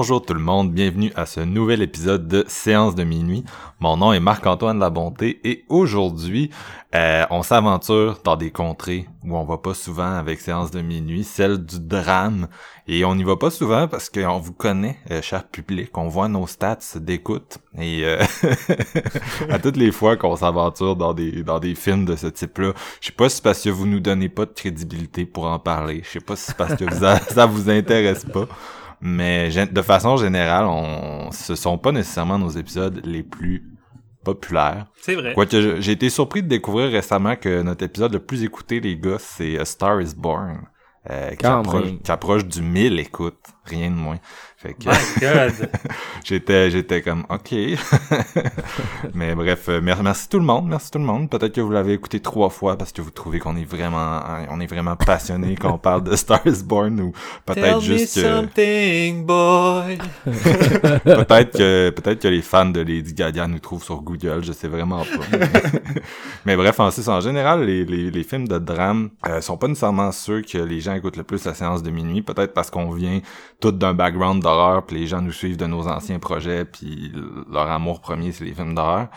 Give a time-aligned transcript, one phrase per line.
[0.00, 3.44] Bonjour tout le monde, bienvenue à ce nouvel épisode de Séance de minuit.
[3.80, 6.48] Mon nom est Marc-Antoine Labonté et aujourd'hui,
[6.94, 11.22] euh, on s'aventure dans des contrées où on va pas souvent avec Séance de minuit,
[11.22, 12.48] celle du drame.
[12.88, 16.28] Et on n'y va pas souvent parce qu'on vous connaît, euh, cher public, on voit
[16.28, 17.58] nos stats d'écoute.
[17.78, 18.24] Et euh,
[19.50, 23.08] à toutes les fois qu'on s'aventure dans des dans des films de ce type-là, je
[23.08, 26.00] sais pas si c'est parce que vous nous donnez pas de crédibilité pour en parler,
[26.04, 28.48] je sais pas si c'est parce que ça, ça vous intéresse pas.
[29.00, 33.64] Mais de façon générale, on, ce sont pas nécessairement nos épisodes les plus
[34.24, 34.86] populaires.
[35.00, 35.32] C'est vrai.
[35.32, 39.18] Quoique j'ai été surpris de découvrir récemment que notre épisode le plus écouté, les gars,
[39.18, 40.66] c'est A Star is Born.
[41.08, 44.18] Euh, qui, approche, qui, approche, du 1000 écoutes, rien de moins.
[44.62, 44.90] Fait que
[46.22, 47.54] j'étais j'étais comme OK.
[49.14, 51.30] Mais bref, euh, merci tout le monde, merci tout le monde.
[51.30, 54.60] Peut-être que vous l'avez écouté trois fois parce que vous trouvez qu'on est vraiment on
[54.60, 57.12] est vraiment passionné quand on parle de Star is Born ou
[57.46, 59.96] peut-être juste me something, boy.
[60.26, 64.68] peut-être que peut-être que les fans de Lady Gaga nous trouvent sur Google, je sais
[64.68, 65.38] vraiment pas.
[66.44, 70.12] Mais bref, en, en général, les, les, les, films de drame euh, sont pas nécessairement
[70.12, 73.20] ceux que les gens écoutent le plus la séance de minuit, peut-être parce qu'on vient
[73.60, 77.12] tout d'un background d'horreur, puis les gens nous suivent de nos anciens projets, puis
[77.50, 79.08] leur amour premier, c'est les films d'horreur.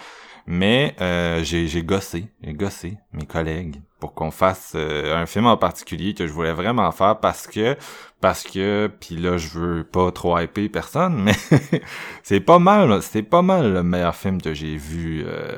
[0.45, 5.55] Mais euh, j'ai gossé, j'ai gossé mes collègues pour qu'on fasse euh, un film en
[5.55, 7.77] particulier que je voulais vraiment faire parce que
[8.19, 11.31] parce que puis là je veux pas trop hyper personne mais
[12.23, 15.55] c'est pas mal c'est pas mal le meilleur film que j'ai vu euh,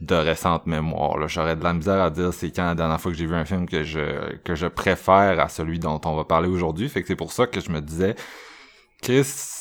[0.00, 1.28] de récente mémoire.
[1.28, 3.44] J'aurais de la misère à dire c'est quand la dernière fois que j'ai vu un
[3.44, 6.88] film que je que je préfère à celui dont on va parler aujourd'hui.
[6.88, 8.14] Fait que c'est pour ça que je me disais
[9.02, 9.57] Chris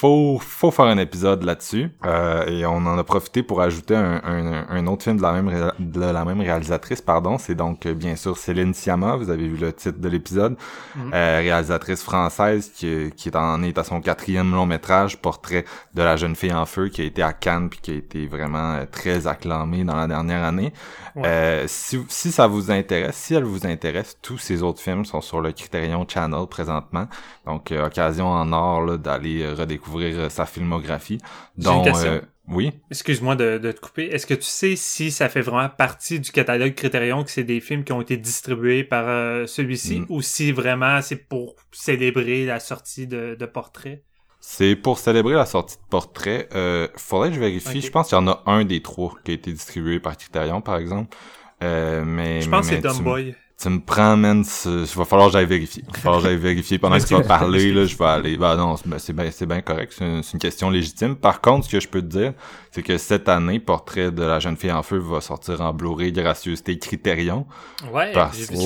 [0.00, 1.90] faut, faut faire un épisode là-dessus.
[2.06, 5.32] Euh, et on en a profité pour ajouter un, un, un autre film de la
[5.32, 7.36] même, de la même réalisatrice, pardon.
[7.36, 10.56] C'est donc euh, bien sûr Céline Sciamma, vous avez vu le titre de l'épisode.
[10.96, 11.10] Mhm.
[11.12, 16.02] euh, réalisatrice française qui, qui est en est à son quatrième long métrage, Portrait de
[16.02, 18.76] la jeune fille en feu, qui a été à Cannes puis qui a été vraiment
[18.76, 20.72] euh, très acclamé dans la dernière année.
[21.18, 25.20] Euh, si, si ça vous intéresse, si elle vous intéresse, tous ces autres films sont
[25.20, 27.06] sur le Criterion Channel présentement.
[27.44, 31.18] Donc, occasion en or d'aller redécouvrir euh, sa filmographie.
[31.56, 32.20] Donc, euh,
[32.50, 32.72] oui.
[32.90, 34.06] Excuse-moi de, de, te couper.
[34.06, 37.60] Est-ce que tu sais si ça fait vraiment partie du catalogue Criterion, que c'est des
[37.60, 40.06] films qui ont été distribués par euh, celui-ci, mm.
[40.08, 44.02] ou si vraiment c'est pour célébrer la sortie de, de Portrait?
[44.40, 46.48] C'est pour célébrer la sortie de Portrait.
[46.54, 47.82] Euh, faudrait que je vérifie.
[47.82, 50.60] Je pense qu'il y en a un des trois qui a été distribué par Criterion,
[50.60, 51.16] par exemple.
[51.62, 55.28] Euh, mais je pense que c'est Dumb Boy tu me prends, man, il va falloir
[55.28, 55.82] que j'aille vérifier.
[55.86, 56.78] Il va falloir que j'aille vérifier.
[56.78, 58.36] Pendant que tu vas parler, là, je vais aller.
[58.38, 59.94] Bah non, c'est bien, c'est bien correct.
[59.96, 61.14] C'est une, question légitime.
[61.14, 62.32] Par contre, ce que je peux te dire,
[62.70, 66.10] c'est que cette année, Portrait de la jeune fille en feu va sortir en Blu-ray
[66.10, 67.46] Gracieuseté Critérion.
[67.92, 68.56] Ouais, parce que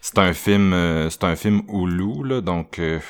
[0.00, 3.00] c'est un film, euh, c'est un film Hulu, là, donc, euh,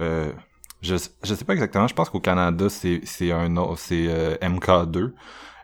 [0.00, 0.32] euh,
[0.80, 1.86] je, je sais pas exactement.
[1.86, 4.06] Je pense qu'au Canada, c'est, c'est un, c'est
[4.40, 5.12] MK2.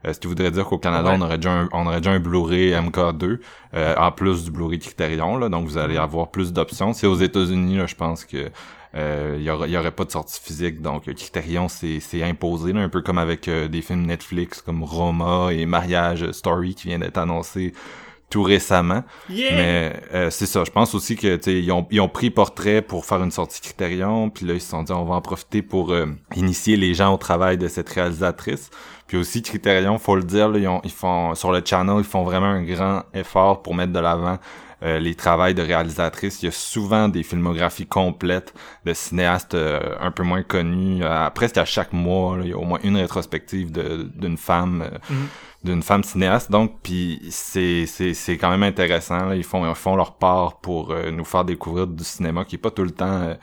[0.06, 2.20] Euh, ce qui voudrait dire qu'au Canada, on aurait déjà un, on aurait déjà un
[2.20, 3.38] Blu-ray MK2
[3.74, 5.36] euh, en plus du Blu-ray Criterion.
[5.36, 6.92] Là, donc vous allez avoir plus d'options.
[6.92, 8.50] C'est aux États-Unis, là, je pense que
[8.96, 12.88] il y, aurait, y aurait pas de sortie physique, donc Criterion c'est imposé, là, un
[12.88, 17.72] peu comme avec des films Netflix comme Roma et Mariage Story qui vient d'être annoncé
[18.34, 19.04] tout récemment.
[19.52, 23.04] Mais euh, c'est ça, je pense aussi que ils ont, ils ont pris portrait pour
[23.04, 25.92] faire une sortie Criterion, puis là ils se sont dit on va en profiter pour
[25.92, 28.70] euh, initier les gens au travail de cette réalisatrice.
[29.14, 32.24] Puis aussi Criterion, faut le dire, ils, ont, ils font sur le channel, ils font
[32.24, 34.38] vraiment un grand effort pour mettre de l'avant
[34.82, 36.42] euh, les travails de réalisatrices.
[36.42, 38.52] Il y a souvent des filmographies complètes
[38.84, 39.54] de cinéastes
[40.00, 41.04] un peu moins connus.
[41.32, 44.82] presque à chaque mois, il y a au moins une rétrospective d'une femme.
[45.08, 45.14] Mm-hmm
[45.64, 49.34] d'une femme cinéaste donc puis c'est c'est c'est quand même intéressant là.
[49.34, 52.58] ils font ils font leur part pour euh, nous faire découvrir du cinéma qui est
[52.58, 53.34] pas tout le temps euh,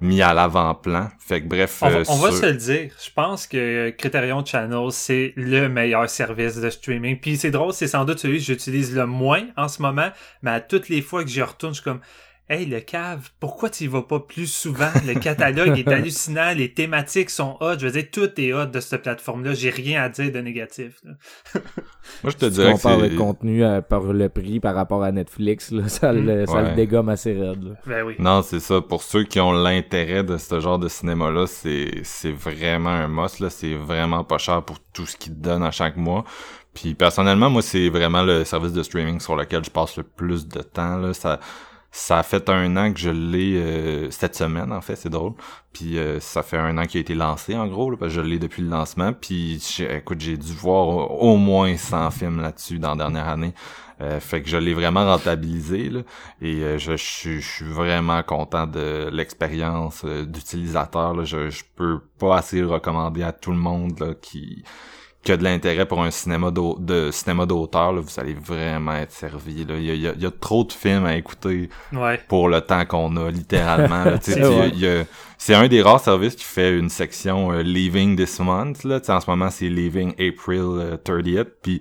[0.00, 1.10] mis à l'avant-plan.
[1.18, 2.92] Fait que bref on, va, euh, se le dire.
[3.04, 7.18] Je pense que Criterion Channel c'est le meilleur service de streaming.
[7.18, 10.10] Puis c'est drôle c'est sans doute celui que j'utilise le moins en ce moment
[10.42, 12.00] mais à toutes les fois que j'y retourne je suis comme
[12.50, 14.88] Hey, le cave, pourquoi tu y vas pas plus souvent?
[15.06, 17.78] Le catalogue est hallucinant, les thématiques sont hot.
[17.78, 19.52] Je veux dire, tout est hot de cette plateforme-là.
[19.52, 21.02] J'ai rien à dire de négatif.
[22.24, 22.96] Moi, je te dirais que c'est...
[22.96, 26.74] le contenu euh, par le prix par rapport à Netflix, là, ça, le, ça le
[26.74, 27.76] dégomme assez raide.
[27.86, 28.14] Ben oui.
[28.18, 28.80] Non, c'est ça.
[28.80, 33.40] Pour ceux qui ont l'intérêt de ce genre de cinéma-là, c'est, c'est vraiment un must.
[33.40, 33.50] Là.
[33.50, 36.24] C'est vraiment pas cher pour tout ce qu'ils te donne à chaque mois.
[36.72, 40.48] Puis personnellement, moi, c'est vraiment le service de streaming sur lequel je passe le plus
[40.48, 40.96] de temps.
[40.96, 41.12] Là.
[41.12, 41.40] Ça
[41.90, 45.32] ça a fait un an que je l'ai euh, cette semaine, en fait, c'est drôle.
[45.72, 48.20] Puis euh, ça fait un an qu'il a été lancé, en gros, parce que je
[48.20, 49.12] l'ai depuis le lancement.
[49.12, 53.54] Puis écoute, j'ai dû voir au, moins 100 films là-dessus dans la dernière année.
[54.00, 56.00] Euh, fait que je l'ai vraiment rentabilisé là,
[56.40, 61.24] et je, je, suis vraiment content de l'expérience d'utilisateur.
[61.24, 64.62] Je, je peux pas assez recommander à tout le monde là, qui
[65.22, 69.64] qui a de l'intérêt pour un cinéma de cinéma d'auteur, vous allez vraiment être servi.
[69.64, 69.74] Là.
[69.76, 71.68] Il, y a, il, y a, trop de films à écouter
[72.28, 74.04] pour le temps qu'on a, littéralement.
[75.38, 78.84] c'est un des rares services qui fait une section euh, Leaving This Month.
[78.84, 79.00] Là.
[79.08, 81.38] en ce moment, c'est Leaving April 30th.
[81.38, 81.80] Euh, puis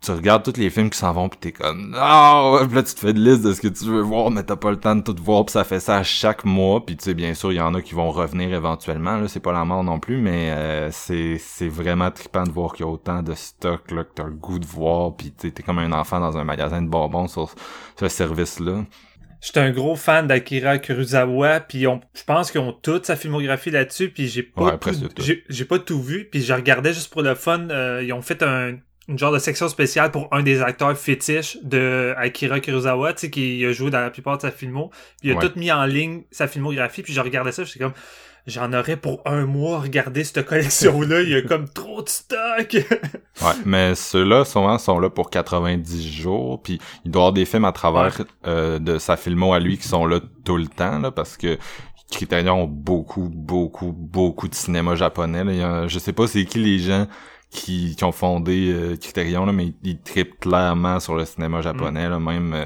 [0.00, 2.66] tu regardes tous les films qui s'en vont pis t'es comme ah oh!
[2.72, 4.70] là tu te fais une liste de ce que tu veux voir mais t'as pas
[4.70, 7.14] le temps de tout voir pis ça fait ça à chaque mois puis tu sais
[7.14, 9.84] bien sûr il y en a qui vont revenir éventuellement là c'est pas la mort
[9.84, 13.34] non plus mais euh, c'est c'est vraiment trippant de voir qu'il y a autant de
[13.34, 16.38] stock là que t'as le goût de voir puis tu t'es comme un enfant dans
[16.38, 17.54] un magasin de bonbons sur
[17.98, 18.84] ce service là
[19.42, 24.10] J'étais un gros fan d'Akira Kurosawa, puis je pense qu'ils ont toute sa filmographie là-dessus,
[24.10, 24.78] puis j'ai pas,
[25.48, 27.70] j'ai pas tout vu, puis je regardais juste pour le fun.
[27.70, 28.76] Euh, ils ont fait un,
[29.10, 33.30] une genre de section spéciale pour un des acteurs fétiches de Akira Kurosawa, tu sais,
[33.30, 34.90] qui a joué dans la plupart de sa filmo.
[35.20, 37.92] Puis il a tout mis en ligne sa filmographie, puis je regardais ça, j'étais comme
[38.46, 42.08] j'en aurais pour un mois à regarder cette collection-là, il y a comme trop de
[42.08, 42.72] stock.
[42.72, 47.44] ouais, mais ceux-là, souvent, sont là pour 90 jours, puis il doit y avoir des
[47.44, 50.98] films à travers euh, de sa filmo à lui qui sont là tout le temps,
[50.98, 51.58] là, parce que
[52.10, 55.44] Criterion ont beaucoup, beaucoup, beaucoup de cinéma japonais.
[55.44, 55.86] Là.
[55.86, 57.06] je sais pas c'est qui les gens
[57.50, 62.08] qui, qui ont fondé euh, Criterion, là, mais ils, trippent clairement sur le cinéma japonais,
[62.08, 62.64] là, même euh,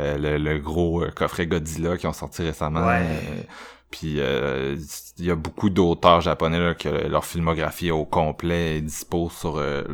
[0.00, 2.86] euh, le, gros euh, coffret Godzilla qui ont sorti récemment.
[3.90, 9.30] puis il y a beaucoup d'auteurs japonais là, que leur filmographie au complet est dispo
[9.30, 9.86] sur le,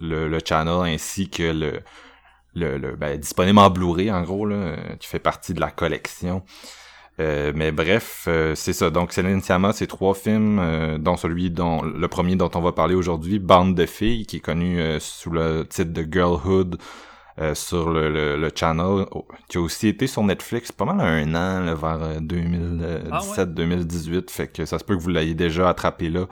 [0.00, 1.80] le, le, channel ainsi que le
[2.56, 6.42] le, le ben, disponible en Blu-ray en gros là, qui fait partie de la collection.
[7.20, 8.90] Euh, mais bref, euh, c'est ça.
[8.90, 12.72] Donc, Céline Sciamma, c'est trois films, euh, dont celui dont le premier dont on va
[12.72, 16.78] parler aujourd'hui, Bande de filles, qui est connu sous le titre de Girlhood
[17.54, 21.74] sur le, le, channel, oh, qui a aussi été sur Netflix pas mal un an,
[21.74, 23.10] vers 2017-2018.
[23.10, 26.26] Ah fait que ça se peut que vous l'ayez déjà attrapé là.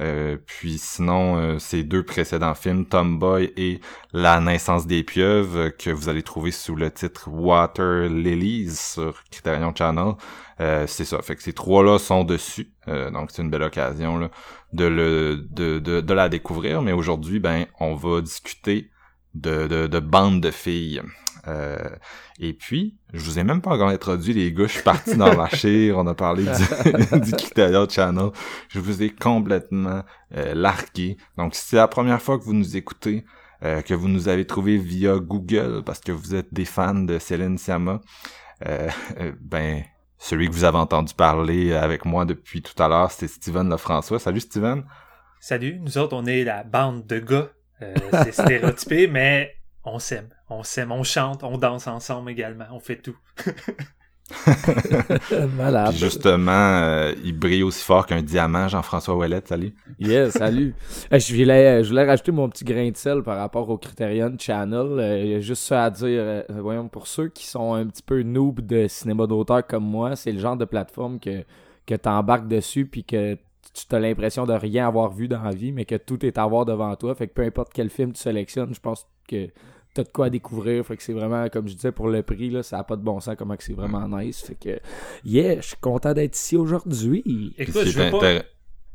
[0.00, 3.80] Euh, puis sinon, euh, ces deux précédents films, Tomboy et
[4.12, 9.24] La naissance des pieuvres, euh, que vous allez trouver sous le titre Water Lilies sur
[9.30, 10.14] Criterion Channel,
[10.86, 11.22] c'est ça.
[11.22, 12.72] Fait que ces trois-là sont dessus.
[12.86, 14.28] donc c'est une belle occasion là,
[14.72, 16.82] de, le, de, de, la découvrir.
[16.82, 18.90] Mais aujourd'hui, ben, on va discuter
[19.34, 21.00] de, de, de bande de filles.
[21.48, 21.76] Euh,
[22.38, 25.32] et puis, je vous ai même pas encore introduit les gars, je suis parti dans
[25.32, 27.32] la chire, on a parlé du, du
[27.88, 28.30] Channel,
[28.68, 30.02] je vous ai complètement
[30.36, 31.16] euh, largué.
[31.36, 33.24] Donc, si c'est la première fois que vous nous écoutez,
[33.62, 37.18] euh, que vous nous avez trouvé via Google, parce que vous êtes des fans de
[37.18, 38.00] Céline Siama,
[38.66, 38.90] euh,
[39.40, 39.82] ben,
[40.18, 44.18] celui que vous avez entendu parler avec moi depuis tout à l'heure, c'était Steven Lefrançois.
[44.18, 44.84] Salut Steven!
[45.40, 47.48] Salut, nous autres, on est la bande de gars.
[48.24, 49.57] c'est stéréotypé, mais
[49.92, 53.16] on s'aime, on s'aime, on chante, on danse ensemble également, on fait tout.
[55.56, 55.94] Malade.
[55.94, 56.50] justement,
[56.82, 59.74] euh, il brille aussi fort qu'un diamant, Jean-François Ouellet, salut.
[59.98, 60.74] Yes, salut.
[61.12, 64.34] Euh, je, voulais, je voulais rajouter mon petit grain de sel par rapport au Criterion
[64.38, 64.98] Channel.
[64.98, 66.44] Euh, il y a juste ça à dire.
[66.50, 70.32] voyons, pour ceux qui sont un petit peu noob de cinéma d'auteur comme moi, c'est
[70.32, 71.44] le genre de plateforme que,
[71.86, 73.38] que tu embarques dessus puis que
[73.72, 76.46] tu as l'impression de rien avoir vu dans la vie, mais que tout est à
[76.46, 77.14] voir devant toi.
[77.14, 79.48] Fait que peu importe quel film tu sélectionnes, je pense que
[79.98, 80.84] t'as de quoi découvrir.
[80.86, 83.02] Fait que c'est vraiment, comme je disais, pour le prix, là, ça a pas de
[83.02, 84.42] bon sens comment que c'est vraiment nice.
[84.42, 84.80] Fait que,
[85.24, 87.54] yeah, je suis content d'être ici aujourd'hui.
[87.58, 88.42] Écoute, je veux pas...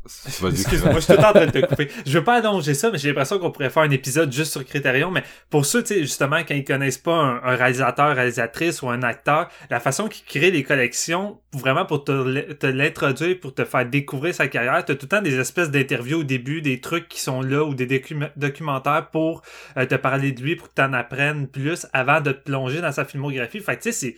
[0.05, 1.89] Excuse-moi, je suis tout en train de te couper.
[2.05, 4.65] Je veux pas allonger ça, mais j'ai l'impression qu'on pourrait faire un épisode juste sur
[4.65, 5.11] Criterion.
[5.11, 9.01] Mais pour ceux, tu sais, justement, quand ils connaissent pas un, réalisateur, réalisatrice ou un
[9.01, 13.85] acteur, la façon qu'ils créent les collections, vraiment pour te, te l'introduire, pour te faire
[13.85, 17.21] découvrir sa carrière, t'as tout le temps des espèces d'interviews au début, des trucs qui
[17.21, 18.03] sont là ou des
[18.35, 19.41] documentaires pour
[19.77, 22.91] euh, te parler de lui, pour que t'en apprennes plus avant de te plonger dans
[22.91, 23.61] sa filmographie.
[23.61, 24.15] Fait que tu sais, c'est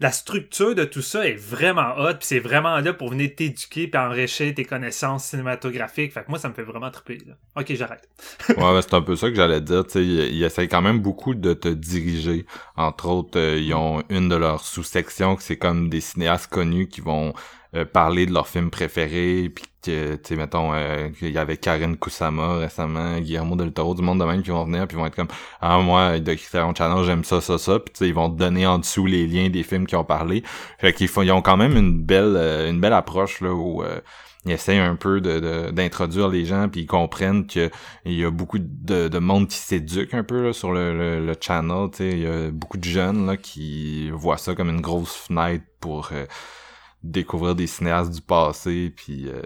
[0.00, 3.88] la structure de tout ça est vraiment hot, puis c'est vraiment là pour venir t'éduquer
[3.88, 6.12] puis enrichir tes connaissances cinématographiques.
[6.12, 7.18] Fait que moi, ça me fait vraiment triper.
[7.26, 7.34] Là.
[7.56, 8.08] Ok, j'arrête.
[8.48, 9.84] ouais, c'est un peu ça que j'allais dire.
[9.84, 12.46] Tu sais, ils essayent quand même beaucoup de te diriger.
[12.76, 16.88] Entre autres, euh, ils ont une de leurs sous-sections que c'est comme des cinéastes connus
[16.88, 17.34] qui vont
[17.74, 21.58] euh, parler de leur film préféré, puis que, tu sais, mettons, euh, qu'il y avait
[21.58, 25.04] Karen Kusama récemment, Guillermo del Toro, du monde de même qui vont venir, puis vont
[25.04, 25.28] être comme,
[25.60, 28.66] ah, moi, de Criterion Channel, j'aime ça, ça, ça, puis tu sais, ils vont donner
[28.66, 30.42] en dessous les liens des films qui ont parlé.
[30.78, 33.84] Fait qu'ils font, ils ont quand même une belle, euh, une belle approche, là, où
[34.46, 37.70] ils essayent un peu de, d'introduire les gens puis ils comprennent que
[38.06, 41.26] il y a beaucoup de, de monde qui s'éduque un peu là, sur le, le,
[41.26, 44.70] le channel tu sais il y a beaucoup de jeunes là qui voient ça comme
[44.70, 46.12] une grosse fenêtre pour
[47.02, 49.42] découvrir des cinéastes du passé puis euh,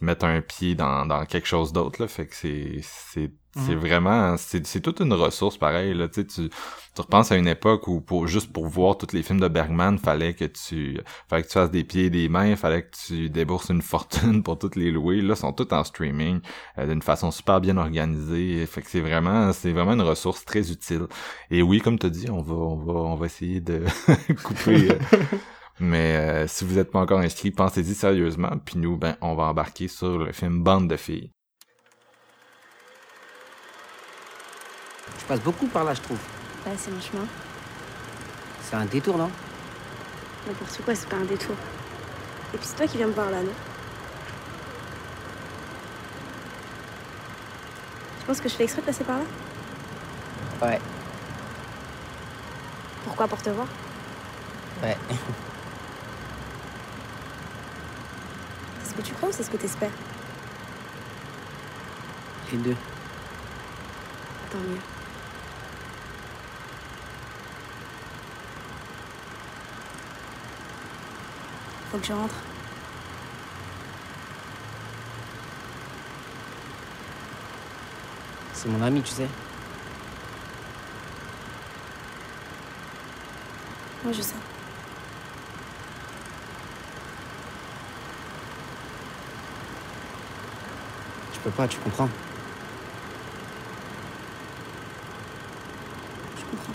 [0.00, 2.08] mettre un pied dans, dans quelque chose d'autre là.
[2.08, 3.80] Fait que c'est c'est c'est mhm.
[3.80, 6.08] vraiment c'est c'est toute une ressource pareil là.
[6.08, 9.40] Tu tu tu repenses à une époque où pour juste pour voir tous les films
[9.40, 10.98] de Bergman fallait que tu
[11.28, 14.42] fallait que tu fasses des pieds et des mains fallait que tu débourses une fortune
[14.42, 15.22] pour toutes les louer.
[15.22, 16.40] Là sont toutes en streaming
[16.78, 18.66] euh, d'une façon super bien organisée.
[18.66, 21.06] Fait que c'est vraiment c'est vraiment une ressource très utile.
[21.50, 23.84] Et oui comme tu dit on va on va on va essayer de
[24.42, 24.98] couper euh,
[25.78, 28.52] Mais euh, si vous n'êtes pas encore inscrit, pensez-y sérieusement.
[28.64, 31.32] Puis nous, ben, on va embarquer sur le film Bande de filles.
[35.18, 36.18] Je passe beaucoup par là, je trouve.
[36.66, 37.26] Ouais, c'est mon chemin.
[38.62, 39.30] C'est un détour, non?
[40.46, 41.56] N'importe quoi, c'est pas un détour.
[42.54, 43.52] Et puis c'est toi qui viens me voir là, non?
[48.20, 49.24] Tu penses que je fais exprès de passer par là?
[50.62, 50.80] Ouais.
[53.04, 53.28] Pourquoi?
[53.28, 53.68] Pour te voir?
[54.82, 54.96] Ouais.
[58.86, 59.90] ce que tu crois ou c'est ce que tu espères
[62.52, 62.76] Les deux.
[64.50, 64.80] Tant mieux.
[71.90, 72.34] Faut que je rentre.
[78.52, 79.28] C'est mon ami, tu sais.
[84.04, 84.34] Moi, je sais.
[91.50, 92.08] Pas, tu comprends
[96.36, 96.72] Je comprends.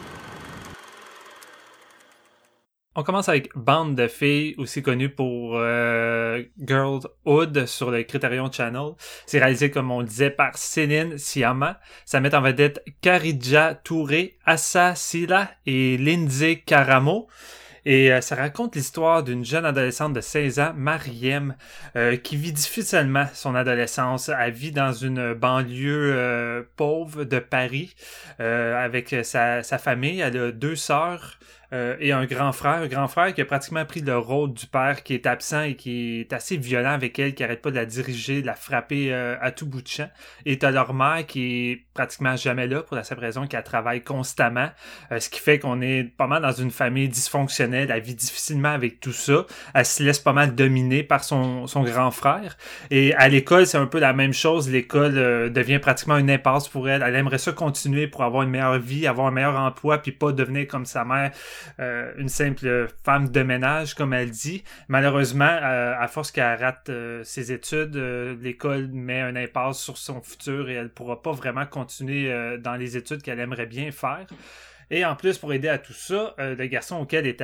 [2.95, 8.93] On commence avec Bande de filles, aussi connue pour euh, Girlhood sur le Criterion Channel.
[9.25, 11.79] C'est réalisé, comme on le disait, par Céline Siama.
[12.05, 17.27] Ça met en vedette Karidja Touré, Assa Sila et Lindsay Karamo.
[17.85, 21.55] Et euh, ça raconte l'histoire d'une jeune adolescente de 16 ans, Mariem,
[21.95, 24.29] euh, qui vit difficilement son adolescence.
[24.29, 27.95] Elle vit dans une banlieue euh, pauvre de Paris
[28.39, 30.19] avec sa, sa famille.
[30.19, 31.39] Elle a deux sœurs.
[31.73, 34.67] Euh, et un grand frère, un grand frère qui a pratiquement pris le rôle du
[34.67, 37.75] père qui est absent et qui est assez violent avec elle, qui arrête pas de
[37.75, 40.09] la diriger, de la frapper euh, à tout bout de champ.
[40.45, 44.03] Et t'as leur mère qui est pratiquement jamais là pour la simple raison qu'elle travaille
[44.03, 44.69] constamment,
[45.11, 48.69] euh, ce qui fait qu'on est pas mal dans une famille dysfonctionnelle, elle vit difficilement
[48.69, 52.57] avec tout ça, elle se laisse pas mal dominer par son, son grand frère.
[52.89, 55.13] Et à l'école, c'est un peu la même chose, l'école
[55.51, 59.07] devient pratiquement une impasse pour elle, elle aimerait ça continuer pour avoir une meilleure vie,
[59.07, 61.31] avoir un meilleur emploi, puis pas devenir comme sa mère
[61.79, 64.63] euh, une simple femme de ménage, comme elle dit.
[64.87, 67.95] Malheureusement, euh, à force qu'elle rate euh, ses études,
[68.41, 72.97] l'école met un impasse sur son futur et elle pourra pas vraiment continuer dans les
[72.97, 74.25] études qu'elle aimerait bien faire.
[74.93, 77.41] Et en plus, pour aider à tout ça, le garçon auquel est,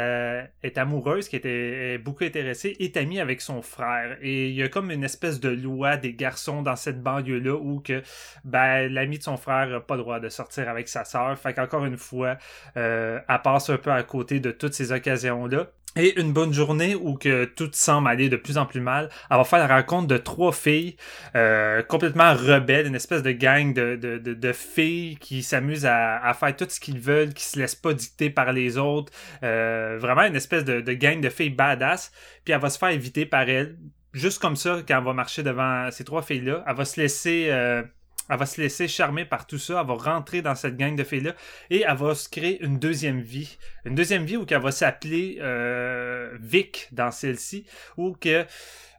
[0.63, 4.18] est amoureuse, qui était beaucoup intéressé, est ami avec son frère.
[4.22, 7.80] Et il y a comme une espèce de loi des garçons dans cette banlieue-là où
[7.80, 8.04] que
[8.44, 11.38] ben, l'ami de son frère n'a pas le droit de sortir avec sa sœur.
[11.38, 12.38] Fait qu'encore une fois,
[12.75, 15.68] euh, elle passe un peu à côté de toutes ces occasions-là.
[15.98, 19.38] Et une bonne journée où que tout semble aller de plus en plus mal, elle
[19.38, 20.96] va faire la rencontre de trois filles
[21.36, 26.56] euh, complètement rebelles, une espèce de gang de, de, de, filles qui s'amusent à, faire
[26.56, 29.12] tout ce qu'ils veulent, qui se laissent pas dicter par les autres.
[29.42, 32.12] Euh, vraiment une espèce de, de gang de filles badass.
[32.46, 33.77] Puis elle va se faire éviter par elle.
[34.13, 37.48] Juste comme ça, quand elle va marcher devant ces trois filles-là, elle va se laisser...
[37.50, 37.82] Euh,
[38.29, 41.03] elle va se laisser charmer par tout ça, elle va rentrer dans cette gang de
[41.03, 41.34] filles-là
[41.69, 43.57] et elle va se créer une deuxième vie.
[43.86, 47.65] Une deuxième vie où elle va s'appeler euh, Vic dans celle-ci,
[47.96, 48.46] où que,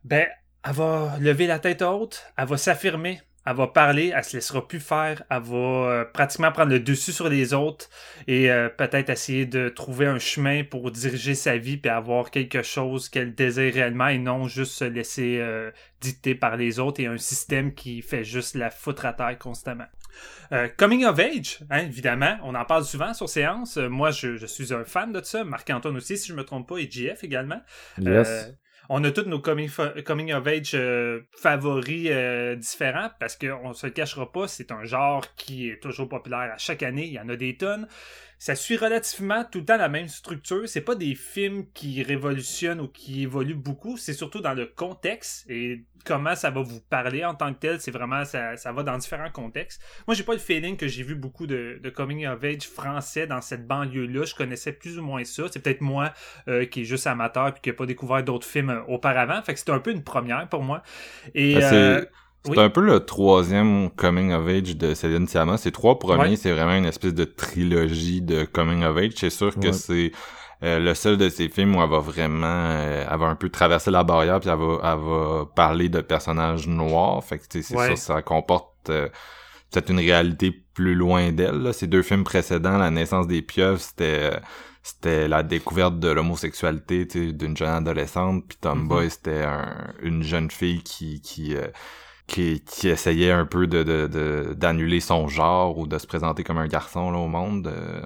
[0.05, 0.27] ben,
[0.65, 4.67] elle va lever la tête haute, elle va s'affirmer, elle va parler, elle se laissera
[4.67, 7.89] plus faire, elle va euh, pratiquement prendre le dessus sur les autres
[8.27, 12.63] et euh, peut-être essayer de trouver un chemin pour diriger sa vie puis avoir quelque
[12.63, 15.71] chose qu'elle désire réellement et non juste se laisser euh,
[16.03, 19.87] dicter par les autres et un système qui fait juste la foutre à terre constamment.
[20.79, 23.77] Coming of Age, hein, évidemment, on en parle souvent sur séance.
[23.77, 25.45] Moi, je, je, suis un fan de ça.
[25.45, 27.61] Marc-Antoine aussi, si je me trompe pas, et JF également.
[28.01, 28.53] Yes.
[28.91, 29.69] On a tous nos coming,
[30.07, 34.85] coming of age euh, favoris euh, différents parce qu'on se le cachera pas, c'est un
[34.85, 37.05] genre qui est toujours populaire à chaque année.
[37.05, 37.87] Il y en a des tonnes.
[38.39, 40.69] Ça suit relativement tout le temps la même structure.
[40.69, 43.97] C'est pas des films qui révolutionnent ou qui évoluent beaucoup.
[43.97, 47.81] C'est surtout dans le contexte et comment ça va vous parler en tant que tel.
[47.81, 49.83] C'est vraiment ça, ça va dans différents contextes.
[50.07, 53.27] Moi, j'ai pas le feeling que j'ai vu beaucoup de, de coming of age français
[53.27, 54.25] dans cette banlieue-là.
[54.25, 55.45] Je connaissais plus ou moins ça.
[55.51, 56.13] C'est peut-être moi
[56.47, 59.43] euh, qui est juste amateur puis qui a pas découvert d'autres films euh, auparavant.
[59.43, 60.83] Fait que c'était un peu une première pour moi.
[61.35, 62.07] Et Ben,
[62.45, 62.61] c'est- Oui.
[62.61, 65.57] un peu le troisième coming of age de Céline Sciamma.
[65.59, 66.37] Ces trois premiers, Ouais.
[66.37, 69.13] c'est vraiment une espèce de trilogie de coming of age.
[69.17, 69.73] C'est sûr que Ouais.
[69.73, 70.13] c'est
[70.65, 73.49] euh, le seul de ces films où elle va vraiment, euh, elle va un peu
[73.49, 77.23] traverser la barrière puis elle va, elle va parler de personnages noirs.
[77.23, 77.95] Fait que tu sais, c'est Ouais.
[77.95, 79.09] ça, ça comporte euh,
[79.71, 81.73] peut-être une réalité plus loin d'elle.
[81.73, 84.33] Ces deux films précédents, La naissance des pieuvres, c'était
[84.83, 89.11] c'était la découverte de l'homosexualité d'une jeune adolescente puis Tomboy Mhm.
[89.11, 91.67] c'était un- une jeune fille qui qui euh,
[92.29, 96.45] qui, qui essayait un peu de de- de- d'annuler son genre ou de se présenter
[96.45, 98.03] comme un garçon là au monde euh,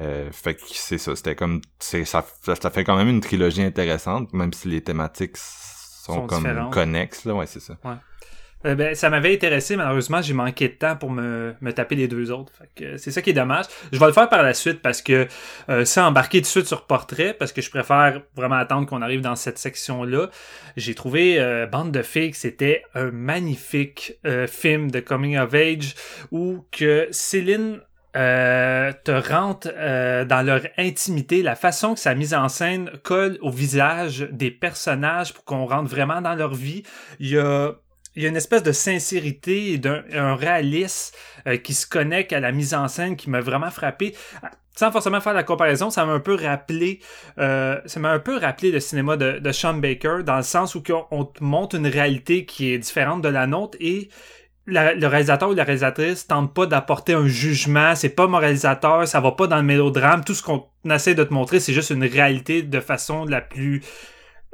[0.00, 3.62] euh, fait que c'est ça c'était comme c'est ça, ça fait quand même une trilogie
[3.62, 6.72] intéressante même si les thématiques sont, Sont comme différentes.
[6.72, 7.74] connexes là ouais c'est ça
[8.66, 12.08] Euh, ben, ça m'avait intéressé, malheureusement, j'ai manqué de temps pour me, me taper les
[12.08, 12.52] deux autres.
[12.80, 13.66] Euh, c'est ça qui est dommage.
[13.92, 15.28] Je vais le faire par la suite parce que
[15.68, 19.02] euh, sans embarquer tout de suite sur portrait, parce que je préfère vraiment attendre qu'on
[19.02, 20.30] arrive dans cette section-là.
[20.76, 25.94] J'ai trouvé euh, Bande de filles c'était un magnifique euh, film de coming of age
[26.30, 27.80] où que Céline
[28.16, 33.38] euh, te rentre euh, dans leur intimité, la façon que sa mise en scène colle
[33.42, 36.82] au visage des personnages pour qu'on rentre vraiment dans leur vie.
[37.20, 37.74] Il y a
[38.18, 41.14] il y a une espèce de sincérité et d'un un réalisme
[41.46, 44.12] euh, qui se connecte à la mise en scène qui m'a vraiment frappé.
[44.74, 46.98] Sans forcément faire la comparaison, ça m'a un peu rappelé,
[47.38, 50.74] euh, ça m'a un peu rappelé le cinéma de, de Sean Baker dans le sens
[50.74, 50.82] où
[51.12, 54.08] on, te montre une réalité qui est différente de la nôtre et
[54.66, 59.32] le réalisateur ou la réalisatrice tente pas d'apporter un jugement, c'est pas moralisateur, ça va
[59.32, 60.24] pas dans le mélodrame.
[60.24, 63.82] Tout ce qu'on essaie de te montrer, c'est juste une réalité de façon la plus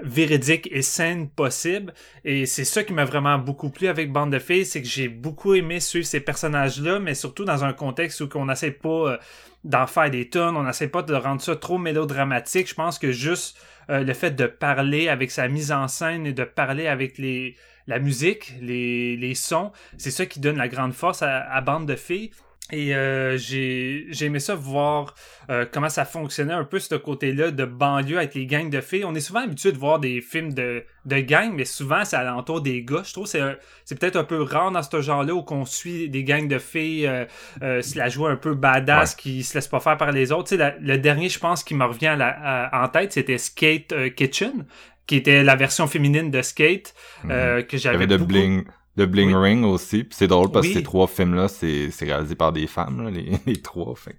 [0.03, 1.95] véridique et saine possible.
[2.25, 5.09] Et c'est ça qui m'a vraiment beaucoup plu avec Bande de filles, c'est que j'ai
[5.09, 9.17] beaucoup aimé suivre ces personnages-là, mais surtout dans un contexte où on n'essaie pas euh,
[9.63, 12.69] d'en faire des tonnes, on n'essaie pas de rendre ça trop mélodramatique.
[12.69, 13.57] Je pense que juste
[13.91, 17.57] euh, le fait de parler avec sa mise en scène et de parler avec les
[17.87, 21.87] la musique, les, les sons, c'est ça qui donne la grande force à, à Bande
[21.87, 22.31] de filles.
[22.73, 25.15] Et euh, j'ai j'ai aimé ça voir
[25.51, 29.05] euh, comment ça fonctionnait un peu ce côté-là de banlieue avec les gangs de filles.
[29.05, 32.63] On est souvent habitué de voir des films de, de gangs, mais souvent c'est alentour
[32.63, 33.03] des gars.
[33.05, 36.25] Je trouve que c'est peut-être un peu rare dans ce genre-là où qu'on suit des
[36.25, 37.27] gangs de filles euh,
[37.63, 40.45] euh, se la jouer un peu badass qui se laisse pas faire par les autres.
[40.45, 43.13] Tu sais, la- le dernier, je pense, qui me revient à la- à- en tête,
[43.13, 44.65] c'était Skate euh, Kitchen,
[45.07, 46.95] qui était la version féminine de Skate
[47.29, 48.65] euh, que il y j'avais avait de beaucoup- Bling
[48.97, 49.51] de Bling Oui.
[49.51, 50.73] Ring aussi puis c'est drôle parce Oui.
[50.73, 53.95] que ces trois films là c'est c'est réalisé par des femmes là, les, les trois
[53.97, 54.17] fait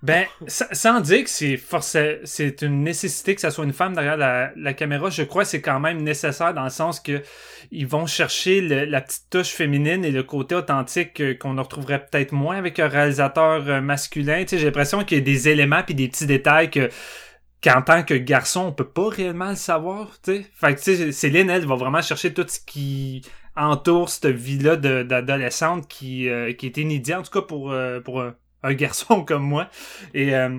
[0.00, 3.94] Ben, sa- sans dire que c'est forcé, c'est une nécessité que ça soit une femme
[3.94, 7.20] derrière la, la caméra, je crois que c'est quand même nécessaire dans le sens que
[7.72, 12.06] ils vont chercher le- la petite touche féminine et le côté authentique qu'on ne retrouverait
[12.06, 14.42] peut-être moins avec un réalisateur euh, masculin.
[14.44, 16.88] Tu sais, j'ai l'impression qu'il y a des éléments puis des petits détails que
[17.60, 20.46] qu'en tant que garçon, on peut pas réellement le savoir, tu sais.
[20.54, 23.22] Fait que, tu sais, Céline, elle, va vraiment chercher tout ce qui
[23.58, 28.22] entoure cette vie-là d'adolescente qui, euh, qui est inédit, en tout cas pour, euh, pour
[28.22, 29.68] un, un garçon comme moi.
[30.14, 30.58] Et euh,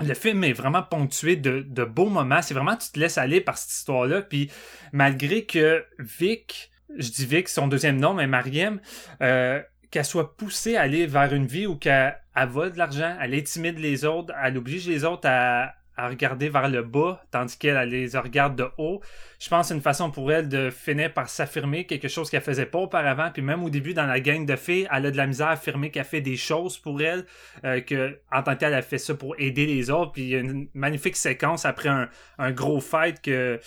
[0.00, 2.42] le film est vraiment ponctué de, de beaux moments.
[2.42, 4.22] C'est vraiment, tu te laisses aller par cette histoire-là.
[4.22, 4.50] Puis
[4.92, 8.80] malgré que Vic, je dis Vic, son deuxième nom, mais Mariem,
[9.22, 13.16] euh, qu'elle soit poussée à aller vers une vie où qu'elle elle vole de l'argent,
[13.20, 17.56] elle intimide les autres, elle oblige les autres à, à regarder vers le bas, tandis
[17.56, 19.00] qu'elle elle les regarde de haut.
[19.38, 22.78] Je pense une façon pour elle de finir par s'affirmer quelque chose qu'elle faisait pas
[22.78, 23.30] auparavant.
[23.32, 25.52] Puis même au début, dans la gang de filles, elle a de la misère à
[25.52, 27.24] affirmer qu'elle fait des choses pour elle,
[27.64, 30.12] euh, que en tant que telle, elle fait ça pour aider les autres.
[30.12, 33.60] Puis il y a une magnifique séquence après un, un gros fight que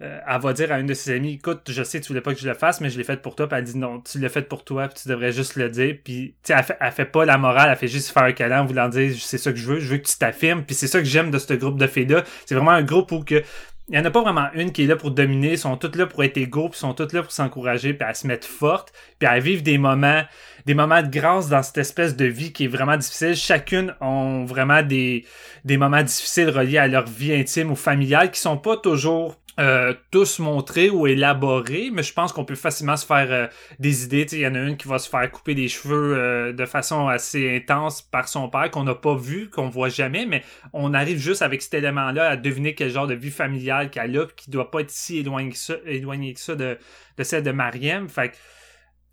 [0.00, 2.34] euh, elle va dire à une de ses amies, écoute, je sais, tu voulais pas
[2.34, 3.48] que je le fasse, mais je l'ai fait pour toi.
[3.48, 5.96] Puis elle dit non, tu l'as fait pour toi, puis tu devrais juste le dire.
[6.04, 8.32] Puis tu sais, elle fait, elle fait pas la morale, elle fait juste faire un
[8.32, 10.64] câlin en voulant dire, c'est ça que je veux, je veux que tu t'affirmes.
[10.64, 12.24] Puis c'est ça que j'aime de ce groupe de filles là.
[12.44, 13.42] C'est vraiment un groupe où que
[13.88, 15.96] il y en a pas vraiment une qui est là pour dominer, ils sont toutes
[15.96, 18.92] là pour être égaux, puis sont toutes là pour s'encourager, puis à se mettre forte,
[19.18, 20.22] puis à vivre des moments,
[20.64, 23.36] des moments de grâce dans cette espèce de vie qui est vraiment difficile.
[23.36, 25.26] Chacune ont vraiment des,
[25.66, 29.94] des moments difficiles reliés à leur vie intime ou familiale qui sont pas toujours euh,
[30.10, 33.46] tous montrés ou élaborés, mais je pense qu'on peut facilement se faire euh,
[33.78, 34.26] des idées.
[34.32, 37.06] Il y en a une qui va se faire couper des cheveux euh, de façon
[37.06, 41.18] assez intense par son père, qu'on n'a pas vu, qu'on voit jamais, mais on arrive
[41.18, 44.72] juste avec cet élément-là à deviner quel genre de vie familiale qu'elle a, qui doit
[44.72, 46.78] pas être si éloigné que ça, que ça de,
[47.22, 48.08] celle de Mariem.
[48.08, 48.32] Fait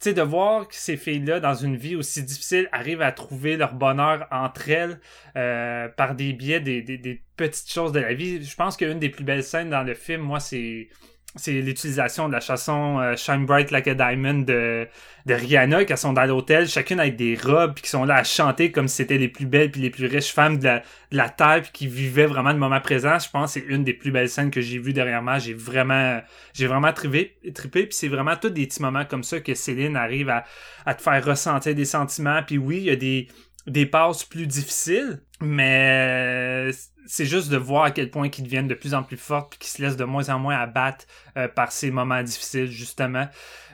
[0.01, 3.73] sais, de voir que ces filles-là, dans une vie aussi difficile, arrivent à trouver leur
[3.73, 4.99] bonheur entre elles
[5.35, 8.43] euh, par des biais, des, des, des, petites choses de la vie.
[8.43, 10.89] Je pense qu'une des plus belles scènes dans le film, moi, c'est
[11.35, 14.87] c'est l'utilisation de la chanson euh, Shine Bright Like a Diamond de,
[15.25, 18.23] de Rihanna, qui sont dans l'hôtel, chacune avec des robes, puis qui sont là à
[18.23, 21.33] chanter comme si c'était les plus belles puis les plus riches femmes de la, de
[21.35, 23.17] Terre, puis qui vivaient vraiment le moment présent.
[23.17, 25.39] Je pense que c'est une des plus belles scènes que j'ai vues derrière moi.
[25.39, 26.21] J'ai vraiment,
[26.53, 29.95] j'ai vraiment trippé, trippé puis c'est vraiment tous des petits moments comme ça que Céline
[29.95, 32.41] arrive à, te faire ressentir des sentiments.
[32.45, 33.29] Puis oui, il y a des,
[33.67, 36.71] des passes plus difficiles, mais
[37.05, 39.69] c'est juste de voir à quel point qu'ils deviennent de plus en plus fortes qu'ils
[39.69, 41.05] se laissent de moins en moins abattre
[41.37, 43.27] euh, par ces moments difficiles justement.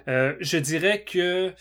[0.07, 1.53] Euh, je dirais que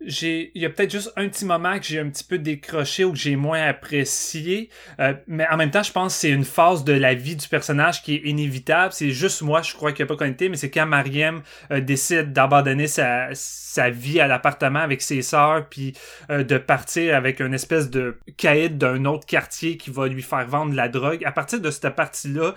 [0.00, 3.04] j'ai il y a peut-être juste un petit moment que j'ai un petit peu décroché
[3.04, 6.44] ou que j'ai moins apprécié euh, mais en même temps je pense que c'est une
[6.44, 8.92] phase de la vie du personnage qui est inévitable.
[8.92, 11.80] C'est juste moi je crois qu'il n'y a pas connecté mais c'est quand Mariem euh,
[11.80, 15.94] décide d'abandonner sa, sa vie à l'appartement avec ses sœurs puis
[16.30, 20.46] euh, de partir avec une espèce de caïd d'un autre quartier qui va lui faire
[20.46, 21.24] vendre la drogue.
[21.24, 22.54] À partir de cette partie là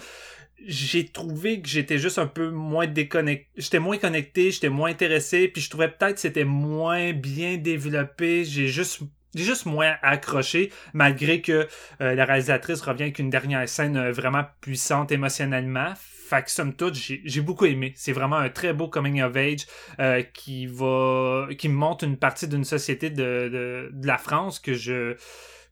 [0.65, 3.47] j'ai trouvé que j'étais juste un peu moins déconnecté.
[3.58, 8.45] J'étais moins connecté, j'étais moins intéressé, puis je trouvais peut-être que c'était moins bien développé.
[8.45, 9.02] J'ai juste
[9.34, 11.67] j'ai juste moins accroché, malgré que
[12.02, 15.93] euh, la réalisatrice revient avec une dernière scène euh, vraiment puissante émotionnellement.
[15.95, 17.93] Fait que somme toute, j'ai beaucoup aimé.
[17.95, 19.67] C'est vraiment un très beau coming of age
[20.00, 24.74] euh, qui va qui montre une partie d'une société de, de, de la France que
[24.74, 25.15] je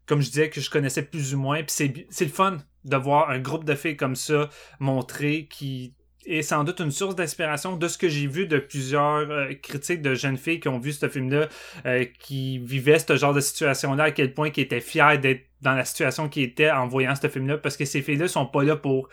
[0.05, 1.61] comme je disais, que je connaissais plus ou moins.
[1.63, 5.93] Puis c'est le fun de voir un groupe de filles comme ça montrer qui
[6.25, 10.01] est sans doute une source d'inspiration de ce que j'ai vu de plusieurs euh, critiques
[10.01, 11.47] de jeunes filles qui ont vu ce film-là,
[11.85, 15.73] euh, qui vivaient ce genre de situation-là, à quel point qui étaient fiers d'être dans
[15.73, 18.75] la situation qui était en voyant ce film-là, parce que ces filles-là sont pas là
[18.75, 19.09] pour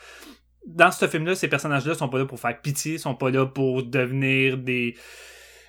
[0.65, 3.83] dans ce film-là, ces personnages-là sont pas là pour faire pitié, sont pas là pour
[3.83, 4.95] devenir des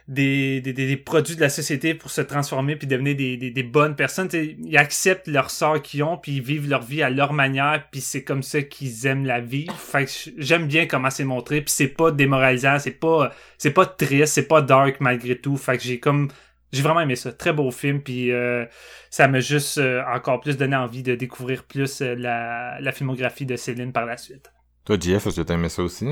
[0.08, 3.62] des, des, des, produits de la société pour se transformer puis devenir des, des, des
[3.62, 4.28] bonnes personnes.
[4.32, 8.00] ils acceptent leur sort qu'ils ont puis ils vivent leur vie à leur manière puis
[8.00, 9.66] c'est comme ça qu'ils aiment la vie.
[9.76, 13.84] Fait que j'aime bien comment c'est montré puis c'est pas démoralisant, c'est pas c'est pas
[13.84, 15.58] triste, c'est pas dark malgré tout.
[15.58, 16.28] Fait que j'ai comme
[16.72, 17.30] j'ai vraiment aimé ça.
[17.30, 18.64] Très beau film puis euh,
[19.10, 23.44] ça m'a juste euh, encore plus donné envie de découvrir plus euh, la, la filmographie
[23.44, 24.50] de Céline par la suite.
[24.86, 26.06] Toi, JF, est-ce aimé ça aussi?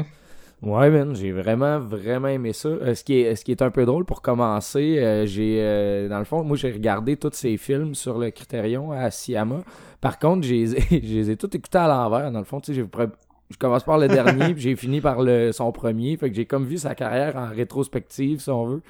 [0.62, 2.68] Ouais, man, j'ai vraiment, vraiment aimé ça.
[2.68, 6.08] Euh, ce, qui est, ce qui est un peu drôle pour commencer, euh, j'ai, euh,
[6.08, 9.60] dans le fond, moi, j'ai regardé tous ces films sur le Criterion à Siama.
[10.00, 12.60] Par contre, j'ai les ai tous écoutés à l'envers, dans le fond.
[12.60, 12.80] Tu sais,
[13.50, 16.16] je commence par le dernier, puis j'ai fini par le, son premier.
[16.16, 18.82] Fait que j'ai comme vu sa carrière en rétrospective, si on veut.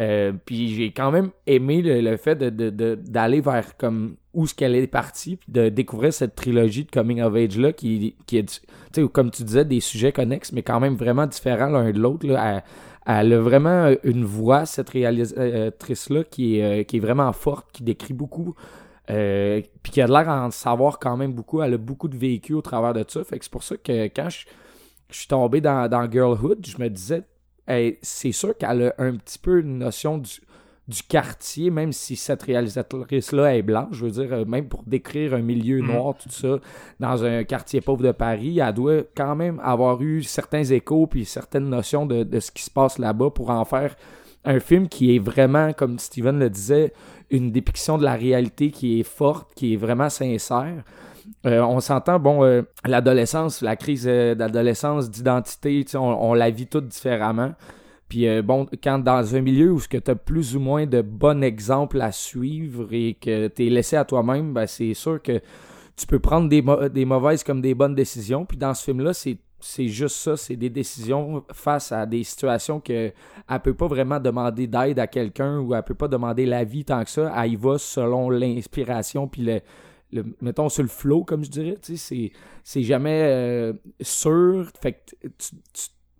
[0.00, 4.74] Euh, puis j'ai quand même aimé le, fait de, d'aller vers comme où ce qu'elle
[4.74, 8.62] est partie, puis de découvrir cette trilogie de coming of age là qui, qui est,
[8.92, 12.26] tu comme tu disais, des sujets connexes, mais quand même vraiment différents l'un de l'autre.
[12.26, 12.64] Là.
[13.06, 17.84] Elle, a vraiment une voix, cette réalisatrice-là, qui est, euh, qui est vraiment forte, qui
[17.84, 18.54] décrit beaucoup.
[19.10, 21.60] Euh, puis qui a l'air en savoir quand même beaucoup.
[21.60, 23.22] Elle a beaucoup de vécu au travers de ça.
[23.22, 24.46] Fait que c'est pour ça que quand je,
[25.10, 27.22] suis tombé dans Girlhood, je me disais,
[27.66, 30.40] c'est sûr qu'elle a un petit peu une notion du,
[30.86, 35.34] du quartier, même si cette réalisatrice-là est blanche, je veux dire, euh, même pour décrire
[35.34, 35.86] un milieu mm.
[35.86, 36.58] noir, tout ça,
[37.00, 41.24] dans un quartier pauvre de Paris, elle doit quand même avoir eu certains échos puis
[41.24, 43.96] certaines notions de, de ce qui se passe là-bas pour en faire
[44.44, 46.92] un film qui est vraiment, comme Steven le disait,
[47.30, 50.84] une dépiction de la réalité qui est forte, qui est vraiment sincère.
[51.46, 56.88] Euh, on s'entend, bon, euh, l'adolescence, la crise euh, d'adolescence, d'identité, on, la vit toutes
[56.88, 57.52] différemment.
[58.08, 62.00] Puis bon, quand dans un milieu où tu as plus ou moins de bons exemples
[62.00, 65.40] à suivre et que tu es laissé à toi-même, ben, c'est sûr que
[65.96, 68.44] tu peux prendre des, mauvaises comme des bonnes décisions.
[68.44, 72.80] Puis dans ce film-là, c'est c'est juste ça, c'est des décisions face à des situations
[72.80, 73.10] que
[73.50, 77.02] elle peut pas vraiment demander d'aide à quelqu'un ou elle peut pas demander l'avis tant
[77.02, 79.60] que ça, elle y va selon l'inspiration puis le,
[80.40, 84.70] mettons sur le flow, comme je dirais, tu sais, c'est jamais euh, sûr.
[84.80, 85.56] Fait que tu,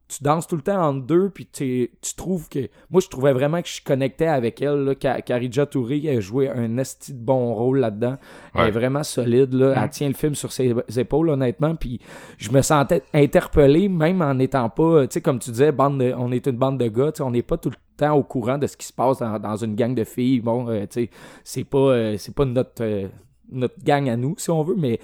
[0.09, 2.69] tu, danses tout le temps entre deux, puis tu trouves que.
[2.91, 4.85] Moi, je trouvais vraiment que je connectais avec elle.
[4.85, 8.17] Là, Karija Touré a joué un esti de bon rôle là-dedans.
[8.55, 9.55] Elle est vraiment solide.
[9.55, 9.75] Là.
[9.77, 9.91] Elle mm.
[9.91, 11.75] tient le film sur ses épaules, honnêtement.
[11.75, 12.01] Puis
[12.39, 15.07] je me sentais interpellé, même en n'étant pas.
[15.09, 17.13] Tu sais, comme tu disais, bande on est une bande de gars.
[17.21, 19.75] On n'est pas tout le temps au courant de ce qui se passe dans, une
[19.75, 20.41] gang de filles.
[20.41, 21.11] Bon, euh, tu sais,
[21.43, 23.09] c'est pas, euh, c'est pas notre
[23.55, 25.01] notre gang à nous, si on veut, mais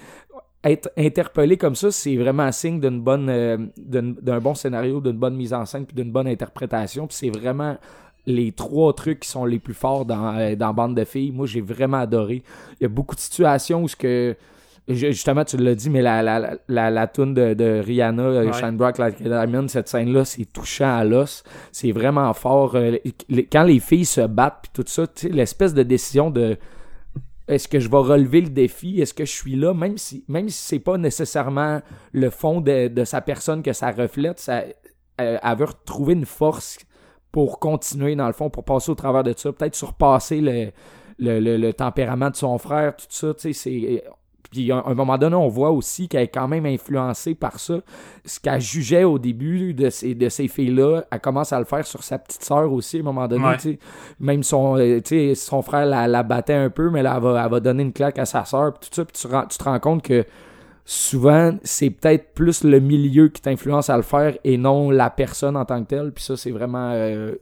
[0.63, 5.17] être interpellé comme ça, c'est vraiment un signe d'une bonne, euh, d'un, bon scénario, d'une
[5.17, 7.07] bonne mise en scène, puis d'une bonne interprétation.
[7.07, 7.77] Puis c'est vraiment
[8.27, 11.31] les trois trucs qui sont les plus forts dans, euh, dans Bande de filles.
[11.31, 12.43] Moi, j'ai vraiment adoré.
[12.79, 14.35] Il y a beaucoup de situations où ce que
[14.87, 18.53] justement tu l'as dit mais la la la, la tune de, de Rihanna euh, Ouais.
[18.53, 22.75] Shine Bright Like Diamond cette scène là c'est touchant à l'os c'est vraiment fort
[23.51, 26.57] quand les filles se battent puis tout ça l'espèce de décision de
[27.51, 29.01] est-ce que je vais relever le défi?
[29.01, 29.73] Est-ce que je suis là?
[29.73, 34.39] Même si même si pas nécessairement le fond de, de sa personne que ça reflète
[34.39, 34.63] ça
[35.19, 36.77] euh, elle veut retrouver une force
[37.31, 39.51] pour continuer dans le fond pour passer au travers de ça.
[39.53, 40.71] Peut-être surpasser le
[41.21, 44.03] le, le, le tempérament de son frère, tout ça, c'est...
[44.51, 47.79] Puis à un moment donné, on voit aussi qu'elle est quand même influencée par ça.
[48.25, 51.85] Ce qu'elle jugeait au début de ces, de ces filles-là, elle commence à le faire
[51.85, 53.45] sur sa petite sœur aussi, à un moment donné.
[53.45, 53.79] Ouais.
[54.19, 54.99] Même son, euh,
[55.35, 57.93] son frère la, la battait un peu, mais là, elle va, elle va donner une
[57.93, 59.05] claque à sa sœur, puis tout ça.
[59.05, 60.25] Puis tu, tu te rends compte que
[60.83, 65.55] souvent, c'est peut-être plus le milieu qui t'influence à le faire et non la personne
[65.55, 66.11] en tant que telle.
[66.11, 67.35] Puis ça, c'est vraiment euh,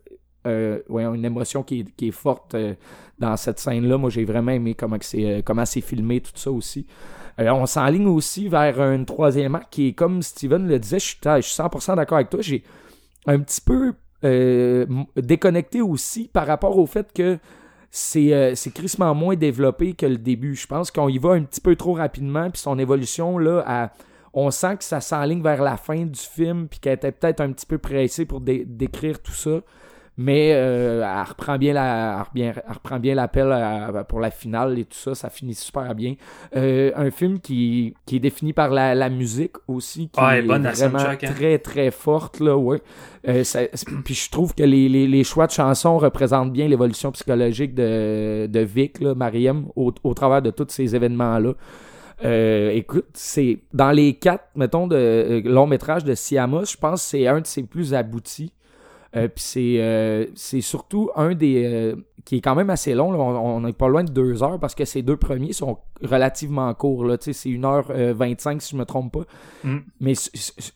[0.47, 2.73] euh, voyons, une émotion qui est, forte euh,
[3.17, 3.97] dans cette scène-là.
[3.97, 6.86] Moi, j'ai vraiment aimé comment c'est euh, comment c'est filmé, tout ça aussi.
[7.38, 11.17] On s'enligne aussi vers un troisième acte qui est, comme Steven le disait, je suis,
[11.23, 12.41] je suis 100% d'accord avec toi.
[12.41, 12.63] J'ai
[13.28, 13.93] un petit peu
[15.15, 17.38] déconnecté aussi par rapport au fait que
[17.91, 20.54] c'est c'est crissement moins développé que le début.
[20.56, 23.89] Je pense qu'on y va un petit peu trop rapidement, puis son évolution, là,
[24.34, 27.52] on sent que ça s'enligne vers la fin du film, puis qu'elle était peut-être un
[27.52, 29.62] petit peu pressée pour dé- décrire tout ça.
[30.21, 34.84] Mais euh, elle reprend bien la, elle reprend- bien l'appel à- pour la finale et
[34.84, 36.15] tout ça, ça finit super bien.
[36.58, 40.41] Euh, un film qui, qui est défini par la, la musique aussi, qui Ah, est
[40.41, 41.34] bonne, vraiment soundtrack, hein.
[41.34, 42.82] très très forte là, ouais.
[43.29, 43.62] Euh, ça-
[44.03, 48.45] puis je trouve que les, les, les choix de chansons représentent bien l'évolution psychologique de,
[48.47, 51.53] de Vic, là, Mariem, au, au travers de tous ces événements-là.
[52.25, 57.03] Euh, écoute, c'est dans les quatre, mettons, de euh, longs métrages de Siamus, je pense
[57.03, 58.51] que c'est un de ses plus aboutis.
[59.15, 63.12] Euh, puis c'est euh, c'est surtout un des euh, qui est quand même assez long.
[63.12, 63.17] là.
[63.19, 67.05] On n'est pas loin de deux heures parce que ces deux premiers sont relativement courts.
[67.21, 69.23] C'est 1h25 si je me trompe pas.
[69.63, 69.77] Mm.
[70.01, 70.13] Mais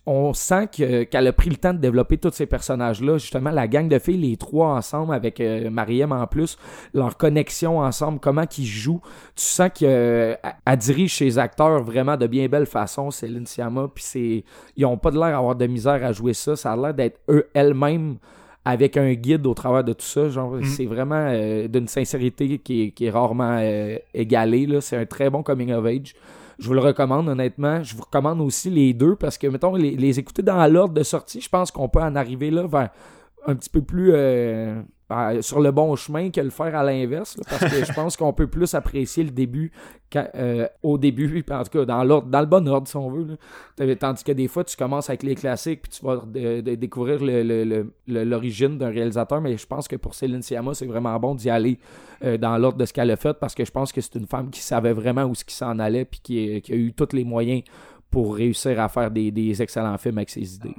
[0.05, 3.17] on sent que- qu'elle a pris le temps de développer tous ces personnages-là.
[3.17, 6.57] Justement, la gang de filles, les trois ensemble, avec euh, Mariem en plus,
[6.93, 9.01] leur connexion ensemble, comment qu'ils jouent.
[9.35, 10.37] Tu sens qu'elle
[10.77, 13.89] dirige ses acteurs vraiment de bien belle façon, Céline Sciamma.
[13.93, 14.43] Puis c'est,
[14.77, 16.55] ils ont pas de l'air d'avoir de misère à jouer ça.
[16.55, 18.17] Ça a l'air d'être eux elles-mêmes
[18.65, 20.29] avec un guide au travers de tout ça.
[20.29, 20.63] Genre, Mm.
[20.63, 24.65] c'est vraiment euh, d'une sincérité qui est, qui est rarement euh, égalée.
[24.65, 24.81] Là.
[24.81, 26.15] C'est un très bon coming of age.
[26.59, 27.83] Je vous le recommande, honnêtement.
[27.83, 31.03] Je vous recommande aussi les deux parce que, mettons, les, les écouter dans l'ordre de
[31.03, 32.89] sortie, je pense qu'on peut en arriver là vers
[33.45, 34.81] un petit peu plus euh, euh,
[35.41, 37.37] sur le bon chemin que le faire à l'inverse.
[37.49, 39.71] parce que je pense qu'on peut plus apprécier le début
[40.15, 43.37] euh, au début, en tout cas dans l'ordre, dans le bon ordre, si on veut.
[43.77, 43.95] là.
[43.95, 47.19] Tandis que des fois, tu commences avec les classiques, puis tu vas de- de- découvrir
[48.07, 49.41] l'origine d'un réalisateur.
[49.41, 51.79] Mais je pense que pour Céline Sciamma, c'est vraiment bon d'y aller
[52.23, 54.27] euh, dans l'ordre de ce qu'elle a fait, parce que je pense que c'est une
[54.27, 57.13] femme qui savait vraiment où ce qui s'en allait, puis qui, qui a eu tous
[57.13, 57.63] les moyens
[58.11, 60.75] pour réussir à faire des, des excellents films avec ses idées.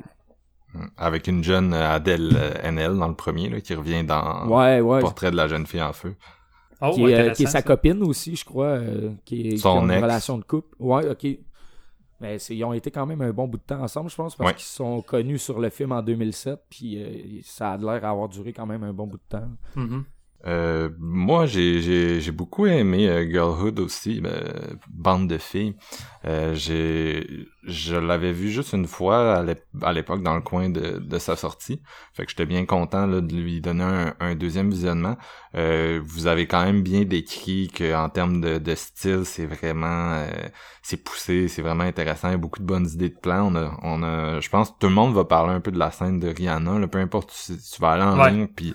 [0.96, 5.00] Avec une jeune Adèle euh, NL dans le premier, là, qui revient dans Ouais, ouais.
[5.00, 6.14] Portrait de la jeune fille en feu.
[6.80, 7.62] Oh, qui, est, euh, qui est sa ça.
[7.62, 10.02] copine aussi, je crois, euh, qui, est, Son qui une ex.
[10.02, 10.74] relation de couple.
[10.80, 11.26] Ouais, ok.
[12.20, 14.34] Mais c'est- ils ont été quand même un bon bout de temps ensemble, je pense,
[14.36, 14.54] parce Ouais.
[14.54, 18.52] qu'ils sont connus sur le film en 2007, puis euh, ça a l'air d'avoir duré
[18.52, 19.48] quand même un bon bout de temps.
[19.76, 20.04] Mhm.
[20.46, 24.42] Euh, moi, j'ai, j'ai, j'ai beaucoup aimé euh, Girlhood aussi, euh,
[24.90, 25.74] bande de filles.
[26.26, 30.68] Euh, j'ai, je l'avais vu juste une fois à l'ép- à l'époque dans le coin
[30.68, 31.80] de, de sa sortie.
[32.12, 35.16] Fait que j'étais bien content là, de lui donner un, un deuxième visionnement.
[35.54, 40.26] Euh, vous avez quand même bien décrit qu'en termes de, de style, c'est vraiment,
[40.82, 42.28] c'est poussé, c'est vraiment intéressant.
[42.28, 43.50] Il y a beaucoup de bonnes idées de plans.
[43.50, 45.78] On a, on a, je pense que tout le monde va parler un peu de
[45.78, 46.78] la scène de Rihanna.
[46.78, 48.30] Là, peu importe, tu, tu vas aller en Ouais.
[48.30, 48.74] ligne, puis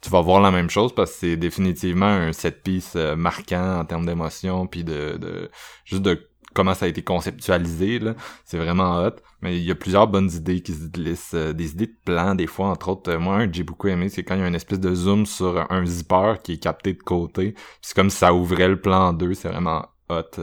[0.00, 3.80] tu vas voir la même chose parce que c'est définitivement un set piece euh, marquant
[3.80, 5.50] en termes d'émotion puis de, de
[5.84, 8.14] juste de comment ça a été conceptualisé là.
[8.44, 9.16] C'est vraiment hot.
[9.42, 12.34] Mais il y a plusieurs bonnes idées qui se glissent euh, des idées de plans
[12.34, 13.10] des fois entre autres.
[13.10, 14.94] Euh, moi un que j'ai beaucoup aimé c'est quand il y a une espèce de
[14.94, 17.54] zoom sur un zipper qui est capté de côté.
[17.82, 19.34] C'est comme si ça ouvrait le plan en deux.
[19.34, 20.40] C'est vraiment hot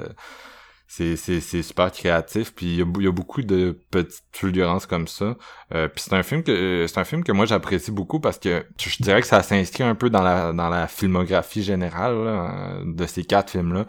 [0.97, 5.36] c'est, super créatif puis il y, a, y a beaucoup de petites fulgurances comme ça.
[5.73, 8.39] Euh, puis c'est un film que euh, c'est un film que moi j'apprécie beaucoup parce
[8.39, 12.79] que je dirais que ça s'inscrit un peu dans la dans la filmographie générale là,
[12.79, 13.86] euh, de ces quatre films là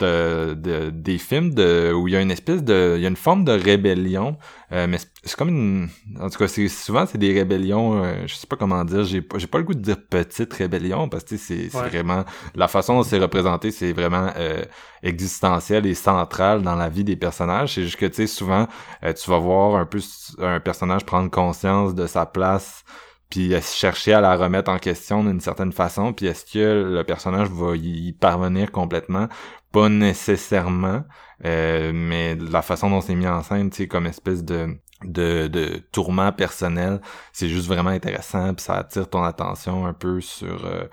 [0.00, 3.16] de, des films de où il y a une espèce de il y a une
[3.16, 4.36] forme de rébellion
[4.72, 5.88] euh, mais c'est comme une
[6.20, 9.26] en tout cas c'est souvent c'est des rébellions euh, je sais pas comment dire j'ai
[9.36, 12.94] j'ai pas le goût de dire petite rébellion parce que c'est c'est vraiment la façon
[12.96, 14.64] dont c'est représenté c'est vraiment euh,
[15.02, 17.74] existentiel et central dans la vie des personnages.
[17.74, 18.68] C'est juste que tu sais souvent
[19.02, 20.00] tu vas voir un peu
[20.40, 22.84] un personnage prendre conscience de sa place
[23.30, 27.48] puis chercher à la remettre en question d'une certaine façon, puis est-ce que le personnage
[27.48, 29.28] va y parvenir complètement?
[29.72, 31.04] Pas nécessairement,
[31.44, 35.82] euh, mais la façon dont c'est mis en scène, tu comme espèce de de, de
[35.92, 37.00] tourment personnel,
[37.32, 40.84] c'est juste vraiment intéressant, puis ça attire ton attention un peu sur euh,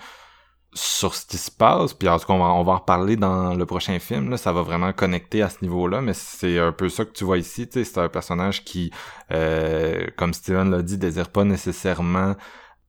[0.74, 3.16] sur ce qui se passe, puis en tout cas on va, on va en reparler
[3.16, 6.72] dans le prochain film, là, ça va vraiment connecter à ce niveau-là, mais c'est un
[6.72, 8.92] peu ça que tu vois ici, tu sais, c'est un personnage qui,
[9.32, 12.36] euh, comme Steven l'a dit, désire pas nécessairement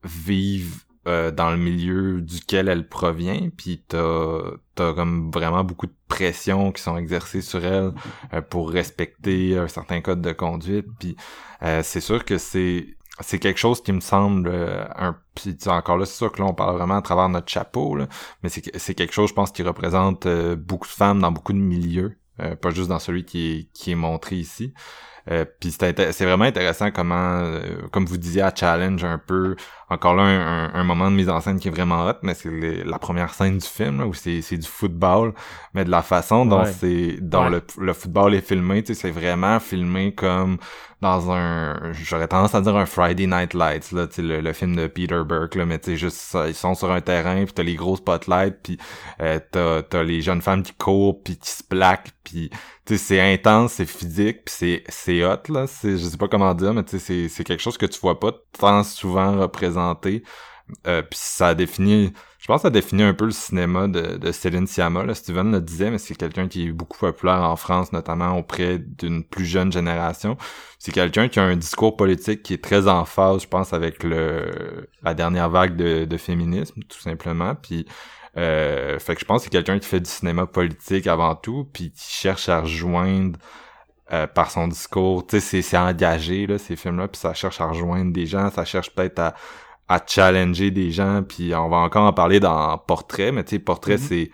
[0.05, 0.77] vivre
[1.09, 3.99] euh, dans le milieu duquel elle provient, puis t'as
[4.79, 7.93] as comme vraiment beaucoup de pression qui sont exercées sur elle
[8.35, 11.17] euh, pour respecter un certain code de conduite, puis
[11.63, 14.49] euh, c'est sûr que c'est c'est quelque chose qui me semble
[14.97, 17.97] un puis encore là c'est sûr que là on parle vraiment à travers notre chapeau
[17.97, 18.07] là,
[18.43, 22.17] mais c'est quelque chose je pense qui représente beaucoup de femmes dans beaucoup de milieux
[22.61, 24.73] pas juste dans celui qui est qui est montré ici
[25.31, 27.61] euh, puis c'est vraiment intéressant comment, euh,
[27.93, 29.57] comme vous disiez, à challenge un peu.
[29.91, 30.25] Encore là,
[30.75, 33.57] un, moment de mise en scène qui est vraiment hot, mais c'est la première scène
[33.57, 35.33] du film où c'est du football,
[35.73, 39.11] mais de la façon dont c'est dont le, le, football est filmé, tu sais, c'est
[39.11, 40.59] vraiment filmé comme
[41.01, 44.75] dans un j'aurais tendance à dire un Friday Night Lights là tu le, le film
[44.75, 47.63] de Peter Burke là mais tu sais juste ils sont sur un terrain puis t'as
[47.63, 48.79] les gros spotlights puis
[49.21, 52.51] euh, t'as t'as les jeunes femmes qui courent puis qui se plaquent puis
[52.85, 56.27] tu sais c'est intense c'est physique puis c'est c'est hot là c'est je sais pas
[56.27, 59.39] comment dire mais tu sais c'est c'est quelque chose que tu vois pas tant souvent
[59.39, 59.78] représenté
[60.87, 64.33] euh, puis ça définit je pense que ça définit un peu le cinéma de, de
[64.33, 65.05] Céline Sciamma.
[65.05, 65.15] Là.
[65.15, 69.25] Steven le disait, mais c'est quelqu'un qui est beaucoup populaire en France, notamment auprès d'une
[69.25, 70.37] plus jeune génération.
[70.79, 74.05] C'est quelqu'un qui a un discours politique qui est très en phase, je pense, avec
[74.05, 77.55] le la dernière vague de, de féminisme, tout simplement.
[77.57, 77.87] Puis
[78.37, 81.69] euh, fait que je pense que c'est quelqu'un qui fait du cinéma politique avant tout,
[81.73, 83.39] puis qui cherche à rejoindre
[84.13, 87.67] euh, par son discours, tu sais, c'est engagé, là, ces films-là, puis ça cherche à
[87.67, 89.35] rejoindre des gens, ça cherche peut-être à
[89.89, 93.59] à challenger des gens puis on va encore en parler dans Portrait mais tu sais
[93.59, 94.09] Portrait mm-hmm.
[94.09, 94.31] c'est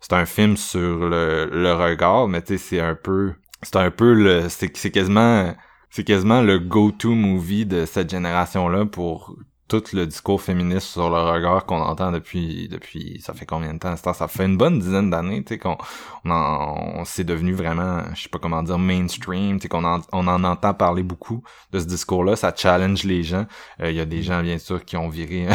[0.00, 3.90] c'est un film sur le, le regard mais tu sais c'est un peu c'est un
[3.90, 5.54] peu le c'est c'est quasiment
[5.90, 9.36] c'est quasiment le go-to movie de cette génération là pour
[9.80, 13.78] tout le discours féministe sur le regard qu'on entend depuis depuis ça fait combien de
[13.78, 13.96] temps?
[13.96, 15.76] Ça fait une bonne dizaine d'années tu sais qu'on
[16.24, 20.28] on on s'est devenu vraiment je sais pas comment dire mainstream tu sais qu'on on
[20.28, 23.46] en entend parler beaucoup de ce discours là ça challenge les gens.
[23.78, 25.46] Il euh, y a des gens bien sûr qui ont viré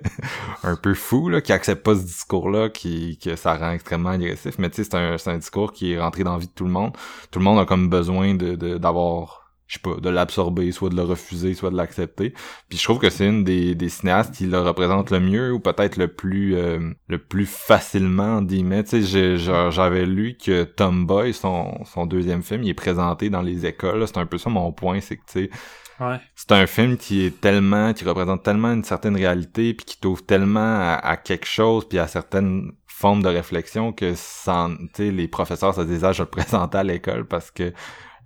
[0.62, 4.10] un peu fou là qui acceptent pas ce discours là qui que ça rend extrêmement
[4.10, 4.56] agressif.
[4.58, 6.52] Mais tu sais c'est un c'est un discours qui est rentré dans la vie de
[6.52, 6.96] tout le monde.
[7.30, 10.96] Tout le monde a comme besoin de d'avoir je sais pas, de l'absorber, soit de
[10.96, 12.34] le refuser, soit de l'accepter.
[12.68, 15.60] Puis je trouve que c'est une des, des cinéastes qui le représente le mieux ou
[15.60, 19.36] peut-être le plus euh, le plus facilement mais Tu sais,
[19.70, 24.06] j'avais lu que Tomboy, son, son deuxième film, il est présenté dans les écoles.
[24.06, 25.50] C'est un peu ça mon point, c'est que tu sais.
[25.98, 26.20] Ouais.
[26.34, 30.24] C'est un film qui est tellement, qui représente tellement une certaine réalité, puis qui t'ouvre
[30.24, 35.80] tellement à, quelque chose, puis à certaines formes de réflexion que sans, les professeurs se
[35.80, 37.72] disaient, ah, je le présentais à l'école parce que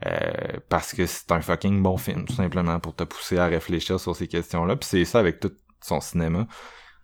[0.07, 4.01] euh, parce que c'est un fucking bon film, tout simplement, pour te pousser à réfléchir
[4.01, 4.77] sur ces questions-là.
[4.77, 6.47] Puis c'est ça avec tout son cinéma.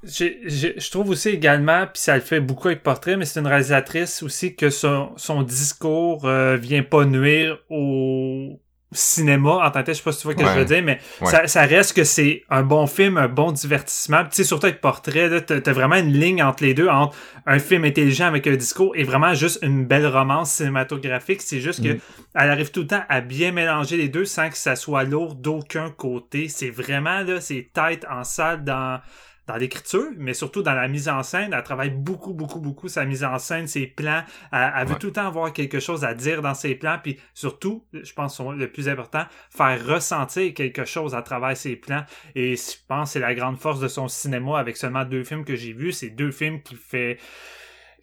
[0.03, 4.23] Je trouve aussi également, puis ça le fait beaucoup avec Portrait, mais c'est une réalisatrice
[4.23, 8.61] aussi que son, son discours euh, vient pas nuire au,
[8.93, 10.65] cinéma en tant que tel, je sais pas si tu vois ce que je veux
[10.65, 14.23] dire, mais ça, ça, reste que c'est un bon film, un bon divertissement.
[14.25, 17.59] Tu sais, surtout avec Portrait, t'as as vraiment une ligne entre les deux, entre un
[17.59, 21.43] film intelligent avec un discours et vraiment juste une belle romance cinématographique.
[21.43, 22.01] C'est juste que mm.
[22.37, 25.35] elle arrive tout le temps à bien mélanger les deux sans que ça soit lourd
[25.35, 26.49] d'aucun côté.
[26.49, 29.01] C'est vraiment, là, c'est tête en salle dans
[29.47, 31.53] dans l'écriture, mais surtout dans la mise en scène.
[31.53, 34.25] Elle travaille beaucoup, beaucoup, beaucoup sa mise en scène, ses plans.
[34.53, 37.85] Elle, veut tout le temps avoir quelque chose à dire dans ses plans, puis surtout,
[37.93, 42.05] je pense le plus important, faire ressentir quelque chose à travers ses plans.
[42.35, 45.45] Et je pense que c'est la grande force de son cinéma avec seulement deux films
[45.45, 45.93] que j'ai vus.
[45.93, 47.19] C'est deux films qui fait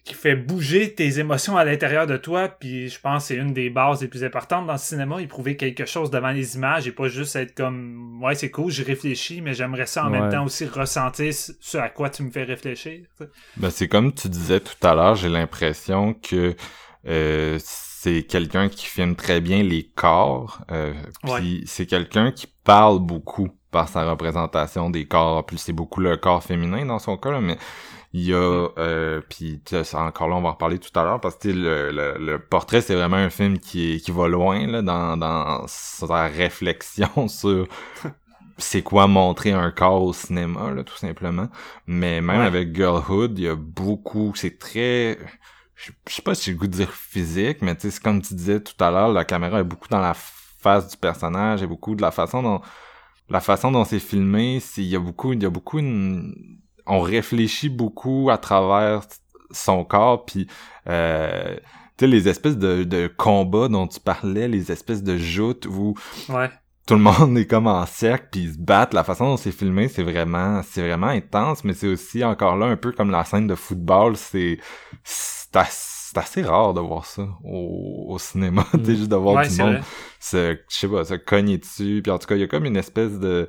[0.04, 3.54] qui fait bouger tes émotions à l'intérieur de toi, puis je pense que c'est une
[3.54, 6.86] des bases les plus importantes dans le cinéma, y prouver quelque chose devant les images
[6.86, 10.30] et pas juste être comme ouais c'est cool, j'ai réfléchi, mais j'aimerais ça en même
[10.30, 13.00] temps aussi ressentir ce à quoi tu me fais réfléchir.
[13.56, 16.54] Ben c'est comme tu disais tout à l'heure, j'ai l'impression que
[17.06, 20.62] Euh, c'est quelqu'un qui filme très bien les corps.
[20.70, 20.94] Euh,
[21.36, 25.44] puis c'est quelqu'un qui parle beaucoup par sa représentation des corps.
[25.44, 27.58] Plus c'est beaucoup le corps féminin dans son cas, mais
[28.14, 29.60] il y a euh, puis
[29.94, 32.94] encore là on va en reparler tout à l'heure parce que le, le, portrait c'est
[32.94, 37.66] vraiment un film qui qui va loin là dans dans sa réflexion sur
[38.56, 41.48] c'est quoi montrer un corps au cinéma là tout simplement.
[41.88, 45.18] Mais même avec Girlhood il y a beaucoup c'est très
[45.74, 48.34] je sais pas si j'ai le goût de dire physique mais tu sais comme tu
[48.34, 51.96] disais tout à l'heure la caméra est beaucoup dans la face du personnage et beaucoup
[51.96, 52.60] de la façon dont
[53.28, 57.00] la façon dont c'est filmé il y a beaucoup il y a beaucoup une, on
[57.00, 59.02] réfléchit beaucoup à travers
[59.50, 60.46] son corps puis
[60.88, 61.56] euh,
[61.96, 65.94] tu sais les espèces de, de combats dont tu parlais les espèces de joutes où
[66.28, 66.50] ouais.
[66.86, 68.94] tout le monde est comme en cercle puis ils se battent.
[68.94, 72.66] La façon dont c'est filmé c'est vraiment c'est vraiment intense mais c'est aussi encore là
[72.66, 74.16] un peu comme la scène de football.
[74.16, 74.58] C'est
[75.04, 75.56] c'est
[76.16, 78.84] assez, rare de voir ça au, au cinéma mm.
[78.84, 79.80] juste de voir du monde
[80.20, 82.00] se je sais pas se cogner dessus.
[82.02, 83.48] Puis en tout cas il y a comme une espèce de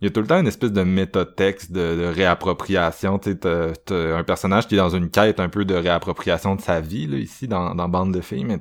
[0.00, 3.18] il y a tout le temps une espèce de métatexte de, de réappropriation.
[3.18, 6.80] Tu sais, un personnage qui est dans une quête un peu de réappropriation de sa
[6.80, 8.58] vie, là, ici, dans, dans Bande de filles, mais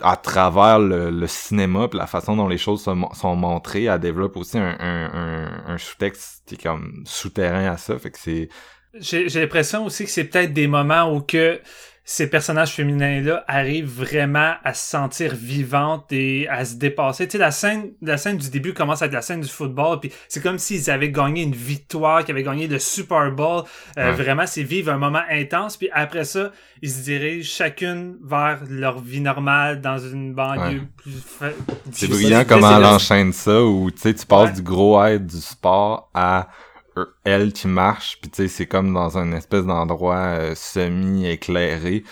[0.00, 4.36] à travers le, cinéma pis la façon dont les choses sont, sont montrées, elle développe
[4.36, 7.98] aussi un, un, un, sous-texte qui est comme souterrain à ça.
[7.98, 8.48] Fait que c'est.
[8.98, 11.60] J'ai l'impression aussi que c'est peut-être des moments où que
[12.08, 17.26] ces personnages féminins-là arrivent vraiment à se sentir vivantes et à se dépasser.
[17.26, 20.12] Tu sais, la scène, la scène du début commence avec la scène du football, puis
[20.28, 23.64] c'est comme s'ils avaient gagné une victoire, qu'ils avaient gagné le Super Bowl.
[23.98, 28.60] Euh, Vraiment, c'est vivre un moment intense, puis après ça, ils se dirigent chacune vers
[28.70, 31.16] leur vie normale dans une banlieue plus...
[31.90, 35.40] C'est brillant comment elle enchaîne ça, où tu sais, tu passes du gros aide du
[35.40, 36.46] sport à
[37.24, 42.04] elle qui marche puis tu sais c'est comme dans un espèce d'endroit euh, semi éclairé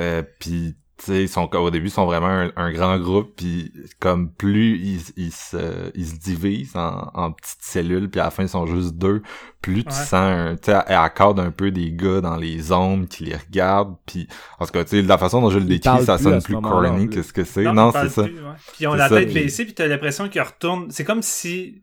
[0.00, 4.30] euh, puis tu sais sont au début ils sont vraiment un, grand groupe puis comme
[4.30, 8.44] plus ils, ils se ils se divisent en, en petites cellules puis à la fin
[8.44, 9.22] ils sont juste deux
[9.60, 13.24] plus tu sens tu sais elle accorde un peu des gars dans les ombres qui
[13.24, 14.28] les regardent puis
[14.58, 17.08] en tout cas tu sais la façon dont je le décris ça sonne plus corny
[17.08, 17.64] que ce que c'est.
[17.72, 18.24] Non, c'est ça.
[18.24, 18.34] puis
[18.80, 20.90] ils ont la tête baissée puis t'as l'impression qu'ils retournent.
[20.90, 21.82] C'est comme si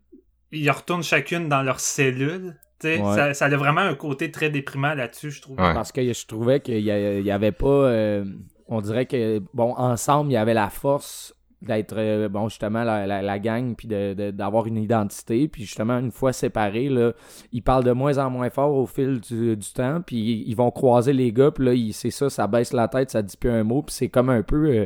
[0.51, 2.55] ils retournent chacune dans leur cellule.
[2.81, 5.55] Ça, ça, a vraiment un côté très déprimant là-dessus, je trouve.
[5.57, 7.67] Parce que je trouvais qu'il y, avait pas.
[7.67, 8.25] Euh,
[8.67, 13.21] on dirait que, bon, ensemble, il y avait la force d'être, euh, bon, justement, la,
[13.21, 15.47] la, gang, puis d'avoir une identité.
[15.47, 17.13] Puis justement, une fois séparés, là,
[17.51, 20.01] ils parlent de moins en moins fort au fil du, temps.
[20.01, 23.21] Puis ils vont croiser les gars, puis là, c'est ça, ça baisse la tête, ça
[23.21, 23.83] dit plus un mot.
[23.83, 24.69] Puis c'est comme un peu.
[24.69, 24.85] Euh,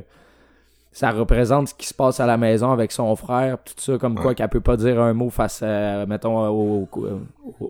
[0.96, 4.16] ça représente ce qui se passe à la maison avec son frère, tout ça, comme
[4.16, 6.88] quoi qu'elle peut pas dire un mot face à, mettons, au,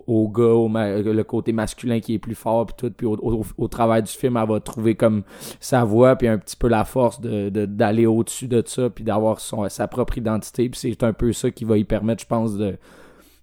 [0.06, 4.04] au, gars, au le côté masculin qui est plus fort, puis tout, puis au, travail
[4.04, 5.24] du film, elle va trouver comme
[5.58, 9.40] sa voix, puis un petit peu la force de d'aller au-dessus de ça, puis d'avoir
[9.40, 12.78] sa propre identité, puis c'est un peu ça qui va y permettre, je pense, de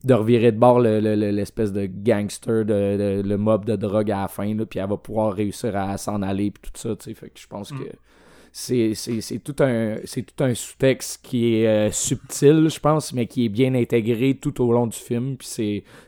[0.05, 4.55] de revirer de bord l'espèce de gangster, de, le mob de drogue à la fin,
[4.55, 7.27] là, puis elle va pouvoir réussir à s'en aller, puis tout ça, tu sais, fait
[7.27, 7.79] que je pense mm.
[7.79, 7.89] que
[8.55, 13.49] c'est tout un tout un sous-texte qui est euh, subtil, je pense, mais qui est
[13.49, 15.37] bien intégré tout au long du film.
[15.37, 15.47] Puis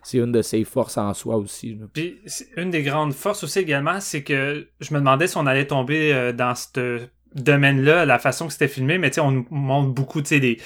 [0.03, 1.75] c'est une de ses forces en soi aussi.
[1.93, 2.19] Puis
[2.55, 6.13] une des grandes forces aussi également, c'est que je me demandais si on allait tomber
[6.13, 6.79] euh, dans cette
[7.41, 10.39] domaine-là, la façon que c'était filmé, mais tu sais, on nous montre beaucoup, tu sais,
[10.39, 10.57] les,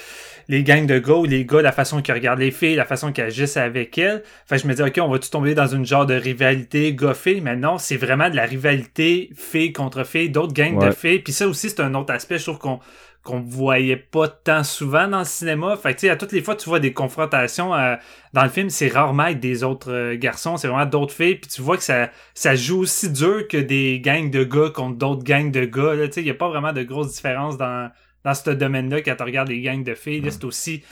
[0.48, 3.12] les gangs de gars ou les gars, la façon qu'ils regardent les filles, la façon
[3.12, 4.22] qu'ils agissent avec elles.
[4.46, 7.40] Fait je me dis, OK, on va-tu tomber dans une genre de rivalité gars-filles?
[7.40, 11.20] Mais non, c'est vraiment de la rivalité filles contre filles, d'autres gangs de filles.
[11.20, 12.80] Puis ça aussi, c'est un autre aspect, je trouve qu'on
[13.22, 15.76] qu'on voyait pas tant souvent dans le cinéma.
[15.76, 17.96] Fait que, tu sais, à toutes les fois, tu vois des confrontations euh,
[18.32, 21.36] dans le film, c'est rarement avec des autres euh, garçons, c'est vraiment d'autres filles.
[21.36, 24.96] Puis tu vois que ça, ça joue aussi dur que des gangs de gars contre
[24.96, 26.06] d'autres gangs de gars.
[26.06, 27.90] Tu sais, il y a pas vraiment de grosses différences dans,
[28.24, 30.22] dans ce domaine-là quand tu regardes les gangs de filles.
[30.30, 30.82] C'est aussi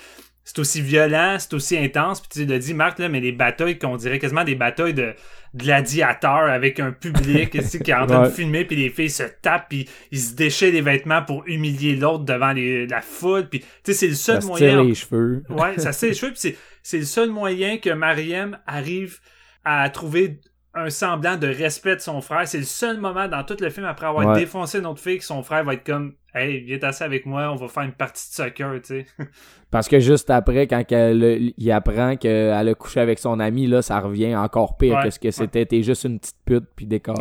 [0.49, 2.23] c'est aussi violent, c'est aussi intense.
[2.23, 5.13] Puis tu l'as dit, Marc, là, mais les batailles qu'on dirait quasiment des batailles de
[5.55, 9.69] gladiateurs avec un public qui est en train de filmer, puis les filles se tapent,
[9.69, 13.49] puis ils se déchirent les vêtements pour humilier l'autre devant la foule.
[13.49, 14.83] Puis tu sais, c'est le seul ça moyen.
[14.83, 15.43] les cheveux.
[15.51, 16.33] ouais, ça se les cheveux.
[16.33, 19.19] Puis c'est le seul moyen que Mariem arrive
[19.65, 20.41] à trouver
[20.75, 22.47] un semblant de respect de son frère.
[22.47, 25.43] C'est le seul moment dans tout le film après avoir défoncé notre fille que son
[25.43, 28.35] frère va être comme Hey, viens t'asseoir avec moi, on va faire une partie de
[28.35, 29.07] soccer, tu sais.
[29.71, 33.99] Parce que juste après, quand il apprend qu'elle a couché avec son ami, là, ça
[33.99, 35.65] revient encore pire que ce que c'était.
[35.67, 37.13] T'es juste une petite pute puis des tu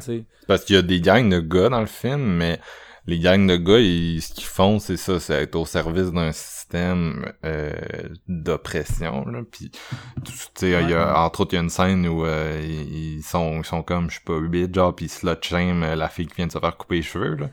[0.00, 0.24] sais.
[0.46, 2.58] Parce qu'il y a des gangs de gars dans le film, mais
[3.06, 6.32] les gangs de gars, ce qu'ils font, c'est ça, c'est être au service d'un
[6.70, 7.72] système euh,
[8.28, 12.06] d'oppression là puis tu sais il y a entre autres il y a une scène
[12.06, 15.42] où euh, ils sont ils sont comme je sais pas huit genre puis ils slut
[15.42, 17.48] shame la fille qui vient de se faire couper les cheveux là.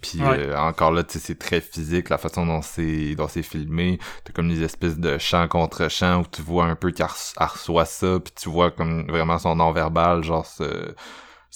[0.00, 3.42] Puis euh, encore là, tu sais, c'est très physique la façon dont c'est dont c'est
[3.42, 3.98] filmé.
[4.24, 7.06] T'as comme des espèces de chant contre chant où tu vois un peu qu'elle
[7.38, 10.94] reçoit ça, puis tu vois comme vraiment son non verbal, genre se,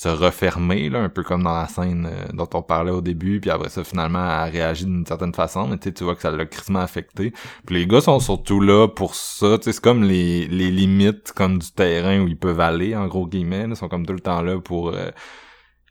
[0.00, 3.38] se refermer là, un peu comme dans la scène euh, dont on parlait au début.
[3.38, 6.46] Puis après ça, finalement, elle réagit d'une certaine façon, mais tu vois que ça l'a
[6.46, 7.34] crissement affecté.
[7.66, 9.58] Puis les gars sont surtout là pour ça.
[9.58, 13.08] Tu sais, c'est comme les les limites comme du terrain où ils peuvent aller en
[13.08, 13.66] gros guillemets.
[13.68, 15.10] Ils sont comme tout le temps là pour euh,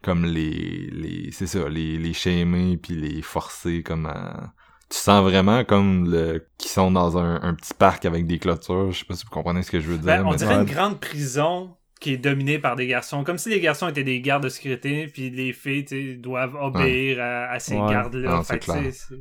[0.02, 4.54] comme les les c'est ça les les shamer puis les forcer comme à
[4.90, 8.92] tu sens vraiment comme le qui sont dans un, un, petit parc avec des clôtures
[8.92, 10.66] je sais pas si vous comprenez ce que je veux ben, dire on dirait une
[10.66, 13.24] grande prison qui est dominée par des garçons.
[13.24, 17.60] Comme si les garçons étaient des gardes de sécurité puis les filles doivent obéir à,
[17.60, 18.42] ces gardes là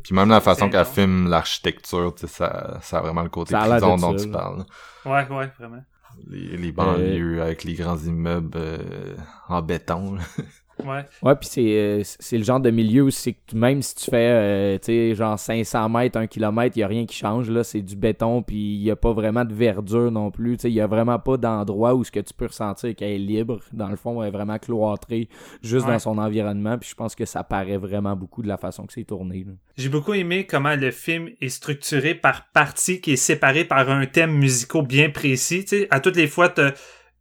[0.02, 4.14] puis même la façon qu'elle filme l'architecture ça ça a vraiment le côté prison dont
[4.14, 4.64] tu parles.
[5.04, 5.82] Ouais ouais vraiment.
[6.26, 9.14] Les, les banlieues avec les grands immeubles euh,
[9.48, 10.16] en béton
[10.84, 11.04] Ouais.
[11.22, 14.10] Ouais, puis c'est, euh, c'est le genre de milieu où c'est que même si tu
[14.10, 17.50] fais, euh, tu sais, genre 500 mètres, 1 km, il n'y a rien qui change,
[17.50, 17.64] là.
[17.64, 20.56] C'est du béton, puis il n'y a pas vraiment de verdure non plus.
[20.56, 23.12] Tu sais, il n'y a vraiment pas d'endroit où ce que tu peux ressentir qu'elle
[23.12, 23.60] est libre.
[23.72, 25.28] Dans le fond, elle est vraiment cloîtrée
[25.62, 28.86] juste dans son environnement, puis je pense que ça paraît vraiment beaucoup de la façon
[28.86, 29.46] que c'est tourné.
[29.76, 34.06] J'ai beaucoup aimé comment le film est structuré par partie qui est séparé par un
[34.06, 35.64] thème musical bien précis.
[35.64, 36.62] Tu sais, à toutes les fois, tu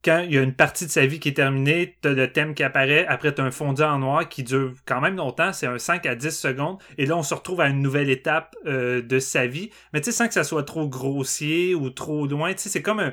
[0.08, 2.56] quand il y a une partie de sa vie qui est terminée, t'as le thème
[2.56, 5.78] qui apparaît, après t'as un fondu en noir qui dure quand même longtemps, c'est un
[5.78, 9.20] 5 à 10 secondes, et là on se retrouve à une nouvelle étape euh, de
[9.20, 12.60] sa vie, mais tu sais, sans que ça soit trop grossier ou trop loin, tu
[12.60, 13.12] sais, c'est comme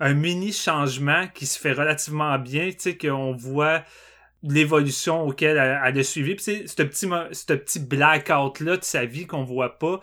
[0.00, 3.82] un, mini changement qui se fait relativement bien, tu sais, qu'on voit
[4.42, 6.34] l'évolution auquel elle, a suivi.
[6.34, 10.00] Puis, ce petit, ce petit blackout-là de sa vie qu'on voit pas,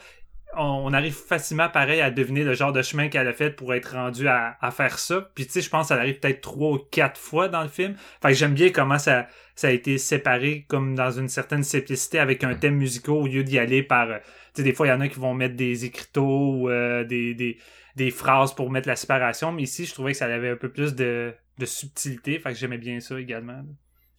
[0.57, 3.93] on arrive facilement pareil à deviner le genre de chemin qu'elle a fait pour être
[3.93, 5.29] rendue à, faire ça.
[5.33, 7.95] Puis tu sais, je pense qu'elle arrive peut-être trois ou quatre fois dans le film.
[8.21, 12.19] Fait que j'aime bien comment ça, ça a été séparé comme dans une certaine simplicité
[12.19, 14.09] avec un thème musical au lieu d'y aller par...
[14.09, 14.17] Euh,
[14.53, 17.05] tu sais, des fois, il y en a qui vont mettre des écriteaux ou euh,
[17.05, 17.57] des, des,
[17.95, 19.51] des, phrases pour mettre la séparation.
[19.53, 22.37] Mais ici, je trouvais que ça avait un peu plus de, de subtilité.
[22.39, 23.63] Fait que j'aimais bien ça également.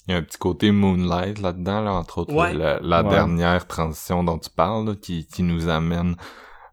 [0.08, 4.38] Il y a un petit côté Moonlight là-dedans, là, entre autres, la, dernière transition dont
[4.38, 6.16] tu parles, qui, qui nous amène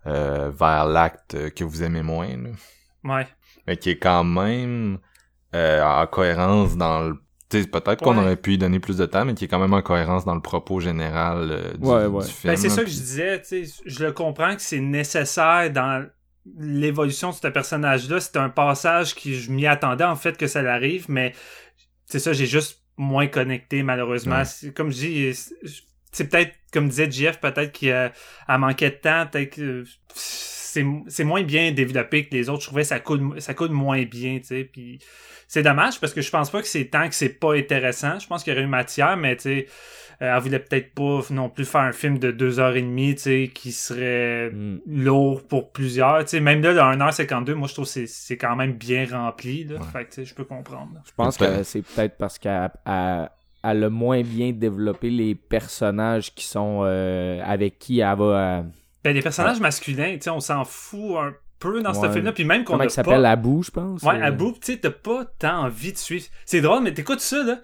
[0.07, 2.35] euh, vers l'acte que vous aimez moins.
[2.35, 2.49] Là.
[3.03, 3.27] Ouais.
[3.67, 4.97] Mais qui est quand même
[5.53, 7.17] euh, en cohérence dans le
[7.49, 9.81] peut-être qu'on aurait pu y donner plus de temps, mais qui est quand même en
[9.81, 12.53] cohérence dans le propos général euh, du, film.
[12.53, 13.41] Ben, c'est ça que je disais,
[13.85, 16.05] je le comprends que c'est nécessaire dans
[16.57, 18.19] l'évolution de ce personnage-là.
[18.19, 21.33] C'est un passage qui je m'y attendais en fait que ça l'arrive, mais
[22.05, 24.43] c'est ça, j'ai juste moins connecté, malheureusement.
[24.75, 25.33] Comme je dis,
[26.11, 28.11] c'est peut-être, comme disait Jeff, peut-être qu'il a,
[28.57, 32.61] manqué de temps, peut-être que c'est moins bien développé que les autres.
[32.61, 34.63] Je trouvais que ça coule, ça coule moins bien, tu sais.
[34.65, 34.99] Puis
[35.47, 38.19] c'est dommage parce que je pense pas que c'est tant que c'est pas intéressant.
[38.19, 39.67] Je pense qu'il y aurait une matière, mais tu sais,
[40.19, 43.21] elle voulait peut-être pas non plus faire un film de deux heures et demie, tu
[43.21, 44.79] sais, qui serait mm.
[44.85, 46.19] lourd pour plusieurs.
[46.25, 49.63] Tu sais, même là, dans 1h52, moi, je trouve que c'est quand même bien rempli,
[49.63, 49.79] là.
[49.93, 50.91] Fait que, tu sais, je peux comprendre.
[51.05, 53.29] Je pense que c'est peut-être parce qu'elle a
[53.73, 58.23] le moins bien développé les personnages qui sont euh, avec qui elle va.
[58.23, 58.61] Euh,
[59.03, 62.33] ben, les personnages masculins, tu sais, on s'en fout un peu dans ce film-là.
[62.33, 63.25] Puis même qu'on Comment s'appelle?
[63.25, 64.03] Abou, je pense.
[64.03, 66.25] Ouais, Abou, tu sais, t'as pas tant envie de suivre.
[66.45, 67.59] C'est drôle, mais t'écoutes ça, là.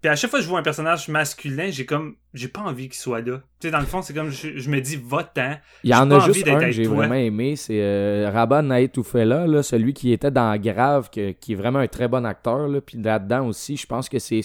[0.00, 2.88] Puis à chaque fois que je vois un personnage masculin, j'ai comme j'ai pas envie
[2.88, 3.38] qu'il soit là.
[3.58, 5.56] Tu sais dans le fond, c'est comme je, me dis va-t'en.
[5.82, 9.62] Il y en a juste un que j'ai vraiment aimé, c'est euh, Raban Naetoufela, là,
[9.64, 13.46] celui qui était dans Grave qui est vraiment un très bon acteur là, puis là-dedans
[13.46, 14.42] aussi, je pense que c'est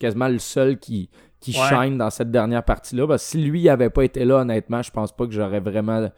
[0.00, 3.06] quasiment le seul qui qui shine dans cette dernière partie-là.
[3.06, 6.10] Parce que si lui avait pas été là, honnêtement, je pense pas que j'aurais vraiment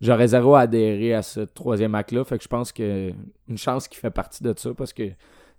[0.00, 2.24] j'aurais zéro adhéré à ce troisième acte-là.
[2.24, 3.10] Fait que je pense que
[3.48, 5.10] une chance qu'il fait partie de ça parce que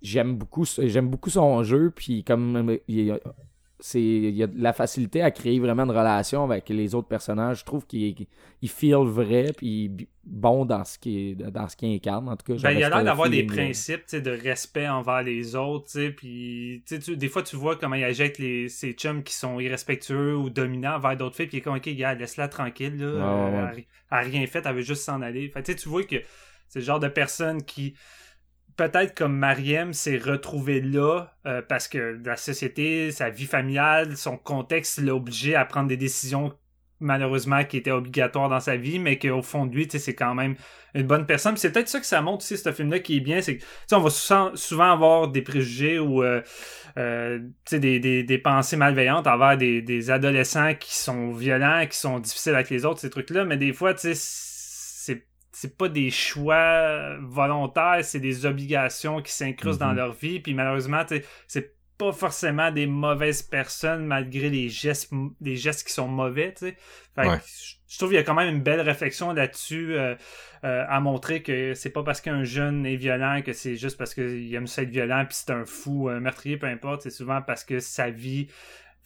[0.02, 3.20] j'aime beaucoup j'aime beaucoup son jeu puis comme il,
[3.80, 7.08] c'est il y a de la facilité à créer vraiment une relation avec les autres
[7.08, 7.60] personnages.
[7.60, 8.16] Je trouve qu'il
[8.62, 12.30] il feel vrai puis bon dans ce qui dans ce qu'il incarne.
[12.30, 16.10] En tout cas ben, il a l'air d'avoir des principes de respect envers les autres
[16.16, 20.50] puis des fois tu vois comment il ajette les ses chums qui sont irrespectueux ou
[20.50, 23.84] dominants envers d'autres filles puis il est comme ok gars laisse-la tranquille là, euh, Elle,
[24.10, 25.50] a rien fait elle veut juste s'en aller.
[25.50, 26.16] Fait, tu vois que
[26.70, 27.93] c'est le genre de personne qui
[28.76, 34.38] peut-être comme Mariem s'est retrouvé là euh, parce que la société, sa vie familiale, son
[34.38, 36.53] contexte l'a obligé à prendre des décisions
[36.99, 40.55] malheureusement qui étaient obligatoires dans sa vie, mais qu'au fond de lui, c'est quand même
[40.93, 41.57] une bonne personne.
[41.57, 43.59] c'est peut-être ça que ça montre aussi, ce film-là qui est bien, c'est
[43.91, 46.41] on va souvent, avoir des préjugés ou euh,
[46.97, 47.39] euh,
[47.71, 52.86] des, pensées malveillantes envers des, des adolescents qui sont violents, qui sont difficiles avec les
[52.86, 54.45] autres, ces trucs-là, mais des fois, tu sais,
[55.56, 59.95] c'est pas des choix volontaires, c'est des obligations qui s'incrustent dans Mhm.
[59.95, 60.39] leur vie.
[60.41, 61.03] Puis malheureusement,
[61.47, 66.53] c'est pas forcément des mauvaises personnes malgré les gestes, les gestes qui sont mauvais.
[66.60, 66.76] Fait
[67.16, 67.38] que Ouais.
[67.88, 70.14] je trouve qu'il y a quand même une belle réflexion là-dessus euh,
[70.66, 74.14] euh, à montrer que c'est pas parce qu'un jeune est violent que c'est juste parce
[74.14, 77.03] qu'il aime ça être violent puis c'est un fou, un meurtrier, peu importe.
[77.03, 78.47] C'est souvent parce que sa vie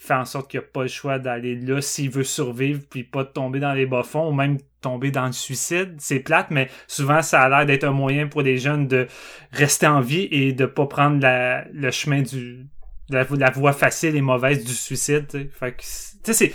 [0.02, 3.26] fait en sorte qu'il a pas le choix d'aller là s'il veut survivre puis pas
[3.26, 5.96] tomber dans les bas-fonds ou même tomber dans le suicide.
[6.00, 9.08] C'est plate, mais souvent ça a l'air d'être un moyen pour les jeunes de
[9.52, 12.66] rester en vie et de pas prendre la, le chemin du
[13.10, 15.26] la, la voie facile et mauvaise du suicide.
[15.30, 15.50] tu sais.
[15.60, 15.88] Fait que, tu
[16.24, 16.54] sais, c'est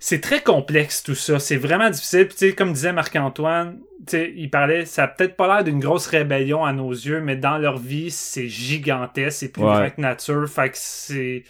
[0.00, 1.38] c'est très complexe tout ça.
[1.38, 2.26] C'est vraiment difficile.
[2.26, 5.64] Puis, tu sais, comme disait Marc-Antoine, tu sais, il parlait, ça a peut-être pas l'air
[5.64, 9.90] d'une grosse rébellion à nos yeux, mais dans leur vie, c'est gigantesque, c'est plus Ouais.
[9.96, 10.46] que nature.
[10.46, 11.44] Fait que c'est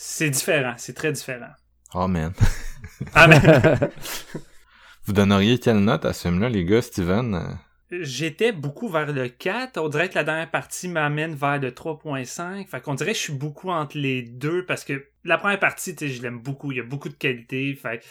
[0.00, 1.50] c'est différent, c'est très différent.
[1.92, 2.32] Oh man.
[3.14, 3.40] Ah, mais
[5.04, 7.58] Vous donneriez quelle note à ce film-là, les gars, Steven?
[7.90, 9.78] J'étais beaucoup vers le 4.
[9.78, 12.68] On dirait que la dernière partie m'amène vers le 3.5.
[12.68, 15.96] Fait qu'on dirait que je suis beaucoup entre les deux parce que la première partie,
[15.96, 16.70] tu sais, je l'aime beaucoup.
[16.70, 17.74] Il y a beaucoup de qualité.
[17.74, 18.04] Fait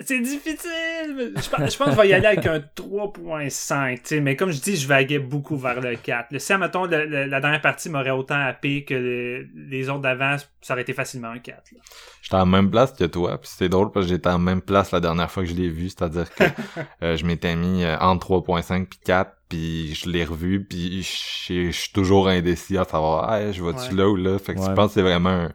[0.00, 1.32] c'est difficile.
[1.36, 3.94] Je pense, je pense que je vais y aller avec un 3.5.
[3.96, 6.28] tu sais, Mais comme je dis, je vaguais beaucoup vers le 4.
[6.32, 10.74] Le, si, mettons, la dernière partie m'aurait autant happé que le- les autres d'avant, ça
[10.74, 11.72] aurait été facilement un 4.
[11.72, 11.78] là.
[12.22, 14.90] J'étais en même place que toi, puis c'était drôle parce que j'étais en même place
[14.92, 16.44] la dernière fois que je l'ai vu, c'est-à-dire que
[17.02, 21.70] euh, je m'étais mis euh, entre 3.5 puis 4, puis je l'ai revu, puis je
[21.70, 23.96] suis toujours indécis à savoir, ah, je vais-tu Ouais.
[23.96, 24.66] là ou là, fait que Ouais.
[24.68, 25.52] je pense que c'est vraiment un,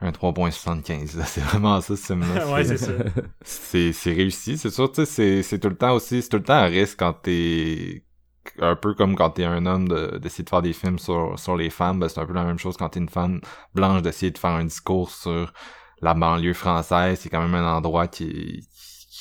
[0.00, 1.24] un 3.75, là.
[1.24, 2.46] c'est vraiment ça, ce film-là.
[2.52, 2.92] ouais, c'est ça.
[3.42, 6.36] c'est c'est réussi c'est sûr tu sais c'est c'est tout le temps aussi c'est tout
[6.38, 8.04] le temps un risque quand t'es
[8.60, 11.56] un peu comme quand t'es un homme de- d'essayer de faire des films sur sur
[11.56, 13.40] les femmes ben c'est un peu la même chose quand t'es une femme
[13.74, 15.52] blanche d'essayer de faire un discours sur
[16.00, 18.67] la banlieue française c'est quand même un endroit qui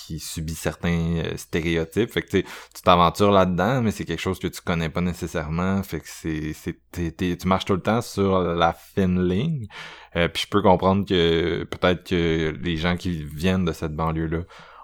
[0.08, 2.44] qui subit certains euh, stéréotypes fait que tu sais,
[2.76, 6.54] tu t'aventures là-dedans mais c'est quelque chose que tu connais pas nécessairement fait que c'est
[6.54, 9.68] c'est t'es- t'es- tu marches tout le temps sur la fine ligne
[10.16, 14.40] euh, puis je peux comprendre que peut-être que les gens qui viennent de cette banlieue-là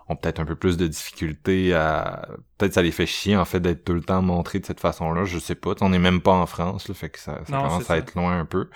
[0.09, 2.27] ont peut-être un peu plus de difficultés à...
[2.57, 5.23] Peut-être ça les fait chier, en fait, d'être tout le temps montrés de cette façon-là.
[5.23, 5.75] Je sais pas.
[5.79, 7.97] On n'est même pas en France, là, fait que ça, ça Non, commence à ça.
[7.97, 8.69] être loin un peu.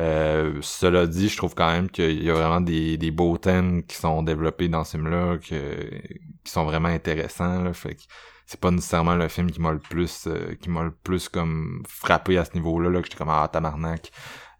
[0.00, 3.82] Euh, cela dit, je trouve quand même qu'il y a vraiment des, des beaux thèmes
[3.84, 5.90] qui sont développés dans ce film-là, que,
[6.44, 7.62] qui sont vraiment intéressants.
[7.62, 8.02] Là, fait que
[8.46, 11.82] c'est pas nécessairement le film qui m'a le plus euh, qui m'a le plus comme
[11.88, 14.10] frappé à ce niveau-là, là, que j'étais comme ah tabarnak.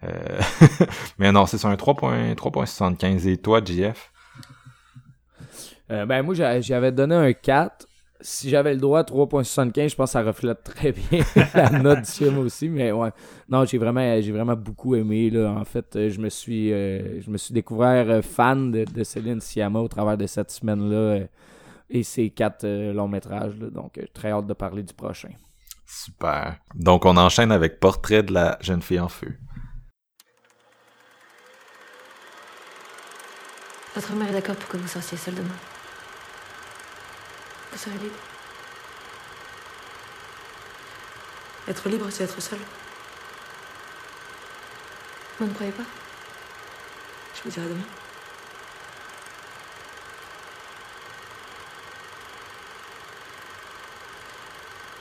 [0.05, 0.41] Euh,
[1.18, 3.28] mais non, c'est sur un 3.- 3.75.
[3.28, 4.11] Et toi, JF?
[5.91, 7.86] Euh, ben moi j'a- j'avais donné un 4.
[8.23, 11.23] Si j'avais le droit à 3.75, je pense que ça reflète très bien
[11.55, 12.68] la note du film aussi.
[12.68, 13.11] Mais ouais.
[13.49, 15.31] Non, j'ai vraiment j'ai vraiment beaucoup aimé.
[15.31, 15.51] Là.
[15.51, 19.05] En fait, euh, je me suis euh, je me suis découvert euh, fan de, de
[19.05, 21.27] Céline Sciamma au travers de cette semaine-là euh,
[21.89, 23.57] et ses quatre euh, longs métrages.
[23.59, 23.71] là.
[23.71, 25.31] Donc euh, très hâte de parler du prochain.
[25.93, 26.57] Super.
[26.77, 29.35] Donc, on enchaîne avec Portrait de la jeune fille en feu.
[33.97, 35.49] Votre mère est d'accord pour que vous sortiez seule demain.
[37.73, 38.16] Vous serez libre.
[41.68, 42.59] Être libre, c'est être seul.
[45.39, 45.85] Vous ne croyez pas?
[47.35, 47.85] Je vous dirai demain.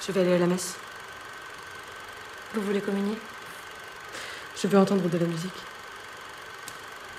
[0.06, 0.76] Je vais aller à la messe.
[2.54, 3.18] Vous voulez communier?
[4.56, 5.52] Je veux entendre de la musique.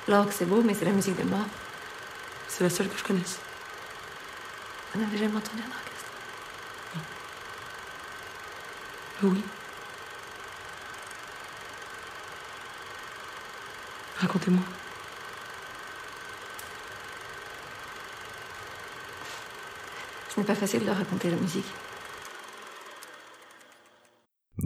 [0.09, 1.47] L'orgue, c'est beau, mais c'est la musique des morts.
[2.49, 3.39] C'est la seule que je connaisse.
[4.93, 6.11] Vous n'avez jamais entendu un orchestre
[9.23, 9.43] Oui.
[14.19, 14.63] Racontez-moi.
[20.35, 21.67] Ce n'est pas facile de raconter la musique.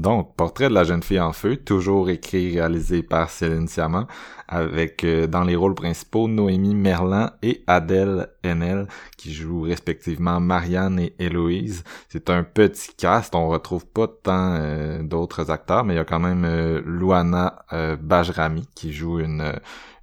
[0.05, 4.07] Donc, Portrait de la jeune fille en feu, toujours écrit et réalisé par Céline Sciamma,
[4.47, 8.87] avec euh, dans les rôles principaux Noémie Merlan et Adèle Haenel,
[9.17, 11.85] qui jouent respectivement Marianne et Héloïse.
[12.11, 16.05] C'est un petit cast, on retrouve pas tant euh, d'autres acteurs, mais il y a
[16.05, 19.55] quand même euh, Luana euh, Bajrami qui joue une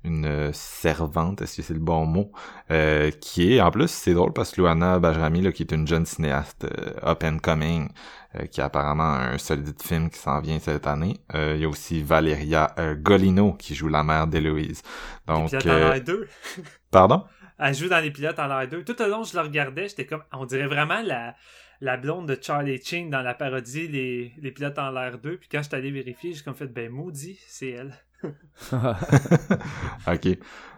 [0.04, 2.32] une euh, servante, est-ce que c'est le bon mot,
[2.72, 5.88] euh, qui est, en plus, c'est drôle parce que Luana Bajrami, là, qui est une
[5.88, 7.90] jeune cinéaste euh, up and coming,
[8.36, 11.18] euh, qui a apparemment un solide film qui s'en vient cette année.
[11.36, 14.82] Euh, il y a aussi Valeria euh, Golino qui joue la mère d'Héloïse.
[15.28, 16.28] Les Donc, pilotes en l'air 2.
[16.92, 17.26] pardon?
[17.60, 18.84] Elle joue dans les pilotes en l'air 2.
[18.86, 20.24] Tout au long, je le regardais, j'étais comme.
[20.32, 21.36] On dirait vraiment la,
[21.82, 25.38] la blonde de Charlie Ching dans la parodie Les, les pilotes en l'air 2.
[25.38, 27.94] Puis quand je suis allé vérifier, j'ai comme fait, ben maudit, c'est elle.
[30.08, 30.38] ok.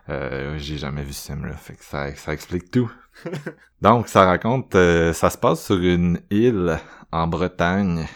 [0.10, 2.92] Euh, j'ai jamais vu ce film-là, fait que ça, ça explique tout.
[3.82, 6.80] Donc, ça raconte, euh, ça se passe sur une île
[7.12, 8.08] en Bretagne,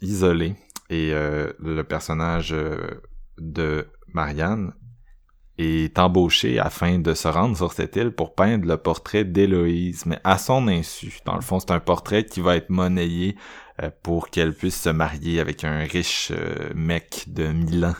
[0.00, 0.56] isolée,
[0.90, 3.02] et euh, le personnage euh,
[3.38, 4.72] de Marianne
[5.58, 10.18] est embauché afin de se rendre sur cette île pour peindre le portrait d'Héloïse, mais
[10.24, 11.18] à son insu.
[11.24, 13.36] Dans le fond, c'est un portrait qui va être monnayé
[14.02, 16.32] pour qu'elle puisse se marier avec un riche
[16.74, 17.94] mec de Milan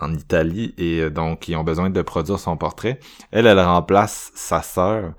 [0.00, 3.00] en Italie et euh, donc ils ont besoin de produire son portrait.
[3.30, 5.12] Elle, elle remplace sa sœur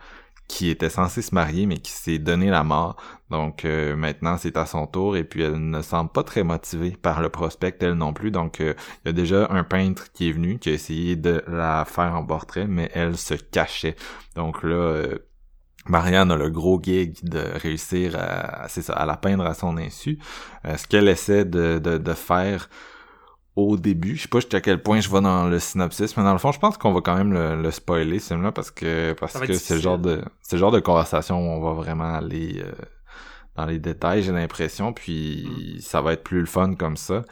[0.48, 2.96] qui était censée se marier mais qui s'est donné la mort.
[3.30, 6.92] Donc euh, maintenant c'est à son tour et puis elle ne semble pas très motivée
[6.92, 8.32] par le prospect elle non plus.
[8.32, 8.74] Donc euh,
[9.04, 12.16] il y a déjà un peintre qui est venu qui a essayé de la faire
[12.16, 13.96] en portrait mais elle se cachait.
[14.36, 15.04] Donc là
[15.88, 20.20] Marianne a le gros gig de réussir à, la peindre à son insu.
[20.66, 22.70] ce qu'elle essaie de faire
[23.68, 24.16] au début.
[24.16, 26.52] Je sais pas jusqu'à quel point je vais dans le synopsis, mais dans le fond,
[26.52, 29.76] je pense qu'on va quand même le, spoiler, ce là parce que parce que c'est
[29.76, 32.72] le genre de c'est le genre de conversation où on va vraiment aller euh,
[33.56, 35.82] dans les détails, j'ai l'impression, puis mm.
[35.82, 37.24] ça va être plus le fun comme ça.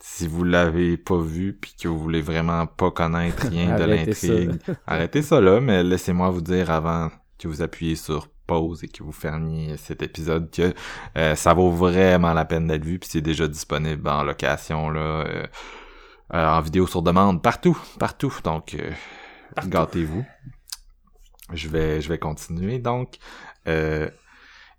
[0.00, 4.52] Si vous l'avez pas vu puis que vous voulez vraiment pas connaître rien de l'intrigue,
[4.86, 9.02] arrêtez ça là, mais laissez-moi vous dire avant que vous appuyez sur pause et que
[9.02, 10.74] vous fermiez cet épisode que
[11.16, 15.00] euh, ça vaut vraiment la peine d'être vu puis c'est déjà disponible en location là
[15.00, 15.46] euh,
[16.34, 18.34] euh, en vidéo sur demande partout partout.
[18.44, 18.76] Donc
[19.66, 20.24] gâtez-vous.
[21.52, 23.18] Je vais je vais continuer donc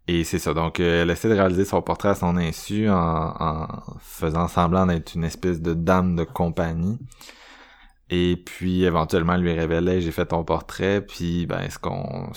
[0.08, 0.54] et c'est ça.
[0.54, 2.96] Donc elle essaie de réaliser son portrait à son insu en,
[3.40, 3.68] en
[4.00, 7.00] faisant semblant d'être une espèce de dame de compagnie
[8.10, 12.30] et puis éventuellement lui révélait j'ai fait ton portrait puis ben est-ce qu'on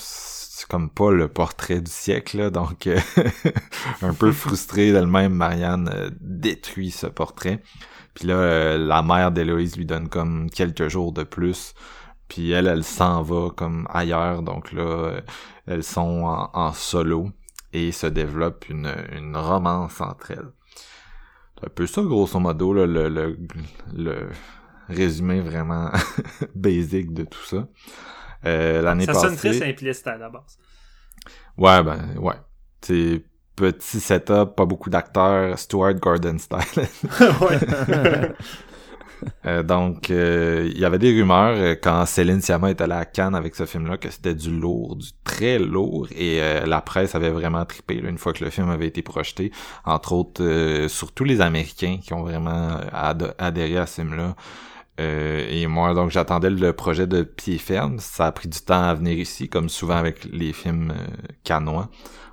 [0.58, 2.98] c'est comme pas le portrait du siècle, donc euh,
[4.02, 7.62] un peu frustré d'elle-même, Marianne euh, détruit ce portrait.
[8.14, 11.74] Puis là, euh, la mère d'Héloïse lui donne comme quelques jours de plus.
[12.26, 15.20] Puis elle, elle s'en va comme ailleurs, donc là,
[15.66, 17.30] elles sont en, solo
[17.72, 20.50] et se développe une, une romance entre elles.
[21.54, 23.38] C'est un peu ça, grosso modo, là, le, le,
[23.94, 24.28] le
[24.88, 25.90] résumé vraiment
[26.54, 27.68] basique de tout ça.
[28.44, 29.20] Euh, l'année passée.
[29.20, 30.58] Ça sonne très simpliste à la base.
[31.56, 32.34] Ouais, ben, ouais.
[32.80, 33.22] C'est
[33.56, 36.86] petit setup, pas beaucoup d'acteurs, Stuart Gordon style.
[39.46, 43.34] Euh, donc, euh, il y avait des rumeurs quand Céline Sciamma était allée à Cannes
[43.34, 47.64] avec ce film-là que c'était du lourd, du très lourd, et la presse avait vraiment
[47.64, 49.50] trippé une fois que le film avait été projeté.
[49.84, 54.36] Entre autres, surtout les Américains qui ont vraiment adhéré à ce film-là.
[54.98, 57.98] Euh, et moi, donc, j'attendais le projet de pied ferme.
[57.98, 61.88] Ça a pris du temps à venir ici, comme souvent avec les films euh, canois.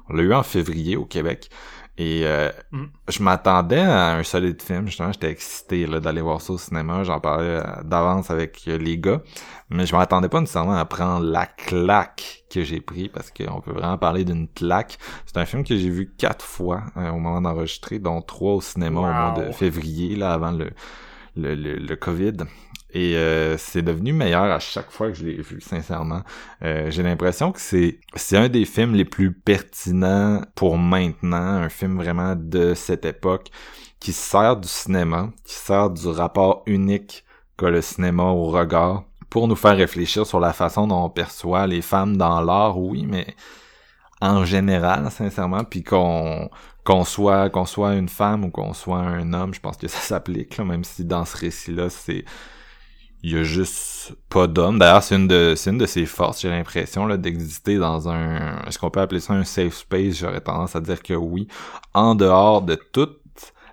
[0.09, 1.49] On l'a eu en février au Québec.
[1.97, 2.85] Et euh, mm.
[3.07, 7.21] je m'attendais à un solide film, justement, j'étais excité d'aller voir ça au cinéma, j'en
[7.21, 9.21] parlais d'avance avec les gars,
[9.69, 13.71] mais je m'attendais pas nécessairement à prendre la claque que j'ai pris, parce qu'on peut
[13.71, 14.97] vraiment parler d'une claque.
[15.25, 18.99] C'est un film que j'ai vu quatre fois au moment d'enregistrer, dont trois au cinéma
[18.99, 20.71] au mois de février, là, avant le,
[21.35, 22.37] le, le, COVID.
[22.91, 26.21] Et euh, c'est devenu meilleur à chaque fois que je l'ai vu, sincèrement.
[26.63, 31.69] Euh, j'ai l'impression que c'est c'est un des films les plus pertinents pour maintenant, un
[31.69, 33.49] film vraiment de cette époque
[33.99, 37.25] qui sert du cinéma, qui sert du rapport unique
[37.57, 41.67] qu'a le cinéma au regard pour nous faire réfléchir sur la façon dont on perçoit
[41.67, 43.35] les femmes dans l'art, oui, mais
[44.21, 46.49] en général, sincèrement, puis qu'on
[46.85, 49.99] qu'on soit qu'on soit une femme ou qu'on soit un homme, je pense que ça
[50.01, 52.23] s'applique, même si dans ce récit-là, c'est
[53.23, 54.77] il y a juste pas d'homme.
[54.77, 58.61] D'ailleurs, c'est une de c'est une de ses forces, j'ai l'impression, là, d'exister dans un
[58.67, 60.19] est-ce qu'on peut appeler ça un safe space?
[60.19, 61.47] J'aurais tendance à dire que oui.
[61.93, 63.19] En dehors de toutes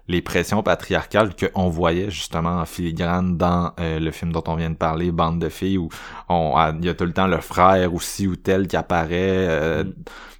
[0.09, 4.71] les pressions patriarcales qu'on voyait justement en filigrane dans euh, le film dont on vient
[4.71, 5.91] de parler, Bande de filles, où
[6.29, 9.47] on il y a tout le temps le frère aussi ou tel qui apparaît.
[9.49, 9.95] Euh, mm.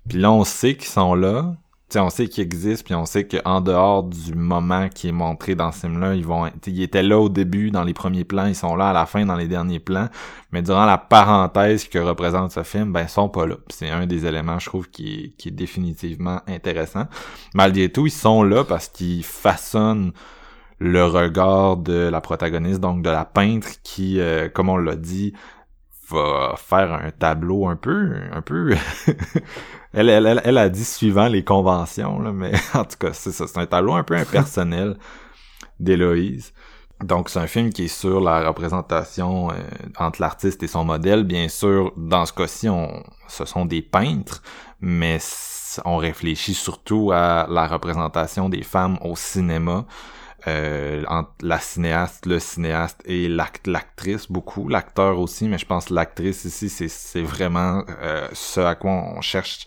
[0.09, 1.55] Puis là, on sait qu'ils sont là,
[1.99, 5.73] on sait qu'ils existent, puis on sait qu'en dehors du moment qui est montré dans
[5.73, 8.77] ce film-là, ils vont, ils étaient là au début dans les premiers plans, ils sont
[8.77, 10.09] là à la fin dans les derniers plans,
[10.51, 13.57] mais durant la parenthèse que représente ce film, ben ils sont pas là.
[13.69, 17.07] C'est un des éléments, je trouve, qui est, définitivement intéressant.
[17.55, 20.13] Malgré tout, ils sont là parce qu'ils façonnent
[20.79, 25.33] le regard de la protagoniste, donc de la peintre, qui, euh, comme on l'a dit,
[26.13, 28.75] va faire un tableau un peu, un peu
[29.95, 33.47] Elle, elle, elle, a dit suivant les conventions, là, mais en tout cas, c'est ça.
[33.47, 34.97] C'est un tableau un peu impersonnel
[35.79, 36.55] d'Héloïse.
[37.05, 39.55] Donc, c'est un film qui est sur la représentation euh,
[39.99, 41.25] entre l'artiste et son modèle.
[41.25, 44.43] Bien sûr, dans ce cas-ci, on, ce sont des peintres,
[44.81, 45.19] mais
[45.85, 49.85] on réfléchit surtout à la représentation des femmes au cinéma.
[50.47, 55.91] Euh, entre la cinéaste, le cinéaste et l'act l'actrice beaucoup, l'acteur aussi, mais je pense
[55.91, 59.67] l'actrice ici, c'est, vraiment euh, ce à quoi on cherche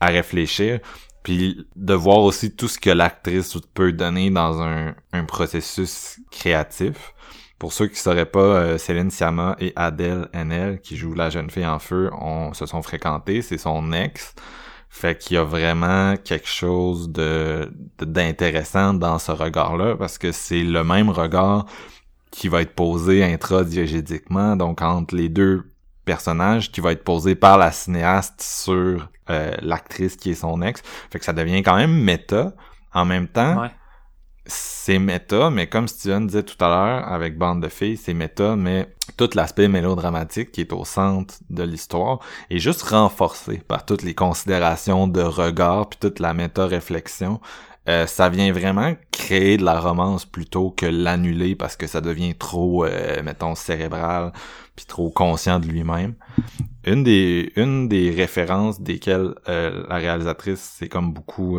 [0.00, 0.80] à réfléchir.
[1.22, 7.12] Puis de voir aussi tout ce que l'actrice peut donner dans un, un processus créatif.
[7.58, 11.50] Pour ceux qui sauraient pas, euh, Céline Sciamma et Adèle Haenel, qui jouent la jeune
[11.50, 13.42] fille en feu, on, se sont fréquentés.
[13.42, 14.34] C'est son ex.
[14.90, 17.70] Fait qu'il y a vraiment quelque chose de
[18.00, 21.66] d'intéressant dans ce regard-là, parce que c'est le même regard
[22.30, 25.64] qui va être posé intradiégédiquement, donc entre les deux
[26.04, 30.82] personnages, qui va être posé par la cinéaste sur euh, l'actrice qui est son ex.
[31.10, 32.54] Fait que ça devient quand même méta.
[32.94, 33.70] En même temps, Ouais.
[34.46, 38.56] c'est méta, mais comme Steven disait tout à l'heure avec Bande de filles, c'est méta,
[38.56, 38.88] mais
[39.18, 44.14] tout l'aspect mélodramatique qui est au centre de l'histoire est juste renforcé par toutes les
[44.14, 47.40] considérations de regard puis toute la méta-réflexion.
[47.88, 52.34] Euh, ça vient vraiment créer de la romance plutôt que l'annuler parce que ça devient
[52.34, 54.32] trop, euh, mettons, cérébral
[54.76, 56.14] puis trop conscient de lui-même.
[56.84, 61.58] Une des, une des références desquelles euh, la réalisatrice s'est comme beaucoup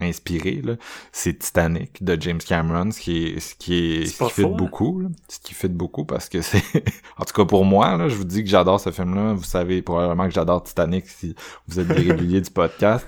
[0.00, 0.74] inspirée, là,
[1.12, 4.48] c'est Titanic de James Cameron, ce qui est, ce qui est, ce qui fait faux,
[4.48, 4.56] hein?
[4.56, 5.08] beaucoup, là.
[5.28, 6.62] ce qui fait beaucoup parce que c'est,
[7.18, 9.34] en tout cas pour moi, là, je vous dis que j'adore ce film-là.
[9.34, 11.34] Vous savez probablement que j'adore Titanic si
[11.68, 13.06] vous êtes des réguliers du podcast.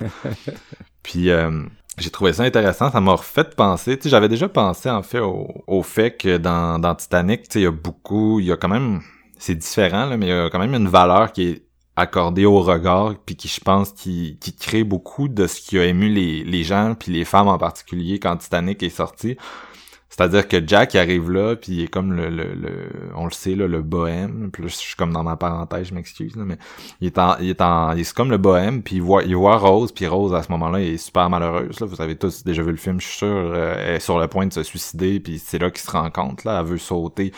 [1.03, 1.63] Puis euh,
[1.99, 5.21] j'ai trouvé ça intéressant, ça m'a refait penser, tu sais, j'avais déjà pensé en fait
[5.21, 8.53] au, au fait que dans, dans Titanic, tu sais, il y a beaucoup, il y
[8.53, 9.01] a quand même,
[9.39, 11.66] c'est différent là, mais il y a quand même une valeur qui est
[11.97, 15.85] accordée au regard, puis qui je pense qui, qui crée beaucoup de ce qui a
[15.87, 19.37] ému les, les gens, puis les femmes en particulier quand Titanic est sorti.
[20.09, 23.55] C'est-à-dire que Jack arrive là, puis il est comme le, le, le- on le sait
[23.55, 24.51] là, le bohème.
[24.59, 26.57] Là, je suis comme dans ma parenthèse, je m'excuse mais
[27.03, 29.37] il est en, il est en, il est comme le bohème, puis il voit, il
[29.37, 31.81] voit Rose, puis Rose à ce moment-là est super malheureuse.
[31.81, 34.19] Là, vous avez tous déjà vu le film, je suis sûr, euh, elle est sur
[34.19, 36.79] le point de se suicider, puis c'est là qu'il se rend compte là, elle veut
[36.79, 37.33] sauter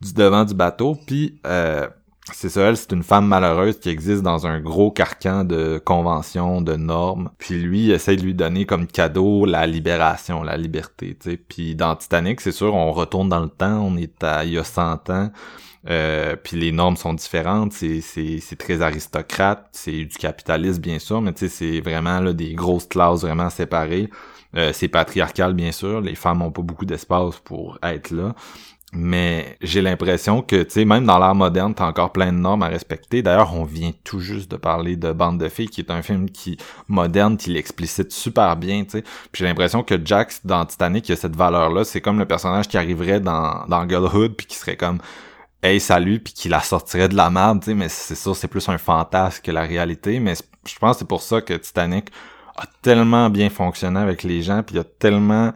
[0.00, 1.88] du devant du bateau, puis euh,
[2.32, 6.62] c'est ça, elle, c'est une femme malheureuse qui existe dans un gros carcan de conventions,
[6.62, 7.30] de normes.
[7.36, 11.36] Puis lui, il essaie de lui donner comme cadeau la libération, la liberté, tu sais.
[11.36, 14.58] Puis dans Titanic, c'est sûr, on retourne dans le temps, on est à il y
[14.58, 15.30] a 100 ans.
[15.90, 18.00] Euh, puis les normes sont différentes, c'est,
[18.58, 22.86] très aristocrate, c'est du capitalisme bien sûr, mais tu sais, c'est vraiment là, des grosses
[22.86, 24.08] classes vraiment séparées.
[24.56, 28.34] Euh, c'est patriarcal bien sûr, les femmes ont pas beaucoup d'espace pour être là.
[28.96, 32.62] Mais j'ai l'impression que, tu sais, même dans l'art moderne, t'as encore plein de normes
[32.62, 33.22] à respecter.
[33.22, 36.30] D'ailleurs, on vient tout juste de parler de Bande de filles, qui est un film
[36.30, 39.02] qui moderne, qui l'explicite super bien, tu sais.
[39.02, 41.82] Puis j'ai l'impression que Jack, dans Titanic, il a cette valeur-là.
[41.84, 45.00] C'est comme le personnage qui arriverait dans, dans Girlhood, puis qui serait comme
[45.62, 47.74] Hey, salut, puis qui la sortirait de la merde, tu sais.
[47.74, 50.20] Mais c'est sûr, c'est plus un fantasme que la réalité.
[50.20, 52.10] Mais je pense que c'est pour ça que Titanic
[52.56, 55.52] a tellement bien fonctionné avec les gens, puis il a tellement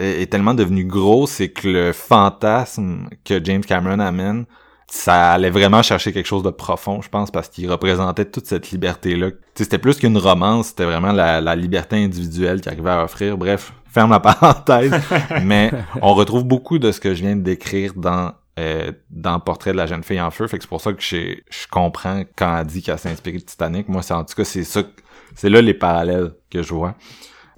[0.00, 4.46] est, tellement devenu gros, c'est que le fantasme que James Cameron amène,
[4.88, 8.70] ça allait vraiment chercher quelque chose de profond, je pense, parce qu'il représentait toute cette
[8.70, 9.30] liberté-là.
[9.54, 13.38] C'était plus qu'une romance, c'était vraiment la, liberté individuelle qu'il arrivait à offrir.
[13.38, 14.92] Bref, ferme la parenthèse.
[15.44, 15.70] mais
[16.02, 19.76] on retrouve beaucoup de ce que je viens de décrire dans euh, dans Portrait de
[19.76, 20.46] la jeune fille en feu.
[20.48, 23.38] Fait que c'est pour ça que je, je comprends quand elle dit qu'elle s'est inspirée
[23.38, 23.88] de Titanic.
[23.88, 24.82] Moi, c'est en tout cas, c'est ça,
[25.36, 26.94] c'est là les parallèles que je vois.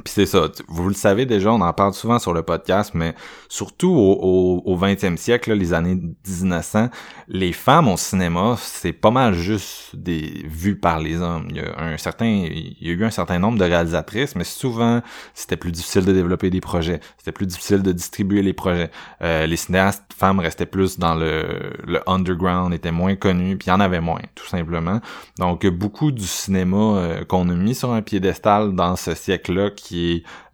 [0.04, 3.14] Puis c'est ça, vous le savez déjà, on en parle souvent sur le podcast, mais
[3.48, 5.94] surtout au, au, au 20e siècle, là, les années
[6.26, 6.88] 1900,
[7.28, 11.46] les femmes au cinéma, c'est pas mal juste des vues par les hommes.
[11.50, 14.44] Il y a un certain, il y a eu un certain nombre de réalisatrices, mais
[14.44, 15.02] souvent
[15.34, 18.90] c'était plus difficile de développer des projets, c'était plus difficile de distribuer les projets.
[19.22, 23.70] Euh, les cinéastes femmes restaient plus dans le, le underground, étaient moins connus, puis il
[23.70, 25.00] y en avait moins, tout simplement.
[25.38, 29.70] Donc beaucoup du cinéma euh, qu'on a mis sur un piédestal dans ce siècle-là,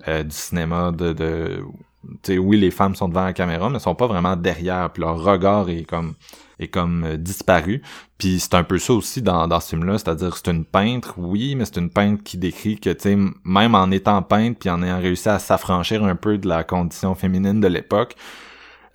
[0.06, 1.62] euh, du cinéma de,
[2.38, 5.68] oui, les femmes sont devant la caméra, mais sont pas vraiment derrière, puis leur regard
[5.68, 6.14] est comme
[6.60, 7.82] est comme euh, disparu.
[8.18, 11.54] Puis c'est un peu ça aussi dans, dans ce film-là, c'est-à-dire c'est une peintre, oui,
[11.54, 12.90] mais c'est une peintre qui décrit que,
[13.44, 17.14] même en étant peintre, puis en ayant réussi à s'affranchir un peu de la condition
[17.14, 18.16] féminine de l'époque,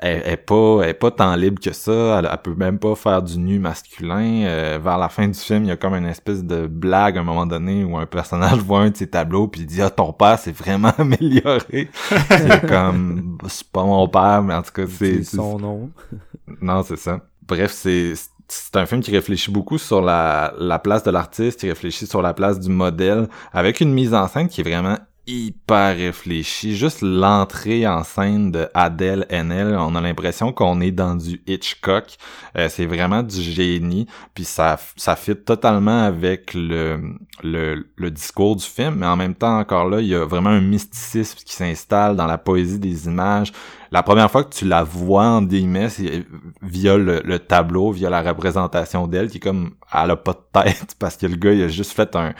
[0.04, 2.78] elle, elle est pas elle est pas tant libre que ça elle, elle peut même
[2.80, 5.96] pas faire du nu masculin Euh, vers la fin du film il y a comme
[5.96, 9.08] une espèce de blague à un moment donné où un personnage voit un de ses
[9.10, 11.90] tableaux puis il dit ah ton père c'est vraiment amélioré
[12.30, 15.92] c'est comme c'est pas mon père mais en tout cas c'est C'est son nom.
[16.62, 17.22] non, c'est ça.
[17.48, 18.14] Bref, c'est
[18.48, 22.22] c'est un film qui réfléchit beaucoup sur la, la place de l'artiste, qui réfléchit sur
[22.22, 26.76] la place du modèle, avec une mise en scène qui est vraiment hyper réfléchi.
[26.76, 32.18] Juste l'entrée en scène de Adele NL, on a l'impression qu'on est dans du Hitchcock.
[32.58, 34.08] Euh, c'est vraiment du génie.
[34.34, 38.96] Puis ça, ça fit totalement avec le, le, le discours du film.
[38.96, 42.28] Mais en même temps, encore là, il y a vraiment un mysticisme qui s'installe dans
[42.28, 43.54] la poésie des images.
[43.92, 46.26] La première fois que tu la vois en guillemets, c'est
[46.64, 50.64] via le, le, tableau, via la représentation d'elle, qui est comme, elle a pas de
[50.64, 52.34] tête parce que le gars, il a juste fait un,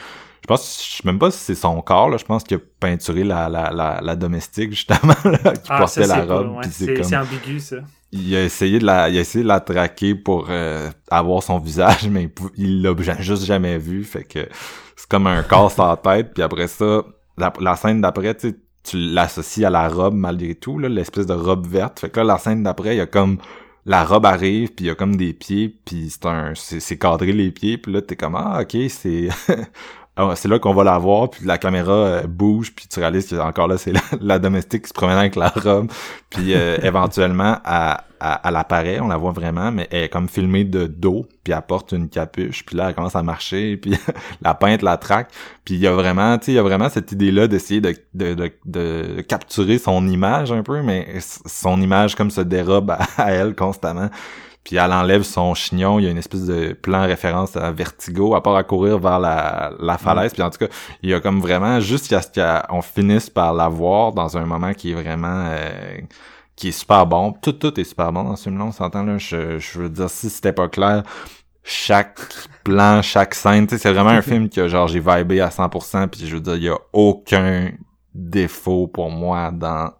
[0.44, 2.18] je pense, je sais même pas si c'est son corps, là.
[2.18, 6.04] Je pense qu'il a peinturé la, la, la, la domestique, justement, là, qui Ah, portait
[6.04, 6.56] ça, la robe.
[6.58, 7.76] ouais, c'est comme, ambigu, ça.
[8.12, 11.58] il a essayé de la, il a essayé de la traquer pour euh, avoir son
[11.58, 14.04] visage, mais il l'a juste jamais vu.
[14.04, 14.46] Fait que
[14.96, 16.34] c'est comme un corps sans tête.
[16.34, 17.02] Puis après ça,
[17.38, 21.32] la, la scène d'après, tu tu l'associes à la robe malgré tout, là, l'espèce de
[21.32, 22.00] robe verte.
[22.00, 23.38] Fait que là, la scène d'après, il y a comme
[23.86, 26.98] la robe arrive, puis il y a comme des pieds, puis c'est un, c'est c'est
[26.98, 29.28] cadré les pieds, puis là t'es comme ah ok c'est
[30.16, 33.26] Ah, c'est là qu'on va la voir, puis la caméra euh, bouge, puis tu réalises
[33.26, 35.90] que encore là, c'est la, la domestique qui se promène avec la robe,
[36.30, 40.28] puis euh, éventuellement, elle, elle, elle apparaît, on la voit vraiment, mais elle est comme
[40.28, 43.98] filmée de dos, puis elle porte une capuche, puis là, elle commence à marcher, puis
[44.40, 45.30] la peintre la traque,
[45.64, 47.96] puis il y a vraiment, tu sais, il y a vraiment cette idée-là d'essayer de,
[48.14, 53.00] de, de, de capturer son image un peu, mais son image comme se dérobe à,
[53.16, 54.10] à elle constamment.
[54.64, 58.34] Puis elle enlève son chignon, il y a une espèce de plan référence à Vertigo,
[58.34, 60.32] à part à courir vers la, la falaise.
[60.32, 60.68] Puis en tout cas,
[61.02, 64.72] il y a comme vraiment, juste ce qu'on finisse par la voir dans un moment
[64.72, 65.46] qui est vraiment...
[65.50, 66.00] euh,
[66.56, 67.32] qui est super bon.
[67.32, 69.18] Tout, tout est super bon dans ce film-là, on s'entend là.
[69.18, 71.02] Je, je veux dire, si c'était pas clair,
[71.62, 72.20] chaque
[72.62, 76.08] plan, chaque scène, tu sais, c'est vraiment un film que genre j'ai vibé à 100%,
[76.08, 77.70] puis je veux dire, il y a aucun
[78.14, 79.90] défaut pour moi dans...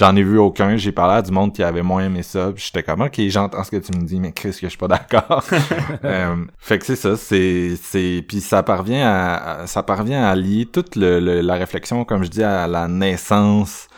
[0.00, 2.82] J'en ai vu aucun, j'ai parlé à du monde qui avait moins aimé ça, j'étais
[2.82, 5.44] comme, ok, j'entends ce que tu me dis, mais Chris, que je suis pas d'accord.
[6.04, 10.34] Euh, fait que c'est ça, c'est, c'est, puis ça parvient à, à- ça parvient à
[10.34, 13.88] lier toute le, le- la réflexion, comme je dis, à la naissance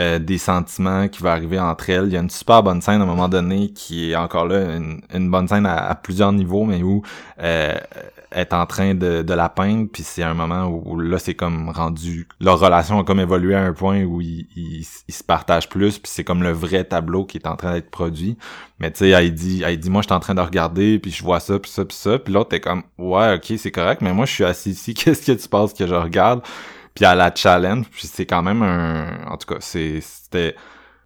[0.00, 2.06] euh, des sentiments qui va arriver entre elles.
[2.08, 4.76] Il y a une super bonne scène à un moment donné qui est encore là
[4.76, 7.02] une, une bonne scène à, à plusieurs niveaux, mais où
[7.42, 7.74] euh,
[8.32, 11.68] est en train de, de la peindre, puis c'est un moment où, là c'est comme
[11.70, 15.98] rendu leur relation a comme évolué à un point où ils, ils, se partagent plus,
[15.98, 18.36] puis c'est comme le vrai tableau qui est en train d'être produit.
[18.78, 21.22] Mais tu sais, elle dit, dit, moi, je suis en train de regarder, puis je
[21.22, 22.18] vois ça, puis ça, puis ça.
[22.18, 24.94] Puis l'autre, t'es comme, ouais, ok, c'est correct, mais moi, je suis assis ici.
[24.94, 26.42] Qu'est-ce que tu penses que je regarde?
[26.94, 29.26] Puis elle la challenge, puis c'est quand même un...
[29.30, 30.56] En tout cas, c'était...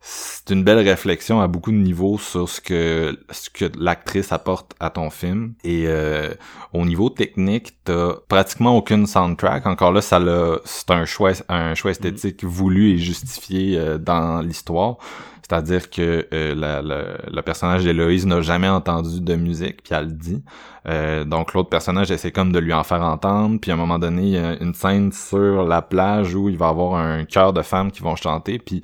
[0.03, 4.73] C'est une belle réflexion à beaucoup de niveaux sur ce que ce que l'actrice apporte
[4.81, 5.53] à ton film.
[5.63, 6.31] Et euh,
[6.73, 9.67] au niveau technique, t'as pratiquement aucune soundtrack.
[9.67, 14.41] Encore là, ça l'a, c'est un choix, un choix esthétique voulu et justifié euh, dans
[14.41, 14.97] l'histoire.
[15.47, 20.07] C'est-à-dire que euh, la- la- le personnage d'Héloïse n'a jamais entendu de musique, puis elle
[20.07, 20.43] le dit.
[21.27, 24.39] Donc l'autre personnage essaie comme de lui en faire entendre, puis à un moment donné,
[24.61, 28.17] une scène sur la plage où il va avoir un chœur de femmes qui vont
[28.17, 28.81] chanter, puis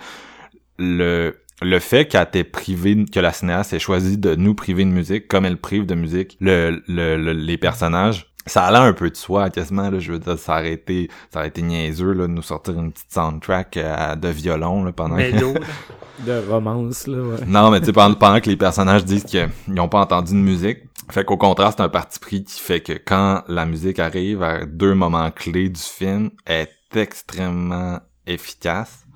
[0.79, 4.91] le le fait qu'elle t'ait privé, que la cinéaste ait choisi de nous priver de
[4.91, 9.09] musique, comme elle prive de musique le, le, le- les personnages, ça allait un peu
[9.09, 12.27] de soi, quasiment, là, je veux dire, ça aurait été, ça aurait été niaiseux, là,
[12.27, 15.55] de nous sortir une petite soundtrack euh, de violon, là, pendant Mélo.
[16.27, 17.39] De romance, là, ouais.
[17.47, 20.39] non, mais tu sais, pendant, pendant que les personnages disent qu'ils n'ont pas entendu de
[20.39, 20.79] musique,
[21.11, 24.67] fait qu'au contraire, c'est un parti pris qui fait que quand la musique arrive à
[24.67, 29.07] deux moments clés du film, elle est extrêmement efficace.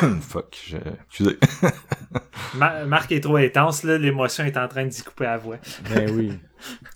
[0.20, 0.76] Fuck, je...
[1.08, 1.38] excusez.
[2.54, 3.98] Ma- Marc est trop intense, là.
[3.98, 5.56] L'émotion est en train d'y couper la voix.
[5.92, 6.32] Ben oui.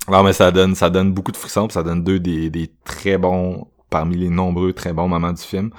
[0.09, 2.71] Non, mais ça donne, ça donne beaucoup de frissons, puis ça donne deux des, des
[2.85, 5.71] très bons, parmi les nombreux très bons moments du film.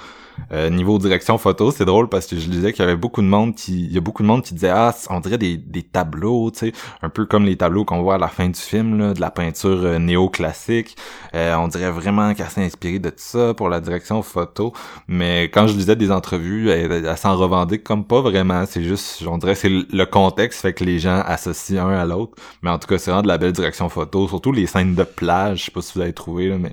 [0.51, 3.28] Euh, niveau direction photo, c'est drôle parce que je disais qu'il y avait beaucoup de
[3.28, 5.84] monde qui, il y a beaucoup de monde qui disait ah, on dirait des, des
[5.84, 8.97] tableaux, tu sais, un peu comme les tableaux qu'on voit à la fin du film,
[8.97, 10.95] là, de la peinture euh, néoclassique.
[11.36, 14.74] Euh, on dirait vraiment qu'elle s'est inspirée de tout ça pour la direction photo.
[15.07, 18.66] Mais quand je lisais des entrevues, elle, elle s'en revendique comme pas vraiment.
[18.66, 22.34] C'est juste, on dirait c'est le contexte fait que les gens associent un à l'autre.
[22.62, 24.28] Mais en tout cas, c'est vraiment de la belle direction photo.
[24.28, 26.72] Surtout les scènes de plage, je sais pas si vous avez trouvé, là, mais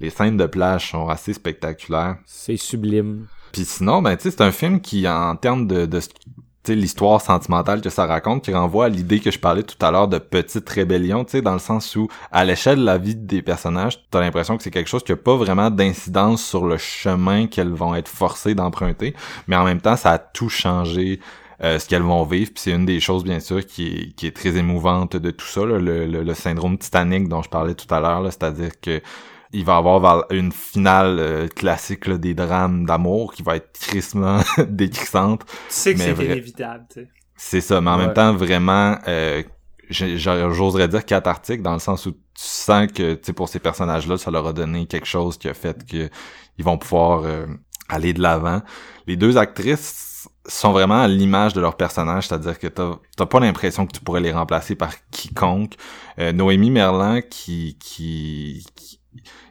[0.00, 2.16] les scènes de plage sont assez spectaculaires.
[2.26, 3.26] C'est sublime.
[3.52, 6.74] Puis sinon, ben tu sais, c'est un film qui, en termes de, de tu sais,
[6.74, 10.08] l'histoire sentimentale que ça raconte, qui renvoie à l'idée que je parlais tout à l'heure
[10.08, 13.42] de petite rébellion, tu sais, dans le sens où, à l'échelle de la vie des
[13.42, 17.46] personnages, t'as l'impression que c'est quelque chose qui a pas vraiment d'incidence sur le chemin
[17.46, 19.14] qu'elles vont être forcées d'emprunter,
[19.46, 21.20] mais en même temps, ça a tout changé
[21.62, 22.50] euh, ce qu'elles vont vivre.
[22.52, 25.46] Puis c'est une des choses, bien sûr, qui est, qui est très émouvante de tout
[25.46, 29.00] ça, là, le, le, le syndrome Titanic dont je parlais tout à l'heure, c'est-à-dire que
[29.54, 34.40] il va avoir une finale euh, classique là, des drames d'amour qui va être tristement
[34.68, 35.46] décrissante.
[35.46, 36.26] Tu sais que c'est vrai.
[36.26, 37.08] inévitable, tu sais.
[37.36, 38.06] C'est ça, mais en Ouais.
[38.06, 39.42] même temps, vraiment, euh,
[39.90, 44.30] j'oserais dire cathartique, dans le sens où sens que, tu sais, pour ces personnages-là, ça
[44.30, 46.08] leur a donné quelque chose qui a fait que
[46.58, 47.46] ils vont pouvoir euh,
[47.88, 48.62] aller de l'avant.
[49.06, 53.40] Les deux actrices sont vraiment à l'image de leur personnage, c'est-à-dire que t'as t'as pas
[53.40, 55.74] l'impression que tu pourrais les remplacer par quiconque.
[56.18, 59.00] Euh, Noémie Merlan qui, qui, qui-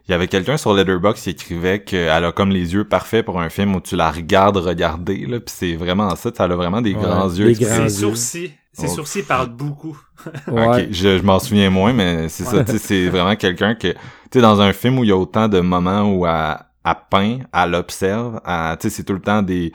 [0.07, 3.39] il y avait quelqu'un sur Letterboxd qui écrivait qu'elle a comme les yeux parfaits pour
[3.39, 6.81] un film où tu la regardes regarder là, puis c'est vraiment ça, elle a vraiment
[6.81, 7.53] des Ouais, grands des yeux.
[7.53, 8.95] Ses sourcils, ses Oh.
[8.95, 9.97] sourcils parlent beaucoup.
[10.47, 10.83] Ouais.
[10.83, 13.89] Ok, je, je m'en souviens moins, mais c'est ça, tu sais, c'est vraiment quelqu'un que,
[13.89, 13.97] tu
[14.33, 17.37] sais, dans un film où il y a autant de moments où elle, elle peint,
[17.53, 19.71] elle observe, elle- tu sais, c'est tout le temps des,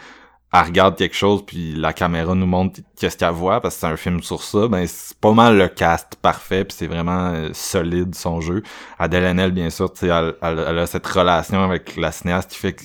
[0.53, 3.87] elle regarde quelque chose puis la caméra nous montre qu'est-ce qu'elle voit parce que c'est
[3.87, 7.51] un film sur ça, ben c'est pas mal le cast parfait puis c'est vraiment euh,
[7.53, 8.63] solide son jeu.
[8.99, 12.59] Adèle Haenel, bien sûr, tu elle, elle- elle a cette relation avec la cinéaste qui
[12.59, 12.85] fait que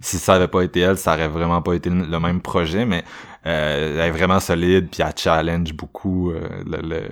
[0.00, 2.84] si ça avait pas été elle, ça aurait vraiment pas été le le même projet,
[2.84, 3.04] mais
[3.46, 7.08] euh, elle est vraiment solide, puis elle challenge beaucoup, euh, le, le-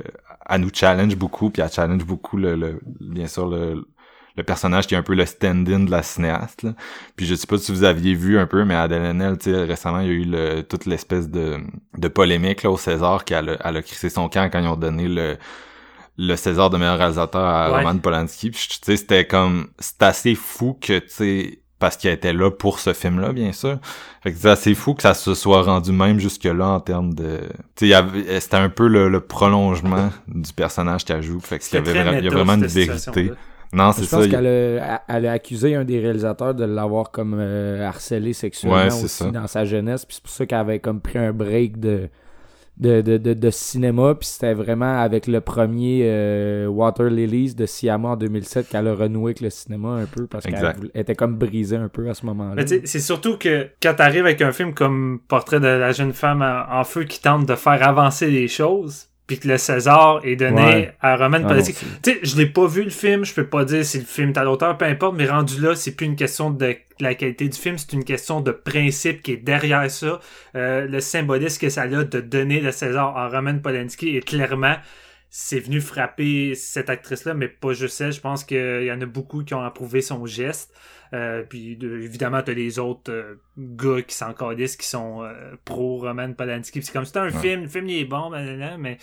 [0.49, 3.87] elle nous challenge beaucoup, puis elle challenge beaucoup le, le bien sûr le,
[4.37, 6.63] le personnage qui est un peu le stand-in de la cinéaste.
[6.63, 6.75] Là.
[7.17, 9.65] Puis je sais pas si vous aviez vu un peu, mais Adèle Haenel, tu sais,
[9.65, 11.59] récemment, il y a eu le, toute l'espèce de,
[11.99, 14.77] de polémique là, au César qu'elle a, elle a crissé son camp quand ils ont
[14.77, 15.37] donné le
[16.19, 17.79] le César de meilleur réalisateur à Ouais.
[17.79, 18.51] Roman Polanski.
[18.51, 22.51] Puis tu sais, c'était comme c'est assez fou que tu sais parce qu'il était là
[22.51, 23.79] pour ce film-là, bien sûr.
[24.23, 27.41] Fait que c'est assez fou que ça se soit rendu même jusque-là en termes de...
[27.75, 31.41] Tu sais, c'était un peu le, le prolongement du personnage qu'elle joue.
[31.41, 33.17] Fait que il y, avait vra- y a vraiment une cette
[33.73, 34.25] Non, Je c'est pense ça.
[34.27, 38.77] il- qu'elle a, elle a accusé un des réalisateurs de l'avoir comme euh, harcelé sexuellement
[38.79, 39.31] Ouais, c'est aussi ça.
[39.31, 40.05] dans sa jeunesse.
[40.05, 42.09] Puis c'est pour ça qu'elle avait comme pris un break de,
[42.77, 44.15] de, de, de, de cinéma.
[44.15, 48.95] Puis c'était vraiment avec le premier euh, Water Lilies de Siama en 2007 qu'elle a
[48.95, 50.77] renoué avec le cinéma un peu parce qu'elle Exact.
[50.77, 52.55] voulait- elle était comme brisée un peu à ce moment-là.
[52.57, 55.93] Mais tu sais, c'est surtout que quand t'arrives avec un film comme Portrait de la
[55.93, 59.57] jeune femme en, en feu qui tente de faire avancer les choses, puis que le
[59.57, 60.95] César est donné Ouais.
[61.01, 61.75] à Roman Ah Polanski.
[62.03, 64.31] Tu sais, je l'ai pas vu le film, je peux pas dire si le film
[64.31, 67.49] est à l'auteur, peu importe, mais rendu là, c'est plus une question de la qualité
[67.49, 70.21] du film, c'est une question de principe qui est derrière ça.
[70.57, 74.77] Euh, le symbolisme que ça a de donner le César à Roman Polanski est clairement
[75.35, 78.13] c'est venu frapper cette actrice-là, mais pas juste elle.
[78.13, 80.71] Je pense qu'il y en a beaucoup qui ont approuvé son geste.
[81.15, 85.33] Euh, puis de- évidemment, t'as les autres euh, gars qui s'en calissent, qui sont euh,
[85.65, 86.83] pro Roman Polanski.
[86.83, 87.31] C'est comme c'est un Ouais.
[87.41, 88.97] film, le film il est bon, mais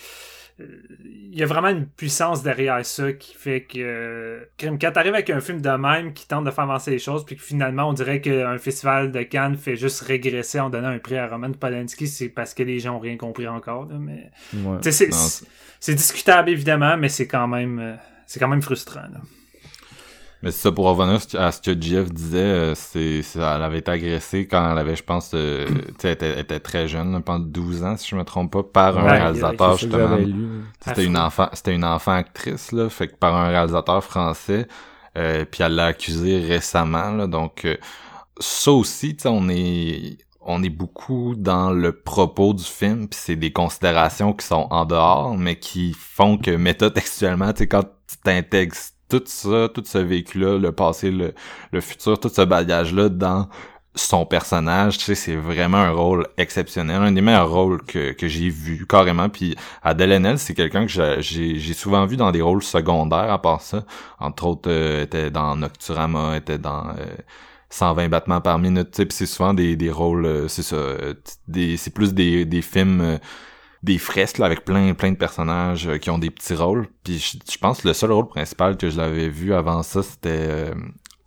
[0.58, 5.40] il y a vraiment une puissance derrière ça qui fait que quand t'arrives avec un
[5.40, 8.20] film de même qui tente de faire avancer les choses, puis que finalement on dirait
[8.20, 12.28] qu'un festival de Cannes fait juste régresser en donnant un prix à Roman Polanski, c'est
[12.28, 13.86] parce que les gens ont rien compris encore.
[13.86, 14.78] là, mais Ouais.
[14.90, 19.00] c'est- discutable évidemment, mais c'est quand même c'est quand même frustrant.
[19.00, 19.20] là.
[20.42, 23.78] Mais c'est ça, pour revenir à ce que Jeff disait, euh, c'est, c'est- elle avait
[23.78, 26.88] été agressée quand elle avait, je pense, euh, tu sais, elle était, elle était très
[26.88, 30.18] jeune, là, pendant 12 ans, si je me trompe pas, par un Ouais, réalisateur, justement.
[30.80, 34.66] C'était une enfant, c'était une enfant actrice là, fait que par un réalisateur français.
[35.18, 37.76] Euh, puis elle l'a accusé récemment là, donc euh,
[38.40, 43.18] ça aussi, tu sais, on est on est beaucoup dans le propos du film, puis
[43.22, 47.82] c'est des considérations qui sont en dehors, mais qui font que métatextuellement, tu sais, quand
[47.84, 48.74] tu t'intègres
[49.10, 51.34] tout ça, tout ce véhicule-là, le passé, le,
[51.72, 53.48] le futur, tout ce bagage-là dans
[53.96, 58.28] son personnage, tu sais, c'est vraiment un rôle exceptionnel, un des meilleurs rôles que, que
[58.28, 59.28] j'ai vu carrément.
[59.28, 63.60] Puis Adèle Haenel, c'est quelqu'un que j'ai- souvent vu dans des rôles secondaires à part
[63.62, 63.84] ça.
[64.20, 67.04] Entre autres, euh, était dans Nocturama, était dans euh,
[67.70, 71.14] 120 battements par minute, tu sais, c'est souvent des, des rôles, euh, c'est ça, euh,
[71.48, 73.18] des, c'est plus des, des films, euh,
[73.82, 76.86] des fresques là, avec plein plein de personnages euh, qui ont des petits rôles.
[77.02, 80.02] Puis je, je pense que le seul rôle principal que je l'avais vu avant ça,
[80.02, 80.74] c'était euh,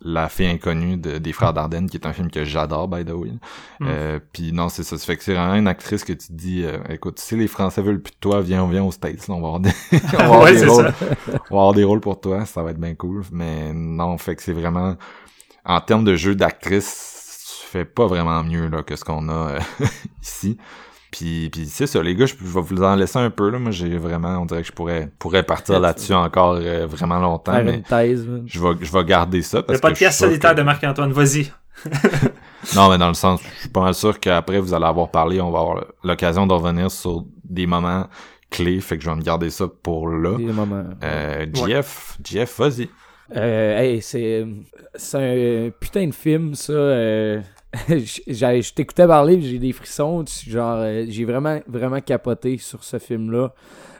[0.00, 3.10] La fée inconnue de, des frères Dardenne, qui est un film que j'adore, by the
[3.12, 3.30] way.
[3.80, 3.86] Mm.
[3.88, 4.98] Euh, puis non, c'est ça.
[4.98, 7.48] Ça fait que c'est vraiment une actrice que tu te dis, euh, écoute, si les
[7.48, 10.16] Français veulent plus de toi, viens, viens aux States, là, on va avoir des, on
[10.16, 10.92] va avoir Ouais, des rôles.
[11.28, 13.22] on va avoir des rôles pour toi, ça va être bien cool.
[13.32, 14.94] Mais non, fait que c'est vraiment,
[15.64, 19.32] en termes de jeu d'actrice, tu fais pas vraiment mieux là que ce qu'on a
[19.52, 19.58] euh,
[20.22, 20.58] ici.
[21.16, 23.60] Puis, puis c'est ça, les gars, je, je vais vous en laisser un peu là.
[23.60, 27.52] Moi, j'ai vraiment, on dirait que je pourrais, pourrais partir là-dessus encore euh, vraiment longtemps,
[27.52, 28.26] Faire mais une thèse.
[28.46, 29.62] je vais, je vais garder ça.
[29.62, 31.52] Parce Le podcast que solitaire que- de Marc-Antoine, vas-y.
[32.74, 35.40] non, mais dans le sens, je suis pas mal sûr qu'après vous allez avoir parlé,
[35.40, 38.08] on va avoir l'occasion de revenir sur des moments
[38.50, 40.36] clés, fait que je vais me garder ça pour là.
[40.36, 40.84] Des moments.
[41.02, 42.88] Euh, GF, GF, vas-y.
[43.36, 44.46] Euh, hey, c'est
[44.96, 46.72] c'est un putain de film ça.
[47.90, 52.84] Euh, j'ai- je t'écoutais parler, j'ai des frissons, genre euh, j'ai vraiment vraiment capoté sur
[52.84, 53.52] ce film là.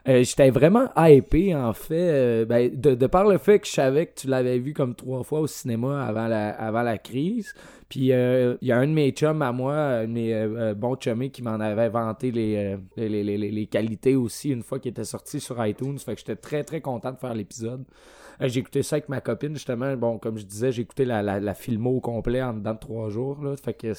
[0.07, 4.05] J'étais vraiment hypé en fait, euh, ben, de, de par le fait que je savais
[4.05, 7.55] que tu l'avais vu comme trois fois au cinéma avant la, avant la crise.
[7.89, 10.71] Puis euh, il y a un de mes chums à moi, un de mes euh,
[10.71, 14.63] euh, bons chummés qui m'en avait vanté les, euh, les, les, les, qualités aussi une
[14.63, 15.99] fois qu'il était sorti sur iTunes.
[15.99, 17.85] Fait que j'étais très très content de faire l'épisode.
[18.41, 19.97] Euh, j'ai écouté ça avec ma copine justement.
[19.97, 22.79] Bon, comme je disais, j'ai écouté la, la, la filmo au complet en dedans de
[22.79, 23.43] trois jours.
[23.43, 23.57] Là.
[23.57, 23.93] Fait que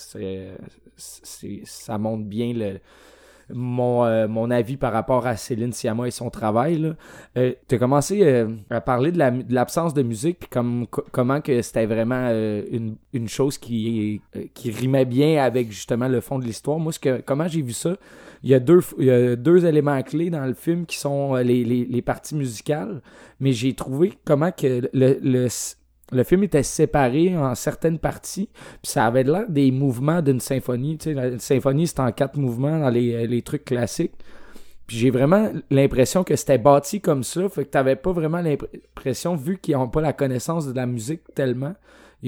[0.96, 2.80] ça montre bien le,
[3.54, 6.94] mon, euh, mon avis par rapport à Céline Sciamma et son travail.
[7.38, 10.88] Euh, tu as commencé euh, à parler de, la, de l'absence de musique, puis comme,
[10.88, 14.22] co- comment que c'était vraiment euh, une, une chose qui,
[14.54, 16.80] qui rimait bien avec justement le fond de l'histoire.
[16.80, 17.96] Moi, ce que, comment j'ai vu ça,
[18.44, 21.36] il y, a deux, il y a deux éléments clés dans le film qui sont
[21.36, 23.02] les, les, parties musicales,
[23.40, 25.48] mais j'ai trouvé comment que le,
[26.12, 28.50] le film était séparé en certaines parties,
[28.82, 30.98] puis ça avait l'air des mouvements d'une symphonie.
[30.98, 34.14] Tu sais, une symphonie, c'est en quatre mouvements dans les, les trucs classiques.
[34.88, 39.36] Puis j'ai vraiment l'impression que c'était bâti comme ça, fait que t'avais pas vraiment l'impression,
[39.36, 41.74] vu qu'ils n'ont pas la connaissance de la musique tellement,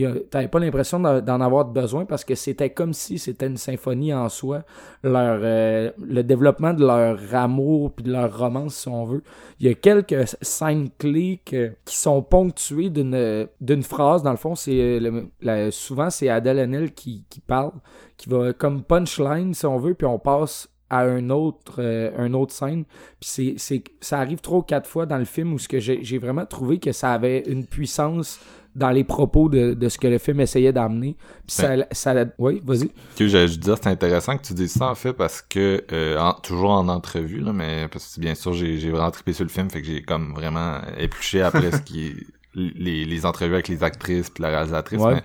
[0.06, 4.14] a- t'avais pas l'impression d'en avoir besoin parce que c'était comme si c'était une symphonie
[4.14, 4.64] en soi.
[5.04, 9.24] Leur, euh, le développement de leur amour puis de leur romance, si on veut.
[9.60, 14.24] Il y a quelques scènes clés qui sont ponctuées d'une phrase.
[14.24, 15.00] Dans le fond, c'est
[15.46, 17.72] euh, souvent c'est Adèle Haenel qui, qui parle,
[18.18, 22.34] qui va comme punchline, si on veut, puis on passe à un autre, euh, un
[22.34, 22.86] autre scène.
[23.20, 23.58] Puis
[24.00, 27.40] ça arrive ou quatre fois dans le film où j'ai vraiment trouvé que ça avait
[27.48, 28.40] une puissance
[28.78, 31.16] dans les propos de, de ce que le film essayait d'amener.
[31.46, 32.90] Puis ça, ça, oui, vas-y.
[33.18, 36.18] Que je, je disais, c'est intéressant que tu dises ça en fait parce que euh,
[36.20, 39.44] en- toujours en entrevue là, mais parce que bien sûr j'ai j'ai vraiment trippé sur
[39.44, 42.16] le film, fait que j'ai comme vraiment épluché après ce qui est
[42.56, 45.00] les, les entrevues avec les actrices puis la réalisatrice.
[45.02, 45.16] Ouais.
[45.16, 45.24] Mais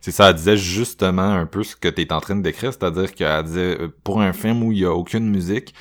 [0.00, 3.12] c'est ça, elle disait justement un peu ce que t'es en train de décrire, c'est-à-dire
[3.14, 5.74] qu'elle disait euh, pour un film où il y a aucune musique,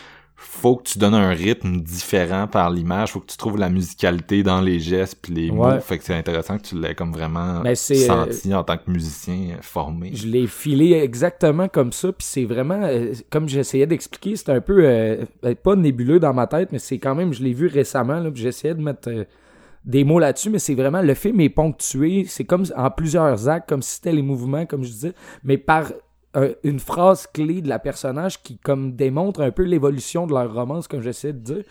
[0.44, 4.42] faut que tu donnes un rythme différent par l'image, faut que tu trouves la musicalité
[4.44, 5.76] dans les gestes puis les Ouais.
[5.76, 5.80] mots.
[5.80, 8.90] Fait que c'est intéressant que tu l'aies comme vraiment Ben, euh, senti en tant que
[8.90, 10.12] musicien formé.
[10.14, 14.62] Je l'ai filé exactement comme ça, puis c'est vraiment, euh, comme j'essayais d'expliquer, c'est un
[14.62, 17.68] peu, euh, euh, pas nébuleux dans ma tête, mais c'est quand même, je l'ai vu
[17.68, 19.10] récemment, là, puis j'essayais de mettre
[19.86, 23.70] des mots là-dessus, mais c'est vraiment, le film est ponctué, c'est comme en plusieurs actes,
[23.70, 25.14] comme si c'était les mouvements, comme je disais,
[25.44, 25.86] mais par
[26.64, 30.88] une phrase clé de la personnage qui comme démontre un peu l'évolution de leur romance,
[30.88, 31.64] comme j'essaie de dire.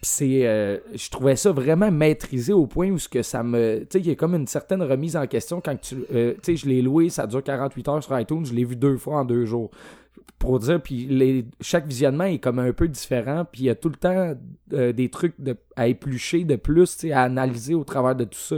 [0.00, 3.80] Puis c'est, euh, je trouvais ça vraiment maîtrisé au point où ce que ça me,
[3.80, 6.38] tu sais, il y a comme une certaine remise en question quand tu, euh, tu
[6.42, 9.18] sais, je l'ai loué, ça dure 48 heures sur iTunes, je l'ai vu deux fois
[9.18, 9.70] en deux jours.
[10.38, 13.74] Pour dire, puis les, chaque visionnement est comme un peu différent, puis il y a
[13.74, 14.34] tout le temps
[14.72, 15.34] euh, des trucs
[15.74, 18.56] à éplucher de plus, tu sais, à analyser au travers de tout ça.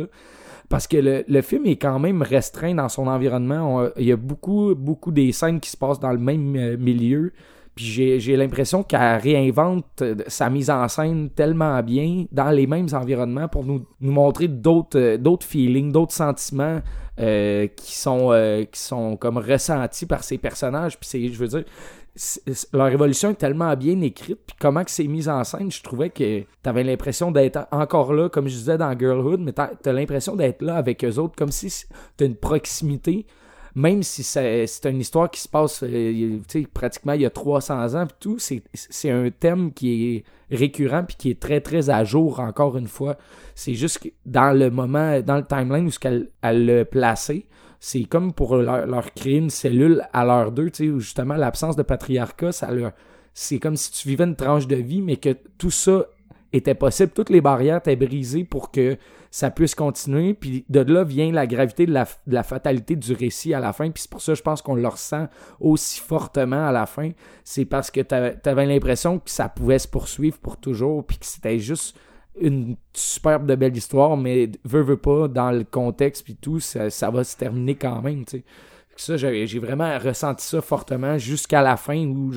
[0.71, 3.77] Parce que le, le film est quand même restreint dans son environnement.
[3.79, 6.77] On- il y a beaucoup, beaucoup des scènes qui se passent dans le même euh,
[6.79, 7.33] milieu.
[7.75, 7.85] Puis
[8.21, 13.49] j'ai, l'impression qu'elle réinvente euh, sa mise en scène tellement bien dans les mêmes environnements
[13.49, 16.81] pour nous, nous montrer d'autres, euh, feelings, d'autres sentiments
[17.19, 18.31] qui, sont,
[18.73, 20.99] qui sont comme ressentis par ces personnages.
[20.99, 21.65] Puis je veux dire,
[22.73, 26.11] leur évolution est tellement bien écrite, puis comment que c'est mis en scène, je trouvais
[26.11, 30.37] que t'avais l'impression d'être encore là, comme je disais dans Girlhood, mais t'as, t'as l'impression
[30.37, 31.87] d'être là avec eux autres, comme si
[32.17, 33.27] t'as une proximité,
[33.75, 36.39] même si c'est, une histoire qui se passe, euh,
[36.75, 40.25] pratiquement il y a 300 ans, tout, c'est, un thème qui est
[40.55, 43.17] récurrent, puis qui est très, très à jour, encore une fois.
[43.55, 47.47] C'est juste dans le moment, dans le timeline où ce qu'elle elle l'a placé,
[47.81, 51.77] c'est comme pour leur, créer une cellule à l'heure d'eux, tu sais, où justement l'absence
[51.77, 52.93] de patriarcat, ça leur,
[53.33, 56.05] c'est comme si tu vivais une tranche de vie, mais que tout ça
[56.53, 58.99] était possible, toutes les barrières étaient brisées pour que
[59.31, 61.95] ça puisse continuer, puis de là vient la gravité de
[62.27, 64.87] la, fatalité du récit à la fin, puis c'est pour ça je pense qu'on le
[64.87, 65.29] ressent
[65.61, 67.11] aussi fortement à la fin,
[67.45, 71.27] c'est parce que t'avais t'avais l'impression que ça pouvait se poursuivre pour toujours, puis que
[71.27, 71.97] c'était juste
[72.41, 76.91] une superbe de belle histoire, mais veut, veut pas, dans le contexte puis tout, ça,
[76.91, 78.45] ça va se terminer quand même, tu sais.
[78.97, 82.33] Ça, j'ai vraiment ressenti ça fortement jusqu'à la fin où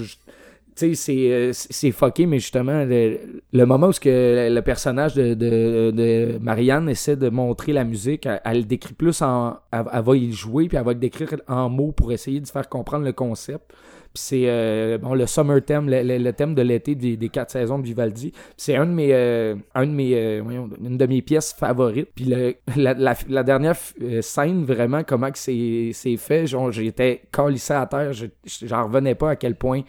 [0.76, 3.20] tu sais, c'est, euh, c'est fucké, mais justement, le,
[3.52, 8.26] le moment où que le personnage de, de, de Marianne essaie de montrer la musique,
[8.26, 9.58] elle, elle le décrit plus en.
[9.72, 12.48] Elle, elle va y jouer, puis elle va le décrire en mots pour essayer de
[12.48, 13.72] faire comprendre le concept.
[14.16, 18.32] C'est euh, bon, le summer theme, le, thème de l'été des, quatre saisons de Vivaldi.
[18.58, 22.10] C'est une de mes pièces favorites.
[22.14, 22.32] Puis
[22.76, 28.28] la, dernière euh, scène, vraiment, comment c'est fait, genre, j'étais calissé à terre, je-
[28.66, 29.82] j'en revenais pas à quel point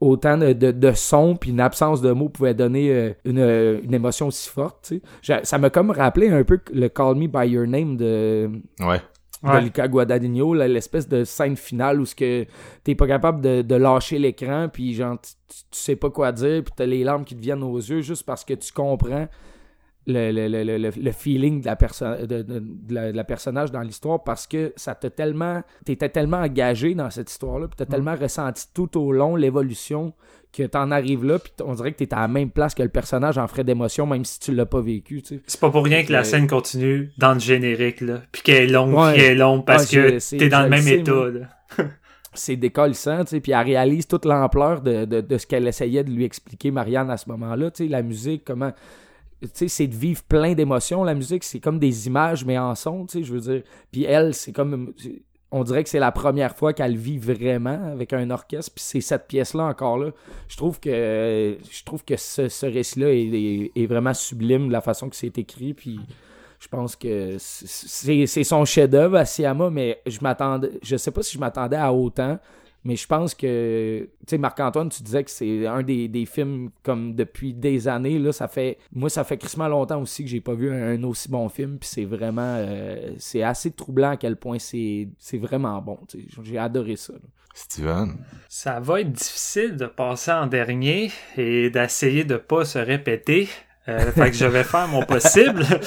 [0.00, 4.28] autant de, de, de sons puis une absence de mots pouvait donner euh, une, émotion
[4.28, 4.92] aussi forte.
[5.42, 8.50] Ça m'a comme rappelé un peu le Call Me By Your Name de,
[8.80, 9.00] Ouais.
[9.46, 9.60] De Ouais.
[9.62, 12.44] Luca Guadagnino, l'espèce de scène finale où que
[12.84, 16.32] t'es pas capable de, de lâcher l'écran puis genre tu, tu- tu sais pas quoi
[16.32, 19.28] dire puis t'as les larmes qui te viennent aux yeux juste parce que tu comprends
[20.08, 23.72] le, le, le, le, le feeling de la, perso- de, de- de la, de personnage
[23.72, 25.62] dans l'histoire parce que ça t'a tellement.
[25.84, 30.12] T'étais tellement engagé dans cette histoire-là, puis t'as tellement ressenti tout au long l'évolution
[30.56, 32.88] que t'en arrives là, puis on dirait que t'es à la même place que le
[32.88, 35.40] personnage en frais d'émotion, même si tu l'as pas vécu, tu sais.
[35.46, 38.22] C'est pas pour rien que la Euh, scène continue dans le générique, là.
[38.32, 39.12] Puis qu'elle est longue, Ouais.
[39.12, 41.46] puis qu'elle est longue, parce je que t'es dans le même sais, état, là.
[42.34, 46.04] c'est décollissant, tu sais, puis elle réalise toute l'ampleur de, de, de ce qu'elle essayait
[46.04, 48.72] de lui expliquer, Marianne, à ce moment-là, tu sais, la musique, comment...
[49.42, 52.74] Tu sais, c'est de vivre plein d'émotions, la musique, c'est comme des images, mais en
[52.74, 53.62] son, tu sais, je veux dire.
[53.92, 54.94] Puis elle, c'est comme...
[55.52, 59.00] On dirait que c'est la première fois qu'elle vit vraiment avec un orchestre, puis c'est
[59.00, 60.10] cette pièce-là encore là.
[60.48, 65.16] Je trouve que je trouve que ce, récit-là est, vraiment sublime de la façon que
[65.16, 66.00] c'est écrit, puis
[66.58, 71.22] je pense que c'est c'est son chef-d'œuvre à Siama, mais je m'attendais, je sais pas
[71.22, 72.38] si je m'attendais à autant,
[72.86, 76.70] mais je pense que, tu sais, Marc-Antoine, tu disais que c'est un des, des films
[76.84, 80.40] comme depuis des années, là, ça fait, moi, ça fait crissement longtemps aussi que j'ai
[80.40, 84.16] pas vu un, un aussi bon film, puis c'est vraiment, euh, c'est assez troublant à
[84.16, 85.98] quel point c'est c'est vraiment bon,
[86.44, 87.14] j'ai adoré ça.
[87.14, 87.18] là.
[87.54, 88.18] Steven?
[88.48, 93.48] Ça va être difficile de passer en dernier et d'essayer de pas se répéter.
[93.88, 95.64] Euh, fait que je vais faire mon possible.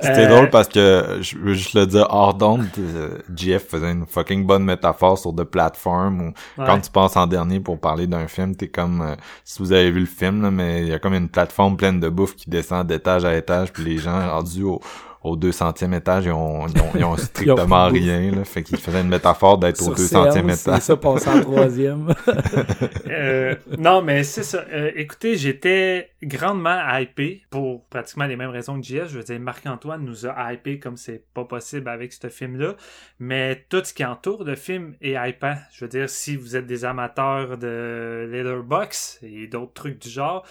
[0.00, 3.90] C'était Euh, drôle parce que, je veux juste le dire, hors d'onde, euh, GF faisait
[3.90, 6.26] une fucking bonne métaphore sur The Platform où
[6.60, 6.66] ouais.
[6.66, 9.14] quand tu passes en dernier pour parler d'un film, t'es comme, euh,
[9.44, 11.98] si vous avez vu le film, là, mais il y a comme une plateforme pleine
[11.98, 14.80] de bouffe qui descend d'étage à étage puis les gens rendus au,
[15.22, 18.44] au 200e étage, ils ont, ils ont, ils ont strictement rien, là.
[18.44, 20.74] Fait qu'il faisait une métaphore d'être au Sur 200e séance, étage.
[20.76, 22.14] C'est ça, passer en troisième.
[23.10, 24.64] Euh, non, mais c'est ça.
[24.72, 29.08] Euh, écoutez, j'étais grandement hypé pour pratiquement les mêmes raisons que JS.
[29.08, 32.76] Je veux dire, Marc-Antoine nous a hypé comme c'est pas possible avec ce film-là.
[33.18, 35.56] Mais tout ce qui entoure le film est hypant.
[35.72, 40.44] Je veux dire, si vous êtes des amateurs de Letterboxd et d'autres trucs du genre,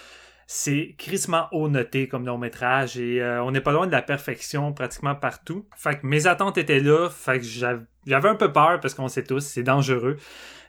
[0.51, 4.01] c'est crissement haut noté comme long métrage et euh, on n'est pas loin de la
[4.01, 5.67] perfection pratiquement partout.
[5.75, 9.09] Fait que mes attentes étaient là, fait que j'av- j'avais un peu peur parce qu'on
[9.09, 10.17] sait tous, c'est dangereux.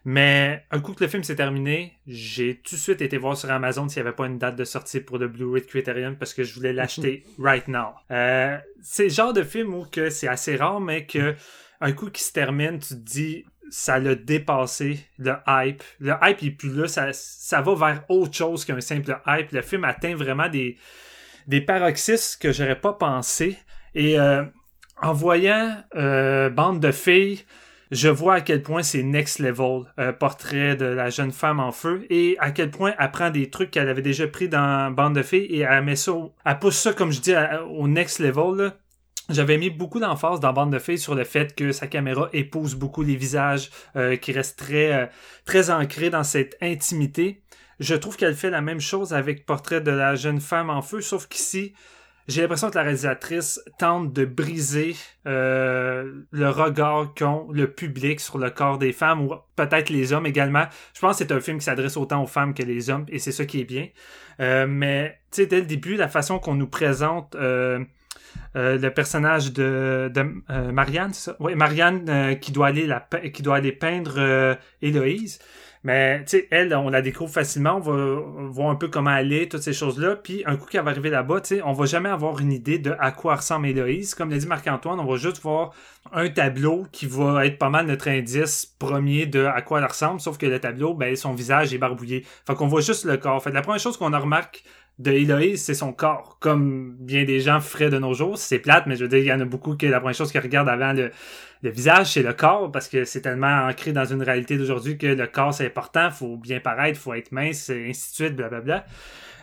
[0.05, 3.51] Mais un coup que le film s'est terminé, j'ai tout de suite été voir sur
[3.51, 6.35] Amazon s'il n'y avait pas une date de sortie pour le Blu-ray de Criterion parce
[6.35, 7.95] que je voulais l'acheter right now.
[8.11, 11.35] Euh, c'est le genre de film où que c'est assez rare, mais que
[11.81, 15.83] un coup qui se termine, tu te dis ça l'a dépassé le hype.
[16.01, 19.53] Le hype il plus là, ça, ça va vers autre chose qu'un simple hype.
[19.53, 20.77] Le film atteint vraiment des,
[21.67, 23.57] paroxysmes que j'aurais pas pensé.
[23.95, 24.45] Et euh,
[25.01, 27.45] en voyant euh, Bande de filles,
[27.91, 31.73] je vois à quel point c'est next level, euh, portrait de la jeune femme en
[31.73, 35.17] feu, et à quel point elle prend des trucs qu'elle avait déjà pris dans Bande
[35.17, 36.13] de filles et elle met ça,
[36.45, 37.35] elle pousse ça, comme je dis,
[37.69, 38.73] au next level.
[39.31, 42.75] J'avais mis beaucoup d'emphase dans Bande de filles sur le fait que sa caméra épouse
[42.75, 45.07] beaucoup les visages, euh, qui reste très, euh,
[45.45, 47.41] très ancré dans cette intimité.
[47.79, 51.01] Je trouve qu'elle fait la même chose avec Portrait de la jeune femme en feu,
[51.01, 51.75] sauf qu'ici,
[52.27, 54.97] j'ai l'impression que la réalisatrice tente de briser
[55.27, 60.27] euh, le regard qu'ont le public sur le corps des femmes ou peut-être les hommes
[60.27, 60.65] également.
[60.95, 63.19] Je pense que c'est un film qui s'adresse autant aux femmes que les hommes et
[63.19, 63.89] c'est ça qui est bien.
[64.41, 67.85] Euh, mais tu sais, dès le début, la façon qu'on nous présente euh,
[68.57, 71.37] euh, le personnage de, euh, Marianne, ça?
[71.41, 72.89] Oui, Marianne euh, qui doit aller
[73.33, 75.39] qui doit peindre Héloïse.
[75.83, 78.21] Mais tu sais, elle, on la découvre facilement, on va
[78.51, 80.17] voir un peu comment elle est, toutes ces choses-là.
[80.17, 82.79] Puis un coup qu'elle va arriver là-bas, tu sais, on va jamais avoir une idée
[82.79, 84.15] de à quoi ressemble Héloïse.
[84.15, 85.73] Comme l'a dit Marc-Antoine, on va juste voir
[86.13, 90.21] un tableau qui va être pas mal notre indice premier de à quoi elle ressemble,
[90.21, 92.27] sauf que le tableau, ben, son visage est barbouillé.
[92.47, 93.43] Fait qu'on voit juste le corps.
[93.43, 94.61] Fait la première chose qu'on a remarqué
[95.01, 96.37] de Héloïse, c'est son corps.
[96.41, 98.37] Comme bien des gens feraient de nos jours.
[98.37, 100.31] C'est plate, mais je veux dire, il y en a beaucoup que la première chose
[100.31, 101.11] qu'ils regardent avant le,
[101.63, 105.27] visage, c'est le corps, parce que c'est tellement ancré dans une réalité d'aujourd'hui que le
[105.27, 108.85] corps, c'est important, faut bien paraître, faut être mince, et ainsi de suite, blablabla.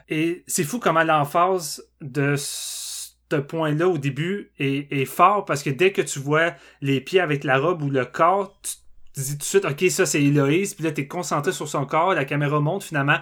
[0.10, 5.72] Et c'est fou comment l'emphase de ce point-là au début est, est fort, parce que
[5.72, 8.74] dès que tu vois les pieds avec la robe ou le corps, tu
[9.14, 11.86] te dis tout de suite, OK, ça c'est Héloïse, puis là, t'es concentré sur son
[11.86, 13.18] corps, la caméra monte, finalement,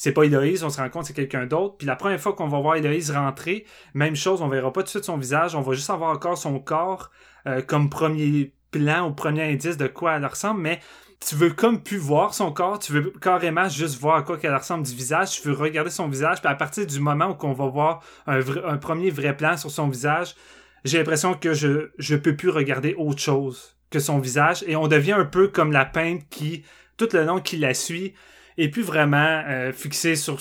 [0.00, 1.76] c'est pas Héloïse, on se rend compte c'est quelqu'un d'autre.
[1.76, 4.84] Puis la première fois qu'on va voir Héloïse rentrer, même chose, on verra pas tout
[4.84, 7.10] de suite son visage, on va juste avoir encore son corps
[7.48, 10.78] euh, comme premier plan ou premier indice de quoi elle ressemble, mais
[11.18, 14.54] tu veux comme plus voir son corps, tu veux carrément juste voir à quoi qu'elle
[14.54, 17.52] ressemble du visage, tu veux regarder son visage, puis à partir du moment où on
[17.52, 20.36] va voir un, premier vrai plan sur son visage,
[20.84, 24.62] j'ai l'impression que je je peux plus regarder autre chose que son visage.
[24.68, 26.62] Et on devient un peu comme la peintre qui
[26.96, 28.14] tout le long qui la suit
[28.58, 30.38] et plus vraiment euh, fixé sur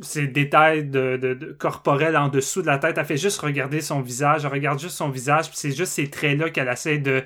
[0.00, 2.96] ces détails de, de, de corporels en dessous de la tête.
[2.98, 6.08] Elle fait juste regarder son visage, elle regarde juste son visage, puis c'est juste ces
[6.08, 7.24] traits-là qu'elle essaie de,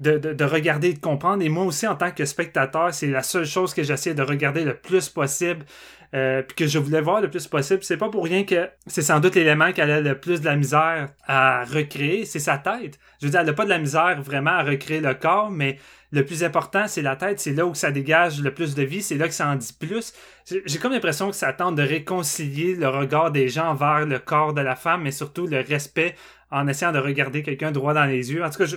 [0.00, 1.42] de, de, de regarder et de comprendre.
[1.42, 4.64] Et moi aussi, en tant que spectateur, c'est la seule chose que j'essaie de regarder
[4.64, 5.66] le plus possible.
[6.14, 7.82] Euh, puis que je voulais voir le plus possible.
[7.82, 10.54] C'est pas pour rien que c'est sans doute l'élément qu'elle a le plus de la
[10.54, 12.98] misère à recréer, c'est sa tête.
[13.20, 15.78] Je veux dire, elle a pas de la misère vraiment à recréer le corps, mais
[16.12, 17.40] le plus important, c'est la tête.
[17.40, 19.02] C'est là où ça dégage le plus de vie.
[19.02, 20.12] C'est là que ça en dit plus.
[20.46, 24.54] J'ai comme l'impression que ça tente de réconcilier le regard des gens vers le corps
[24.54, 26.14] de la femme, mais surtout le respect
[26.52, 28.44] en essayant de regarder quelqu'un droit dans les yeux.
[28.44, 28.76] En tout cas, je,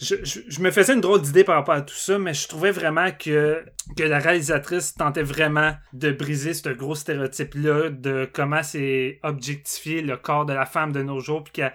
[0.00, 3.10] je, me faisais une drôle d'idée par rapport à tout ça, mais je trouvais vraiment
[3.10, 3.62] que,
[3.96, 10.16] que la réalisatrice tentait vraiment de briser ce gros stéréotype-là de comment c'est objectifier le
[10.16, 11.74] corps de la femme de nos jours, puis qu'elle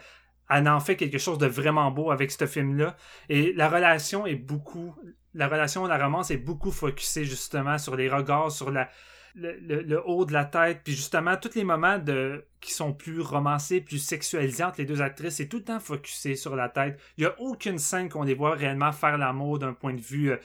[0.50, 2.98] elle en fait quelque chose de vraiment beau avec ce film-là.
[3.30, 4.96] Et la relation est beaucoup,
[5.36, 8.90] la relation, la romance est beaucoup focusée justement sur les regards, sur la,
[9.36, 13.82] le, haut de la tête, puis justement, tous les moments de, qui sont plus romancés,
[13.82, 17.00] plus sexualisés entre les deux actrices, c'est tout le temps focusé sur la tête.
[17.18, 20.32] Il n'y a aucune scène qu'on les voit réellement faire l'amour d'un point de vue
[20.32, 20.38] euh,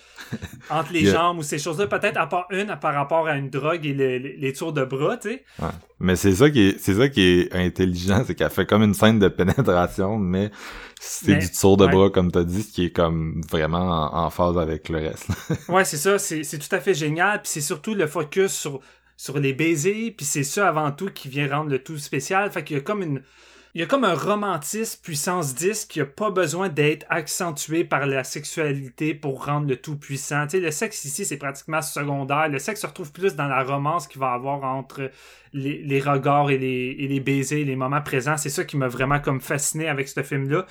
[0.69, 1.87] entre les jambes ou ces choses-là.
[1.87, 5.31] Peut-être à part une par rapport à une drogue et les tours de bras, tu
[5.31, 5.45] sais.
[5.99, 8.95] Mais c'est ça qui est, c'est ça qui est intelligent, c'est qu'elle fait comme une
[8.95, 10.51] scène de pénétration, mais
[10.99, 14.59] c'est du tour de bras, comme t'as dit, ce qui est comme vraiment en, phase
[14.59, 15.29] avec le reste.
[15.69, 18.81] ouais, c'est ça, c'est, c'est tout à fait génial, puis c'est surtout le focus sur
[19.21, 22.51] sur les baisers, puis c'est ça avant tout qui vient rendre le tout spécial.
[22.51, 23.23] Fait qu'il y a comme une.
[23.75, 28.07] Il y a comme un romantisme puissance 10 qui a pas besoin d'être accentué par
[28.07, 30.47] la sexualité pour rendre le tout puissant.
[30.47, 32.49] Tu sais, le sexe ici, c'est pratiquement secondaire.
[32.49, 35.11] Le sexe se retrouve plus dans la romance qu'il va avoir entre
[35.53, 38.39] les, les regards et les, et les baisers, les moments présents.
[38.39, 40.65] C'est ça qui m'a vraiment comme fasciné avec ce film-là.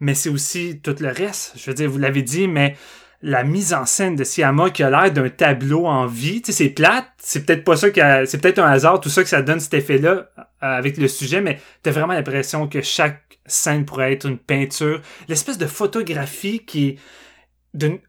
[0.00, 1.54] Mais c'est aussi tout le reste.
[1.56, 2.76] Je veux dire, vous l'avez dit, mais
[3.22, 6.42] la mise en scène de Siama qui a l'air d'un tableau en vie.
[6.42, 7.06] Tu sais, c'est plate.
[7.18, 9.74] C'est peut-être pas ça que c'est peut-être un hasard, tout ça que ça donne cet
[9.74, 14.38] effet-là euh, avec le sujet, mais t'as vraiment l'impression que chaque scène pourrait être une
[14.38, 15.00] peinture.
[15.28, 16.98] L'espèce de photographie qui est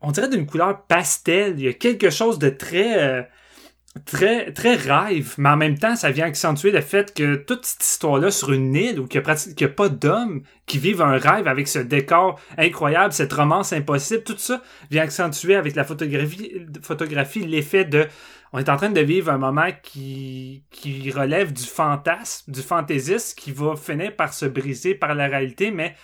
[0.02, 1.56] on dirait d'une couleur pastel.
[1.58, 3.22] Il y a quelque chose de très, euh,
[4.06, 7.84] très, très rêve, mais en même temps, ça vient accentuer le fait que toute cette
[7.84, 11.68] histoire-là sur une île où il n'y a, pas d'hommes qui vivent un rêve avec
[11.68, 14.62] ce décor incroyable, cette romance impossible, tout ça
[14.92, 18.08] vient accentuer avec la photographie, photographie l'effet de
[18.54, 23.36] on est en train de vivre un moment qui, qui relève du fantasme, du fantaisisme,
[23.38, 25.96] qui va finir par se briser par la réalité, mais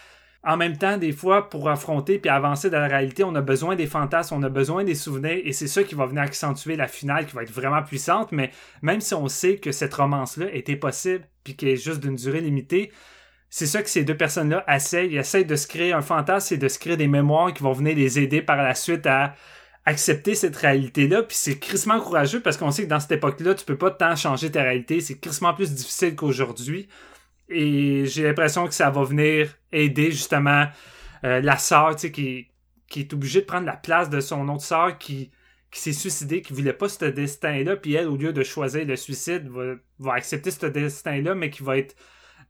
[0.46, 3.76] en même temps, des fois, pour affronter puis avancer dans la réalité, on a besoin
[3.76, 6.88] des fantasmes, on a besoin des souvenirs, et c'est ça qui va venir accentuer la
[6.88, 8.32] finale, qui va être vraiment puissante.
[8.34, 8.52] Mais
[8.82, 12.42] même si on sait que cette romance-là était possible, puis qu'elle est juste d'une durée
[12.42, 12.92] limitée,
[13.50, 15.12] c'est ça que ces deux personnes-là essayent.
[15.12, 17.72] Ils essayent de se créer un fantasme et de se créer des mémoires qui vont
[17.72, 19.36] venir les aider par la suite à
[19.86, 21.24] accepter cette réalité-là.
[21.24, 24.16] Puis c'est crissement courageux parce qu'on sait que dans cette époque-là, tu peux pas tant
[24.16, 25.02] changer ta réalité.
[25.02, 26.88] C'est crissement plus difficile qu'aujourd'hui.
[27.50, 30.68] Et j'ai l'impression que ça va venir aider justement
[31.24, 32.48] euh, la sœur, qui,
[32.88, 35.32] qui est obligée de prendre la place de son autre sœur qui,
[35.72, 38.96] qui s'est suicidée, qui voulait pas ce destin-là, puis elle, au lieu de choisir le
[38.96, 39.50] suicide,
[40.00, 41.96] va, accepter ce destin-là, mais qui va être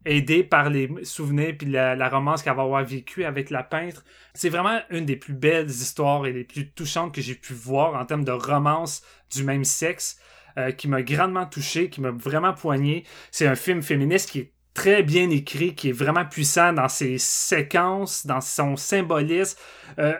[0.05, 4.03] aidée par les souvenirs puis la, la romance qu'elle va avoir vécue avec la peintre.
[4.33, 7.95] C'est vraiment une des plus belles histoires et les plus touchantes que j'ai pu voir
[7.95, 9.01] en termes de romance
[9.33, 10.19] du même sexe.
[10.55, 13.05] Euh, qui m'a grandement touché, qui m'a vraiment poigné.
[13.31, 17.17] C'est un film féministe qui est très bien écrit, qui est vraiment puissant dans ses
[17.17, 19.57] séquences, dans son symbolisme.
[19.99, 20.13] Euh,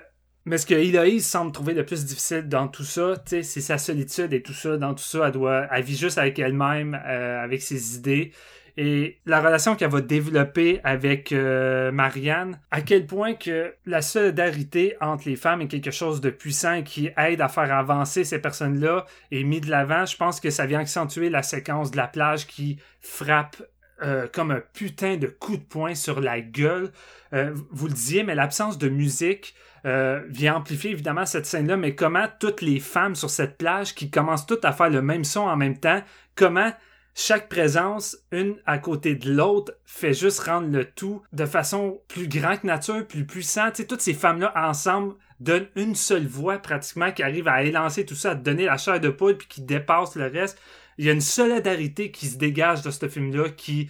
[0.45, 4.33] mais ce que Héloïse semble trouver le plus difficile dans tout ça, c'est sa solitude
[4.33, 4.77] et tout ça.
[4.77, 5.31] Dans tout ça,
[5.71, 8.31] elle vit juste avec elle-même, euh, avec ses idées.
[8.75, 14.95] Et la relation qu'elle va développer avec euh, Marianne, à quel point que la solidarité
[14.99, 19.05] entre les femmes est quelque chose de puissant qui aide à faire avancer ces personnes-là
[19.29, 22.47] et mis de l'avant, je pense que ça vient accentuer la séquence de la plage
[22.47, 23.57] qui frappe
[24.01, 26.91] euh, comme un putain de coup de poing sur la gueule.
[27.33, 29.55] Euh, vous le disiez, mais l'absence de musique
[29.85, 34.09] euh, vient amplifier évidemment cette scène-là, mais comment toutes les femmes sur cette plage qui
[34.09, 36.01] commencent toutes à faire le même son en même temps,
[36.35, 36.71] comment
[37.15, 42.27] chaque présence, une à côté de l'autre, fait juste rendre le tout de façon plus
[42.27, 43.69] grande que nature, plus puissant.
[43.69, 48.05] Tu sais, toutes ces femmes-là ensemble donnent une seule voix pratiquement qui arrive à élancer
[48.05, 50.59] tout ça, à donner la chair de poule puis qui dépasse le reste
[50.97, 53.89] il y a une solidarité qui se dégage de ce film-là qui,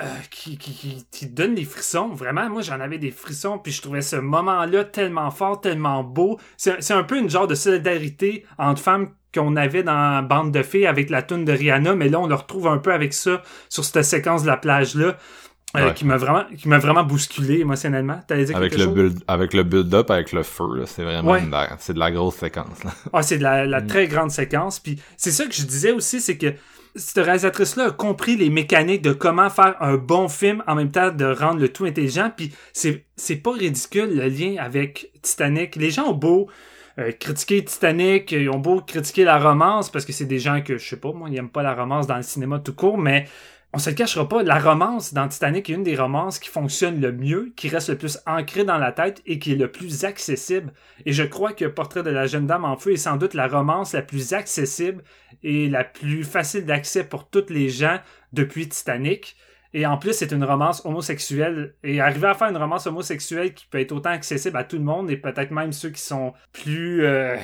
[0.00, 2.08] euh, qui, qui, qui, donne des frissons.
[2.08, 6.38] Vraiment, moi, j'en avais des frissons, puis je trouvais ce moment-là tellement fort, tellement beau.
[6.56, 10.86] C'est un peu une genre de solidarité entre femmes qu'on avait dans Bande de fées
[10.86, 13.84] avec la tune de Rihanna, mais là, on le retrouve un peu avec ça sur
[13.84, 15.16] cette séquence de la plage-là.
[15.74, 18.20] Euh, qui m'a vraiment qui m'a vraiment bousculé émotionnellement.
[18.28, 21.34] Dire avec le build avec le build up avec le feu c'est vraiment
[21.78, 22.90] c'est de la grosse séquence là.
[23.14, 23.86] Ah, c'est de la, la mm.
[23.86, 26.52] très grande séquence puis c'est ça que je disais aussi c'est que
[26.94, 30.90] cette réalisatrice là a compris les mécaniques de comment faire un bon film en même
[30.90, 35.76] temps de rendre le tout intelligent puis c'est c'est pas ridicule le lien avec Titanic.
[35.76, 36.50] Les gens ont beau
[36.98, 40.76] euh, critiquer Titanic, ils ont beau critiquer la romance, parce que c'est des gens que,
[40.76, 43.26] je sais pas, moi, ils aiment pas la romance dans le cinéma tout court, mais
[43.74, 47.00] on se le cachera pas, la romance dans Titanic est une des romances qui fonctionne
[47.00, 50.04] le mieux, qui reste le plus ancrée dans la tête et qui est le plus
[50.04, 50.72] accessible.
[51.06, 53.48] Et je crois que Portrait de la jeune dame en feu est sans doute la
[53.48, 55.02] romance la plus accessible
[55.42, 57.98] et la plus facile d'accès pour toutes les gens
[58.34, 59.36] depuis Titanic.
[59.74, 61.74] Et en plus, c'est une romance homosexuelle.
[61.82, 64.84] Et arriver à faire une romance homosexuelle qui peut être autant accessible à tout le
[64.84, 67.36] monde et peut-être même ceux qui sont plus euh,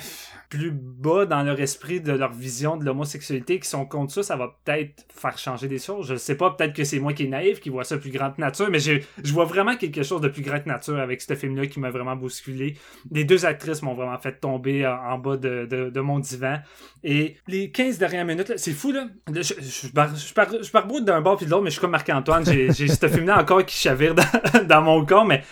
[0.49, 4.37] plus bas dans leur esprit de leur vision de l'homosexualité, qui sont contre ça, ça
[4.37, 6.09] va peut-être faire changer des choses.
[6.09, 8.39] Je sais pas, peut-être que c'est moi qui est naïf, qui vois ça plus grande
[8.39, 8.93] nature, mais je,
[9.23, 12.17] je vois vraiment quelque chose de plus grande nature avec ce film-là qui m'a vraiment
[12.17, 12.77] bousculé.
[13.11, 16.59] Les deux actrices m'ont vraiment fait tomber en, bas de, de, de, mon divan.
[17.05, 19.07] Et les 15 dernières minutes, c'est fou, là.
[19.29, 22.45] Je, je, je, pars, je d'un bord puis de l'autre, mais je suis comme Marc-Antoine.
[22.47, 24.25] J'ai ce film-là encore qui chavire dans,
[24.67, 25.43] dans mon corps, mais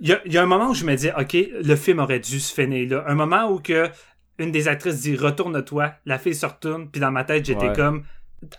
[0.00, 2.20] il y a, y a, un moment où je me dis, OK, le film aurait
[2.20, 3.04] dû se finir là.
[3.06, 3.88] Un moment où que
[4.38, 8.04] une des actrices dit retourne-toi, la fille se retourne, puis dans ma tête j'étais comme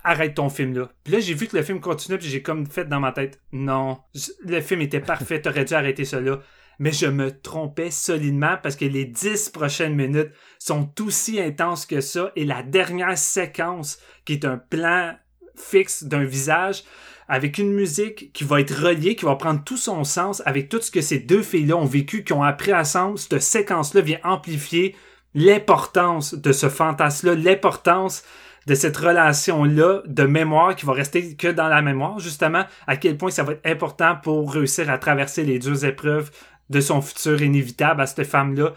[0.04, 0.90] arrête ton film là.
[1.04, 3.40] Puis là j'ai vu que le film continuait, puis j'ai comme fait dans ma tête
[3.52, 4.00] non,
[4.46, 6.40] le film était parfait, t'aurais dû arrêter cela.
[6.80, 12.02] Mais je me trompais solidement parce que les dix prochaines minutes sont aussi intenses que
[12.02, 15.16] ça et la dernière séquence qui est un plan
[15.56, 16.84] fixe d'un visage
[17.28, 20.82] avec une musique qui va être reliée, qui va prendre tout son sens avec tout
[20.82, 23.18] ce que ces deux filles-là ont vécu, qui ont appris ensemble.
[23.18, 24.96] Cette séquence-là vient amplifier
[25.38, 28.24] l'importance de ce fantasme-là, l'importance
[28.66, 33.18] de cette relation-là de mémoire qui va rester que dans la mémoire, justement, à quel
[33.18, 36.32] point ça va être important pour réussir à traverser les deux épreuves
[36.72, 38.74] de son futur inévitable à cette femme-là.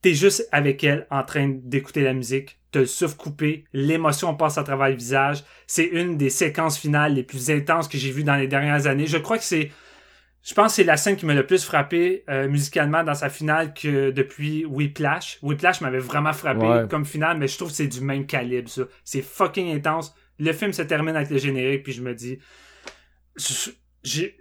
[0.00, 4.58] T'es juste avec elle en train d'écouter la musique, te le souffle coupé, l'émotion passe
[4.58, 5.42] à travers le visage.
[5.66, 9.08] C'est une des séquences finales les plus intenses que j'ai vues dans les dernières années.
[9.08, 9.72] Je crois que c'est
[10.46, 13.28] je pense que c'est la scène qui m'a le plus frappé euh, musicalement dans sa
[13.28, 15.38] finale que depuis Whiplash.
[15.42, 18.82] Whiplash m'avait vraiment frappé comme finale, mais je trouve que c'est du même calibre, ça.
[19.02, 20.14] C'est fucking intense.
[20.38, 22.38] Le film se termine avec le générique, puis je me dis...
[24.04, 24.36] J'ai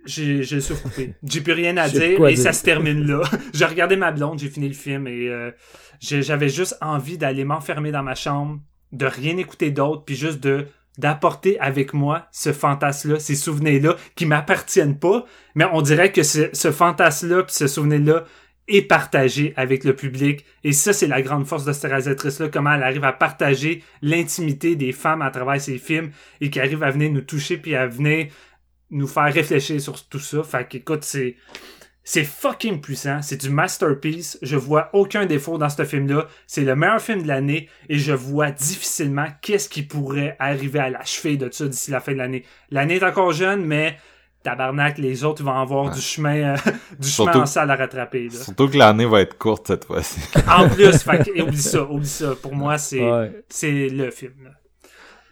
[0.83, 1.15] coupé.
[1.23, 3.23] J'ai plus rien à dire et ça se termine là.
[3.53, 5.49] j'ai regardé ma blonde, j'ai fini le film et euh,
[5.99, 8.59] j'avais juste envie d'aller m'enfermer dans ma chambre,
[8.91, 14.25] de rien écouter d'autre, puis juste de d'apporter avec moi ce fantasme-là, ces souvenirs-là qui
[14.25, 18.25] m'appartiennent pas, mais on dirait que ce, fantasme-là puis ce souvenir-là
[18.67, 20.45] est partagé avec le public.
[20.63, 24.75] Et ça, c'est la grande force de cette réalisatrice-là, comment elle arrive à partager l'intimité
[24.75, 26.11] des femmes à travers ses films
[26.41, 28.27] et qui arrive à venir nous toucher puis à venir
[28.91, 30.43] nous faire réfléchir sur tout ça.
[30.43, 31.35] Fait qu'écoute, c'est,
[32.07, 34.37] c'est fucking puissant, c'est du masterpiece.
[34.43, 36.27] Je vois aucun défaut dans ce film-là.
[36.45, 40.89] C'est le meilleur film de l'année et je vois difficilement qu'est-ce qui pourrait arriver à
[40.91, 42.45] l'achever de ça d'ici la fin de l'année.
[42.69, 43.97] L'année est encore jeune, mais
[44.43, 46.57] tabarnak, les autres vont avoir du chemin, euh,
[46.99, 48.29] du chemin en salle à rattraper.
[48.29, 50.19] Surtout que l'année va être courte cette fois-ci.
[50.47, 52.35] en plus, fait, oublie ça, oublie ça.
[52.39, 53.01] Pour moi, c'est
[53.49, 54.51] c'est le film.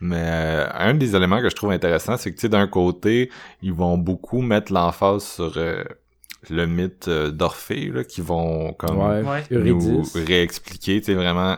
[0.02, 3.30] Mais euh, un des éléments que je trouve intéressant, c'est que tu sais, d'un côté,
[3.62, 5.84] ils vont beaucoup mettre l'emphase sur euh,
[6.50, 8.98] le mythe euh, d'Orphée là, qui vont comme
[9.52, 11.58] nous réexpliquer, tu sais vraiment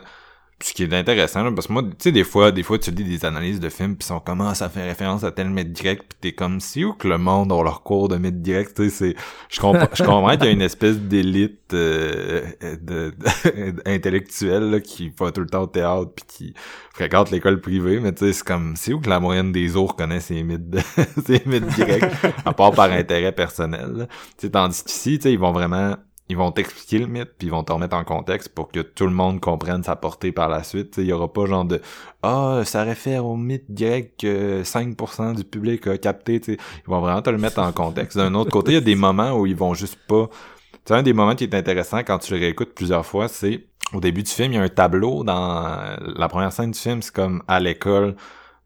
[0.62, 2.90] ce qui est intéressant là, parce que moi tu sais des fois des fois tu
[2.90, 6.04] lis des analyses de films puis sont comment ça fait référence à tel mythe direct
[6.08, 8.84] puis t'es comme si où que le monde a leur cours de mythe direct tu
[8.84, 9.16] sais c'est
[9.50, 12.40] je comprends je comprends qu'il y a une espèce d'élite euh,
[13.86, 16.54] intellectuelle qui va tout le temps au théâtre puis qui
[16.94, 19.94] fréquente l'école privée mais tu sais c'est comme c'est où que la moyenne des autres
[19.94, 20.74] connaît ces mythes
[21.26, 22.10] ces mythes directs
[22.46, 24.08] à part par intérêt personnel
[24.38, 25.96] tu sais tandis qu'ici tu sais ils vont vraiment
[26.28, 29.04] ils vont t'expliquer le mythe puis ils vont te remettre en contexte pour que tout
[29.04, 30.94] le monde comprenne sa portée par la suite.
[30.98, 31.80] Il y aura pas genre de
[32.22, 36.40] ah ça réfère au mythe grec que 5% du public a capté.
[36.46, 38.16] Ils vont vraiment te le mettre en contexte.
[38.16, 40.28] D'un autre côté, il y a des moments où ils vont juste pas.
[40.84, 44.00] Tu un des moments qui est intéressant quand tu le réécoutes plusieurs fois, c'est au
[44.00, 47.14] début du film, il y a un tableau dans la première scène du film, c'est
[47.14, 48.16] comme à l'école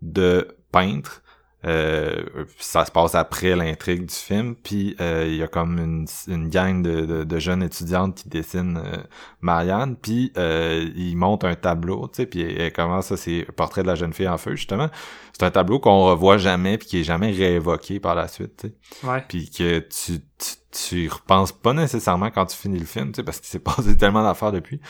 [0.01, 1.23] de peintre
[1.67, 2.23] euh,
[2.59, 6.49] ça se passe après l'intrigue du film, puis euh, il y a comme une, une
[6.49, 8.97] gang de, de, jeunes étudiantes qui dessinent euh,
[9.43, 13.83] Marianne, puis euh, ils montent un tableau, tu sais, puis elle commence ça, c'est portrait
[13.83, 14.89] de la jeune fille en feu justement.
[15.33, 18.69] C'est un tableau qu'on revoit jamais puis qui est jamais réévoqué par la suite, tu
[18.69, 19.07] sais.
[19.07, 19.25] Ouais.
[19.29, 23.23] Puis que tu, tu tu repenses pas nécessairement quand tu finis le film, tu sais,
[23.23, 24.81] parce qu'il s'est passé tellement d'affaires depuis.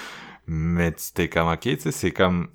[0.47, 2.49] Mais tu t'es comme ok, tu sais, c'est comme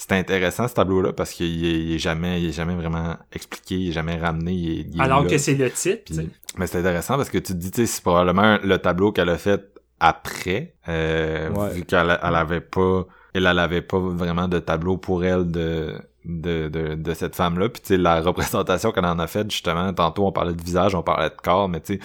[0.00, 3.92] c'est intéressant ce tableau-là parce qu'il est, jamais, il est jamais vraiment expliqué, il est
[3.92, 4.52] jamais ramené.
[4.54, 6.10] Il Alors que c'est le titre.
[6.56, 9.60] mais c'est intéressant parce que tu te dis, c'est probablement le tableau qu'elle a fait
[10.00, 13.04] après, euh, vu qu'elle elle avait pas,
[13.34, 15.94] elle, elle avait pas vraiment de tableau pour elle de
[16.24, 17.68] de, de, de cette femme-là.
[17.68, 20.94] Puis tu sais, la représentation qu'elle en a faite, justement, tantôt on parlait de visage,
[20.94, 22.00] on parlait de corps, mais tu sais,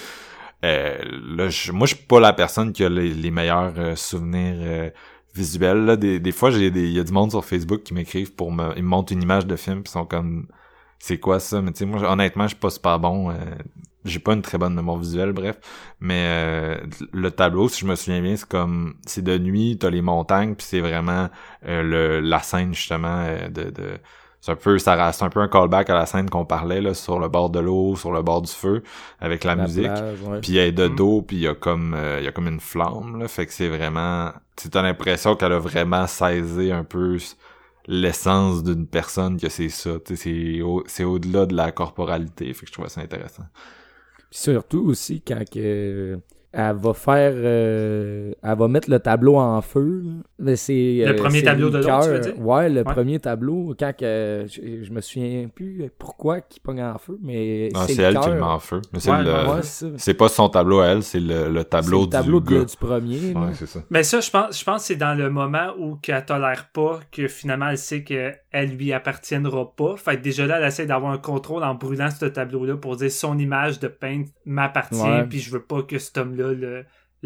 [0.66, 0.98] euh,
[1.38, 4.92] là, moi je suis pas la personne qui a les, meilleurs euh, souvenirs
[5.36, 5.86] visuel.
[5.86, 8.34] Là, des, des fois, j'ai des, il y a du monde sur Facebook qui m'écrivent
[8.34, 10.48] pour me, ils me montrent une image de film, puis sont comme,
[11.00, 11.62] c'est quoi ça?
[11.62, 13.30] Mais tu sais, moi, honnêtement, je suis pas super bon.
[13.30, 13.36] Euh,
[14.06, 15.58] j'ai pas une très bonne mémoire visuelle, bref.
[16.00, 16.78] Mais euh,
[17.12, 20.56] le tableau, si je me souviens bien, c'est comme, c'est de nuit, t'as les montagnes,
[20.56, 21.30] puis c'est vraiment
[21.66, 24.00] euh, le, la scène justement de, de
[24.42, 26.94] c'est un peu ça c'est un peu un callback à la scène qu'on parlait là
[26.94, 28.84] sur le bord de l'eau sur le bord du feu
[29.20, 29.90] avec la, musique
[30.44, 30.96] puis il y a de mm.
[30.96, 33.54] dos puis il y a comme il y a comme une flamme là fait que
[33.54, 37.18] c'est vraiment tu as l'impression qu'elle a vraiment saisi un peu
[37.88, 42.54] l'essence d'une personne que c'est ça c'est au, au-delà de la corporalité.
[42.54, 43.44] Fait que je trouve ça intéressant.
[44.32, 46.20] Surtout aussi quand que
[46.56, 50.04] elle va faire euh, elle va mettre le tableau en feu
[50.56, 52.40] c'est le euh, premier tableau de l'autre tu veux dire?
[52.40, 57.20] Ouais le premier tableau quand que je, me souviens plus pourquoi qui pogne en feu
[57.22, 58.82] mais c'est elle qui le met en feu.
[58.94, 62.78] Mais c'est c'est pas son tableau à elle c'est le, tableau, le tableau du, du
[62.78, 63.82] premier ouais, c'est ça.
[63.90, 67.28] Mais ça je pense je pense c'est dans le moment où qu'elle tolère pas que
[67.28, 68.04] finalement elle sait
[68.56, 72.10] qu'elle lui appartiendra pas fait que déjà là elle essaie d'avoir un contrôle en brûlant
[72.10, 76.00] ce tableau là pour dire son image de peintre m'appartient puis je veux pas que
[76.00, 76.84] cet homme là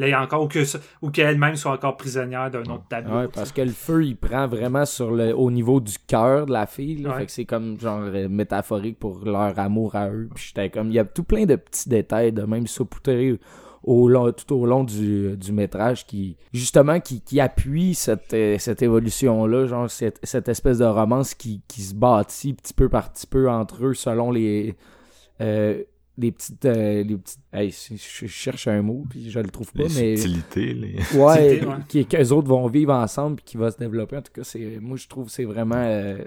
[0.08, 0.60] là, encore, ou que
[1.02, 3.16] ou qu'elle-même soit encore prisonnière d'un autre tableau.
[3.16, 6.54] Ouais, parce que le feu, il prend vraiment sur le, au niveau du cœur de
[6.54, 7.06] la fille.
[7.18, 10.30] Fait que c'est comme genre euh, métaphorique pour leur amour à eux.
[10.34, 13.40] Puis j'étais comme, il y a tout plein de petits détails de même saupoudrés
[13.84, 18.58] au long, tout au long du, du métrage qui justement qui, qui appuie cette, euh,
[18.60, 22.90] cette évolution là genre cette, cette espèce de romance qui, qui se bâtit petit peu
[22.90, 24.76] par petit peu entre eux selon les
[25.42, 25.82] euh,
[26.18, 29.90] les petites euh, les petites je, cherche un mot puis je le trouve pas les
[29.90, 34.18] mais subtilités les ouais, qui qu'eux autres vont vivre ensemble puis qui va se développer.
[34.18, 36.18] En tout cas c'est moi je trouve c'est vraiment euh,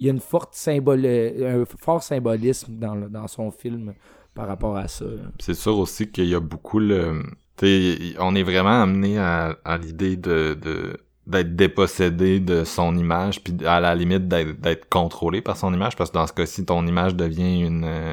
[0.00, 3.92] il y a une forte symbole un fort symbolisme dans dans son film
[4.36, 5.04] par rapport à ça
[5.40, 7.22] c'est sûr aussi qu'il y a beaucoup le
[8.18, 13.56] on est vraiment amené à, à l'idée de, de d'être dépossédé de son image puis
[13.66, 17.16] à la limite d'être contrôlé par son image parce que dans ce cas-ci ton image
[17.16, 18.12] devient une euh,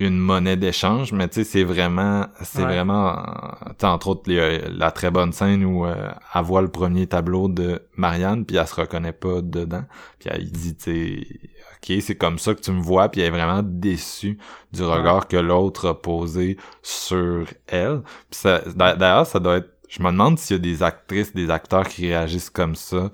[0.00, 3.14] une monnaie d'échange, mais tu sais, c'est vraiment, c'est vraiment,
[3.82, 8.44] entre autres, la très bonne scène où euh, elle voit le premier tableau de Marianne,
[8.44, 9.84] puis elle se reconnaît pas dedans,
[10.18, 11.26] puis elle dit, tu sais,
[11.84, 14.38] ok, c'est comme ça que tu me vois, puis elle est vraiment déçue
[14.72, 18.02] du regard que l'autre a posé sur elle.
[18.74, 22.08] d'ailleurs, ça doit être, je me demande s'il y a des actrices, des acteurs qui
[22.08, 23.10] réagissent comme ça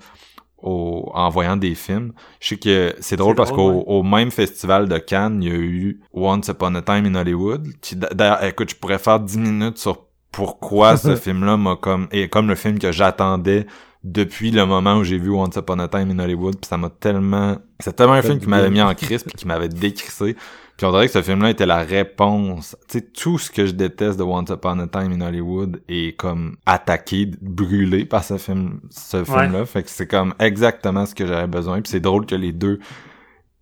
[0.63, 2.13] en voyant des films.
[2.39, 6.01] Je sais que c'est drôle parce qu'au même festival de Cannes, il y a eu
[6.13, 7.67] Once Upon a Time in Hollywood.
[8.13, 12.47] D'ailleurs, écoute, je pourrais faire 10 minutes sur pourquoi ce film-là m'a comme et comme
[12.47, 13.65] le film que j'attendais
[14.03, 16.89] depuis le moment où j'ai vu Once Upon a Time in Hollywood, puis ça m'a
[16.89, 20.35] tellement c'est tellement un film qui m'avait mis en crise puis qui m'avait décrissé.
[20.77, 22.75] Puis on dirait que ce film-là était la réponse.
[22.87, 26.17] Tu sais, tout ce que je déteste de Once Upon a Time in Hollywood est
[26.17, 29.65] comme attaqué, brûlé par ce film, ce film-là.
[29.65, 31.81] Fait que c'est comme exactement ce que j'avais besoin.
[31.81, 32.79] Puis c'est drôle que les deux,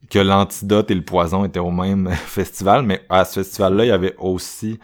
[0.10, 2.84] que l'antidote et le poison étaient au même festival.
[2.84, 4.80] Mais à ce festival-là, il y avait aussi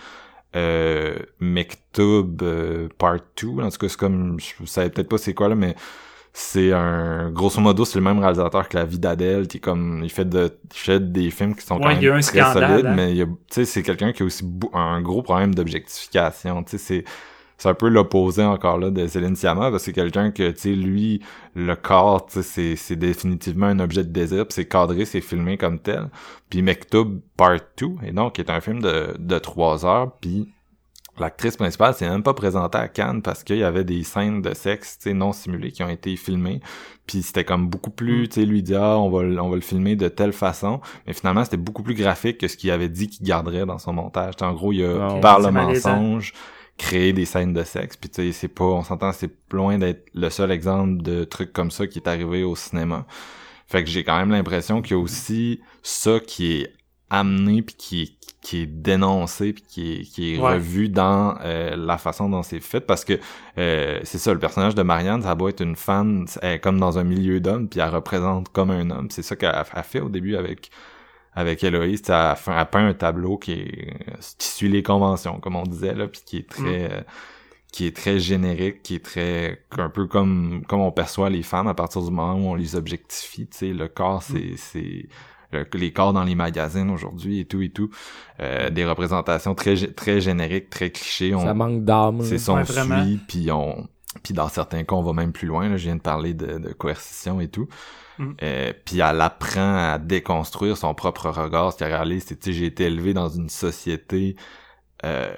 [0.55, 3.61] euh, Mektoub euh, Part 2.
[3.61, 5.75] En tout cas, c'est comme, je savais peut-être pas c'est quoi là, mais
[6.37, 10.09] c'est un grosso modo c'est le même réalisateur que la vie d'Adèle qui comme il
[10.11, 12.93] fait de il fait des films qui sont quand même très solides hein.
[12.93, 16.77] mais il tu sais c'est quelqu'un qui a aussi un gros problème d'objectification tu sais
[16.77, 17.03] c'est
[17.57, 20.59] c'est un peu l'opposé encore là de Céline Sciamma parce que c'est quelqu'un que tu
[20.59, 21.21] sais lui
[21.55, 25.57] le corps tu sais c'est c'est définitivement un objet de désir c'est cadré c'est filmé
[25.57, 26.09] comme tel.
[26.49, 30.49] Puis Mektoub Part 2 et donc est un film de de trois heures puis
[31.17, 34.53] l'actrice principale s'est même pas présentée à Cannes parce qu'il y avait des scènes de
[34.53, 36.59] sexe non simulées qui ont été filmées.
[37.07, 38.27] Puis c'était comme beaucoup plus mm.
[38.27, 40.81] tu sais lui dire ah, on va on va le filmer de telle façon.
[41.07, 43.93] Mais finalement c'était beaucoup plus graphique que ce qu'il avait dit qu'il garderait dans son
[43.93, 44.33] montage.
[44.41, 46.33] En gros il a ah, par le mensonge
[46.77, 47.95] créé des scènes de sexe.
[47.97, 51.53] Puis tu sais c'est pas on s'entend c'est loin d'être le seul exemple de trucs
[51.53, 53.05] comme ça qui est arrivé au cinéma.
[53.67, 56.73] Fait que j'ai quand même l'impression qu'il y a aussi ça qui est
[57.09, 61.97] amené puis qui qui est dénoncé puis qui est, qui est revu dans euh, la
[61.97, 62.81] façon dont c'est fait.
[62.81, 63.19] Parce que
[63.57, 66.79] euh, c'est ça le personnage de Marianne ça doit être une femme elle est comme
[66.79, 69.07] dans un milieu d'hommes puis elle représente comme un homme.
[69.09, 70.69] C'est ça qu'elle a fait au début avec
[71.35, 73.93] avec Héloïse elle a, peint un tableau qui est
[74.37, 77.03] qui suit les conventions comme on disait là puis qui est très mm.
[77.71, 81.67] qui est très générique qui est très un peu comme comme on perçoit les femmes
[81.67, 84.57] à partir du moment où on les objectifie tu sais le corps c'est mm.
[84.57, 85.09] c'est
[85.73, 87.89] les corps dans les magazines aujourd'hui et tout et tout.
[88.39, 91.31] Euh, des représentations très très génériques, très clichés.
[91.31, 92.21] ça manque d'âme.
[92.21, 93.87] C'est son suit, puis on
[94.23, 95.67] puis dans certains cas, on va même plus loin.
[95.67, 97.67] Là, je viens de parler de, de coercition et tout.
[98.17, 98.31] Mm.
[98.41, 101.73] Euh, puis elle apprend à déconstruire son propre regard.
[101.73, 104.35] Ce qu'elle réalise, c'est j'ai été élevé dans une société
[105.03, 105.33] euh,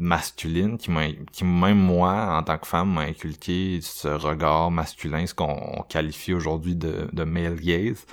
[0.00, 5.26] masculine qui m'a qui même moi en tant que femme m'a inculqué ce regard masculin
[5.26, 8.06] ce qu'on qualifie aujourd'hui de, de male gaze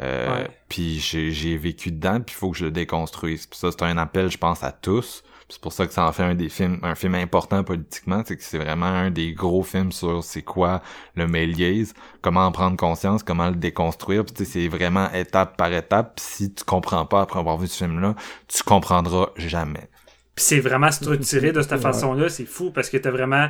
[0.00, 3.82] euh, puis j'ai vécu dedans puis il faut que je le déconstruise puis ça c'est
[3.82, 6.48] un appel je pense à tous c'est pour ça que ça en fait un des
[6.48, 10.42] films un film important politiquement c'est que c'est vraiment un des gros films sur c'est
[10.42, 10.82] quoi
[11.14, 11.92] le gaze
[12.22, 16.54] comment en prendre conscience comment le déconstruire puis c'est vraiment étape par étape pis si
[16.54, 18.14] tu comprends pas après avoir vu ce film là
[18.48, 19.88] tu comprendras jamais.
[20.34, 23.48] Puis c'est vraiment structuré de cette façon-là, c'est fou parce que t'as vraiment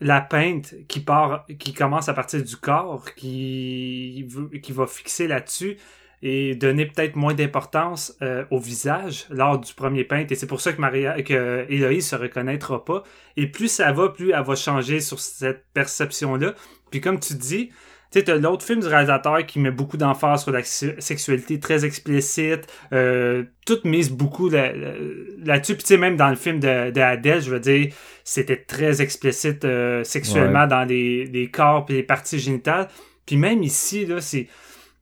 [0.00, 4.26] la peinte qui part, qui commence à partir du corps, qui,
[4.62, 5.76] qui va fixer là-dessus
[6.22, 10.30] et donner peut-être moins d'importance euh, au visage lors du premier peinte.
[10.30, 13.04] Et c'est pour ça que Maria, que Héloïse se reconnaîtra pas.
[13.36, 16.54] Et plus ça va, plus elle va changer sur cette perception-là.
[16.90, 17.70] Puis comme tu dis,
[18.12, 21.84] tu sais, t'as l'autre film du réalisateur qui met beaucoup d'emphase sur la sexualité très
[21.84, 25.74] explicite, euh, tout mise beaucoup là-dessus.
[25.74, 27.92] Puis tu sais, même dans le film de, de je veux dire,
[28.24, 32.88] c'était très explicite euh, sexuellement dans les, les corps et les parties génitales.
[33.26, 34.48] Puis même ici, là, c'est,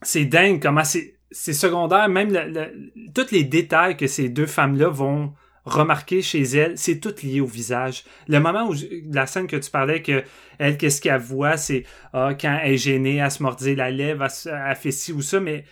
[0.03, 2.09] c'est dingue comment c'est, secondaire.
[2.09, 2.33] Même
[3.15, 5.35] tous les détails que ces deux femmes-là vont
[5.65, 8.05] remarquer chez elle, c'est tout lié au visage.
[8.27, 8.75] Le moment où
[9.13, 10.23] la scène que tu parlais que
[10.59, 14.27] elle qu'est-ce qu'elle voit, c'est ah, quand elle est gênée, elle se mordit la lèvre,
[14.47, 15.65] elle, fait ci ou ça, mais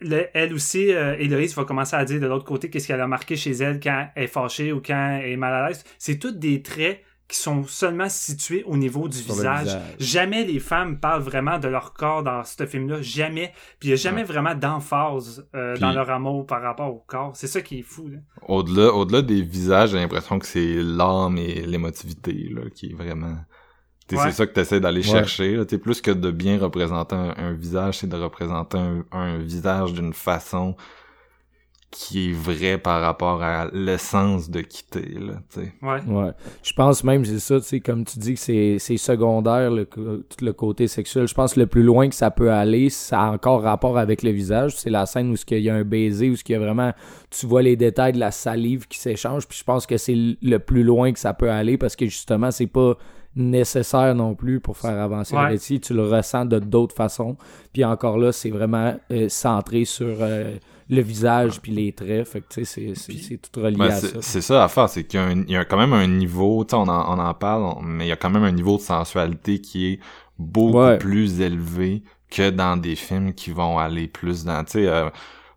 [0.00, 3.36] elle aussi, euh, Héloïse va commencer à dire de l'autre côté qu'est-ce qu'elle a marqué
[3.36, 5.84] chez elle quand elle est fâchée ou quand elle est mal à l'aise.
[5.98, 9.68] C'est toutes des traits qui sont seulement situés au niveau du visage.
[9.98, 13.02] Jamais les femmes parlent vraiment de leur corps dans ce film-là.
[13.02, 13.52] Jamais.
[13.78, 17.32] Puis il n'y a jamais vraiment d'emphase euh, dans leur amour par rapport au corps.
[17.34, 18.10] C'est ça qui est fou.
[18.46, 23.36] Au-delà, au-delà des visages, j'ai l'impression que c'est l'âme et l'émotivité là, qui est vraiment...
[24.08, 25.54] C'est ça que tu essaies d'aller chercher.
[25.54, 25.66] Là.
[25.66, 28.78] Plus que de bien représenter un, visage, c'est de représenter
[29.12, 30.76] un visage d'une façon
[31.90, 36.02] qui est vrai par rapport à l'essence de quitter là tu ouais.
[36.06, 36.32] ouais.
[36.62, 39.86] Je pense même c'est ça tu sais comme tu dis que c'est c'est secondaire le
[39.86, 41.26] tout le côté sexuel.
[41.26, 44.22] Je pense que le plus loin que ça peut aller ça a encore rapport avec
[44.22, 44.76] le visage.
[44.76, 46.58] C'est la scène où ce qu'il y a un baiser où ce qu'il y a
[46.58, 46.92] vraiment
[47.30, 49.48] tu vois les détails de la salive qui s'échange.
[49.48, 52.50] Puis je pense que c'est le plus loin que ça peut aller parce que justement
[52.50, 52.98] c'est pas
[53.34, 57.38] nécessaire non plus pour faire avancer le récit tu le ressens de d'autres façons.
[57.72, 60.56] Puis encore là c'est vraiment euh, centré sur euh,
[60.88, 62.26] le visage puis les traits.
[62.28, 64.18] Fait que, tu sais, c'est tout relié à ça.
[64.20, 66.88] C'est ça à faire, c'est qu'il y, a quand même un niveau, tu sais, on
[66.88, 69.92] en, on en parle, mais il y a quand même un niveau de sensualité qui
[69.92, 70.00] est
[70.38, 75.08] beaucoup plus élevé que dans des films qui vont aller plus dans, tu sais, euh,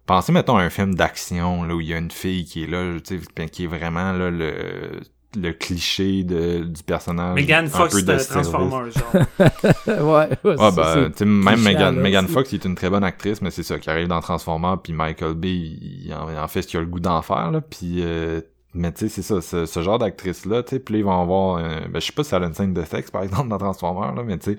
[0.05, 2.67] pensez mettons à un film d'action là où il y a une fille qui est
[2.67, 5.01] là, tu sais, qui est vraiment là le
[5.35, 7.35] le cliché de, du personnage.
[7.35, 9.13] Megan Fox de Transformers, genre.
[9.87, 10.95] ouais, ouais, ouais bah,
[11.25, 14.07] même Megan, Megan Fox, qui est une très bonne actrice, mais c'est ça, qui arrive
[14.07, 17.51] dans Transformers, puis Michael Bay, il, en, fait ce qu'il a le goût d'en faire,
[17.51, 18.41] là, puis euh,
[18.73, 21.89] mais tu sais, c'est ça, ce, genre d'actrice-là, tu sais, puis ils vont avoir, ben,
[21.95, 24.23] je sais pas si elle a une scène de sexe, par exemple, dans Transformers, là,
[24.23, 24.57] mais tu sais,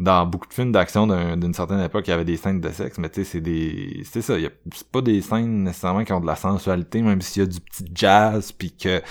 [0.00, 1.06] dans beaucoup de films d'action
[1.36, 4.02] d'une certaine époque, il y avait des scènes de sexe, mais tu sais, c'est des,
[4.10, 4.34] c'est ça,
[4.74, 7.60] c'est pas des scènes nécessairement qui ont de la sensualité, même s'il y a du
[7.60, 9.02] petit jazz, puis que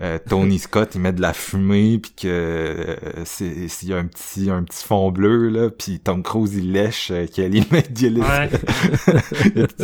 [0.00, 3.96] euh, Tony Scott, il met de la fumée, puis que euh, c'est, s'il y a
[3.96, 7.82] un petit, un petit fond bleu, là, puis Tom Cruise, il lèche, euh, qu'il met
[7.90, 8.06] dit,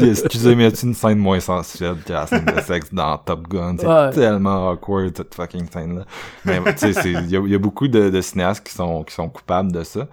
[0.01, 3.49] excusez, mais y a une scène moins sensuelle que la scène de sexe dans Top
[3.49, 3.77] Gun?
[4.13, 6.05] tellement awkward cette fucking scène là.
[6.45, 9.83] Mais tu sais, il y a, beaucoup de, cinéastes qui sont qui sont coupables de
[9.83, 10.07] ça.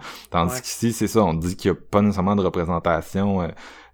[0.48, 3.48] Tandis qu'ici, c'est ça, on dit qu'il y a pas nécessairement de représentation euh,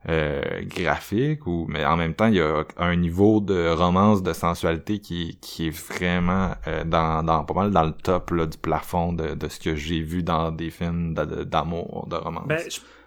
[0.09, 4.33] euh, graphique ou mais en même temps il y a un niveau de romance de
[4.33, 8.57] sensualité qui, qui est vraiment euh, dans, dans pas mal dans le top là, du
[8.57, 12.61] plafond de, de ce que j'ai vu dans des films d'amour de, romance ben,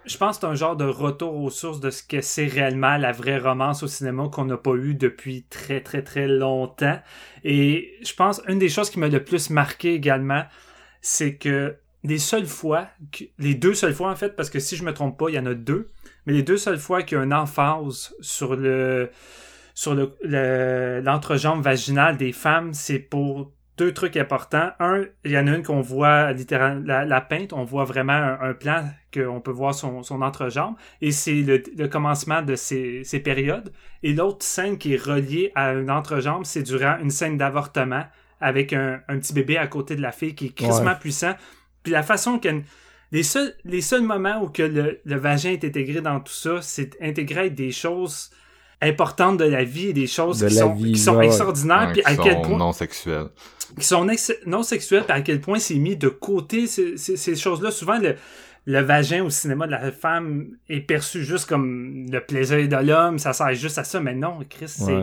[0.04, 2.96] je pense que c'est un genre de retour aux sources de ce que c'est réellement
[2.96, 6.98] la vraie romance au cinéma qu'on n'a pas eu depuis très très très longtemps.
[7.44, 10.44] Et je pense une des choses qui m'a le plus marqué également,
[11.02, 12.88] c'est que les seules fois,
[13.38, 15.38] les deux seules fois en fait, parce que si je me trompe pas, il y
[15.38, 15.90] en a deux,
[16.26, 19.10] mais les deux seules fois qu'il y a une emphase sur le
[19.74, 24.70] sur le l'entrejambe vaginale des femmes, c'est pour deux trucs importants.
[24.78, 28.36] Un, il y en a une qu'on voit littéralement la, la, peinte, on voit vraiment
[28.40, 33.20] un, plan qu'on peut voir son, son entrejambe, et c'est le, commencement de ces, ces
[33.20, 33.72] périodes.
[34.02, 38.04] Et l'autre scène qui est reliée à une entrejambe, c'est durant une scène d'avortement
[38.38, 41.34] avec un, un, petit bébé à côté de la fille qui est crissement puissant.
[41.82, 42.48] Puis la façon que
[43.12, 46.60] les seuls, les seuls moments où que le, le vagin est intégré dans tout ça,
[46.62, 48.30] c'est intégré des choses
[48.80, 51.90] importantes de la vie et des choses qui, sont, qui sont extraordinaires.
[51.92, 52.56] puis à quel point...
[52.56, 53.28] non sexuelles
[53.78, 54.06] qui sont
[54.46, 57.70] non sexuels, puis à quel point c'est mis de côté ces, ces, choses-là.
[57.70, 58.16] Souvent, le,
[58.66, 63.18] le vagin au cinéma de la femme est perçu juste comme le plaisir de l'homme,
[63.18, 64.68] ça sert juste à ça, mais non, Chris, Ouais.
[64.68, 64.94] c'est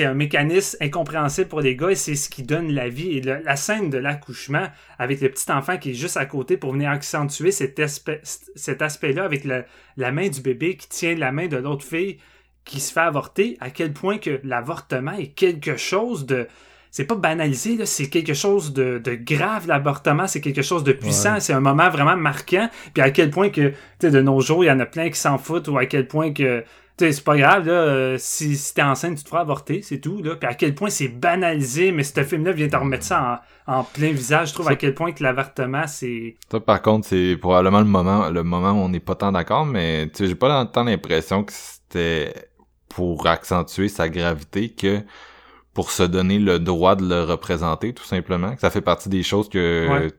[0.00, 3.16] un mécanisme incompréhensible pour les gars et c'est ce qui donne la vie.
[3.16, 4.66] Et le- la scène de l'accouchement
[4.98, 8.82] avec le petit enfant qui est juste à côté pour venir accentuer cet, aspect, cet
[8.82, 12.18] aspect-là avec la main du bébé qui tient la main de l'autre fille
[12.64, 16.46] qui se fait avorter, à quel point que l'avortement est quelque chose de...
[16.90, 20.92] C'est pas banalisé, là, c'est quelque chose de, de grave, l'avortement, c'est quelque chose de
[20.92, 24.40] puissant, c'est un moment vraiment marquant, puis à quel point que, tu sais, de nos
[24.40, 26.64] jours, il y en a plein qui s'en foutent, ou à quel point que,
[26.98, 30.22] c'est pas grave, là, euh, si, si t'es enceinte, tu te feras avorter, c'est tout,
[30.22, 30.36] là.
[30.36, 33.84] Puis à quel point c'est banalisé, mais ce film-là vient te remettre ça en, en
[33.84, 34.48] plein visage.
[34.48, 36.36] Je trouve à quel point que l'avortement, c'est...
[36.50, 39.66] Ça, par contre, c'est probablement le moment, le moment où on n'est pas tant d'accord,
[39.66, 42.34] mais tu sais, j'ai pas tant l'impression que c'était
[42.88, 45.02] pour accentuer sa gravité que
[45.74, 48.54] pour se donner le droit de le représenter, tout simplement.
[48.58, 50.10] Ça fait partie des choses que, Ouais.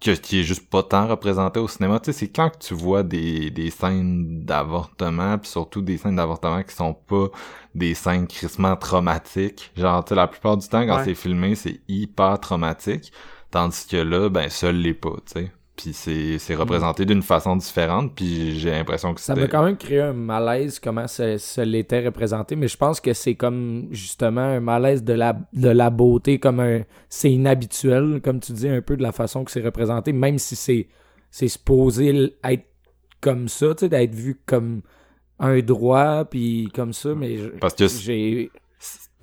[0.00, 1.98] Que qui est juste pas tant représenté au cinéma.
[2.00, 6.16] Tu sais, c'est quand que tu vois des, des scènes d'avortement, puis surtout des scènes
[6.16, 7.28] d'avortement qui sont pas
[7.74, 9.72] des scènes crissement traumatiques.
[9.76, 11.04] Genre, tu sais, la plupart du temps, quand Ouais.
[11.04, 13.12] c'est filmé, c'est hyper traumatique.
[13.50, 15.52] Tandis que là, ben, seul l'est pas, tu sais.
[15.78, 19.76] Puis c'est, c'est représenté d'une façon différente, puis j'ai l'impression que Ça m'a quand même
[19.76, 24.40] créé un malaise comment ça, ça l'était représenté, mais je pense que c'est comme justement
[24.40, 26.80] un malaise de la, de la beauté, comme un.
[27.08, 30.56] C'est inhabituel, comme tu dis, un peu de la façon que c'est représenté, même si
[30.56, 30.88] c'est
[31.30, 32.64] c'est supposé être
[33.20, 34.82] comme ça, tu sais, d'être vu comme
[35.38, 38.50] un droit, puis comme ça, mais Parce que j'ai.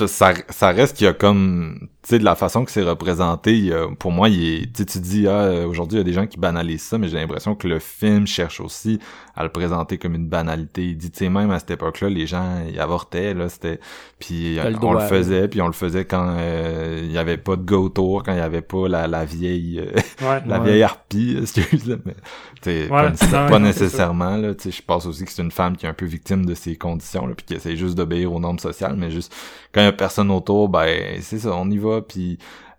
[0.08, 3.54] Ça, ça reste qu'il y a comme tu sais de la façon que c'est représenté
[3.58, 6.00] il y a- pour moi il est tu sais, tu dis ah euh, aujourd'hui il
[6.00, 9.00] y a des gens qui banalisent ça mais j'ai l'impression que le film cherche aussi
[9.36, 12.28] à le présenter comme une banalité il dit tu sais même à cette époque-là les
[12.28, 13.80] gens ils avortaient là c'était
[14.20, 17.64] puis on le faisait puis on le faisait quand euh, il y avait pas de
[17.64, 19.92] go autour quand il y avait pas la, la vieille euh,
[20.30, 20.42] Ouais.
[20.46, 20.66] la Ouais.
[20.72, 22.16] vieille harpie excuse là mais
[22.62, 23.12] tu pas,
[23.50, 25.94] pas nécessairement là tu sais je pense aussi que c'est une femme qui est un
[25.94, 29.10] peu victime de ces conditions là puis qui essaie juste d'obéir aux normes sociales mais
[29.10, 29.34] juste
[29.74, 32.38] quand personne autour ben c'est ça on y va puis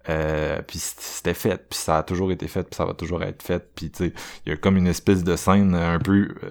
[0.08, 3.68] euh, c'était fait puis ça a toujours été fait puis ça va toujours être fait
[3.74, 4.12] puis tu sais
[4.44, 6.50] il y a comme une espèce de scène un peu euh,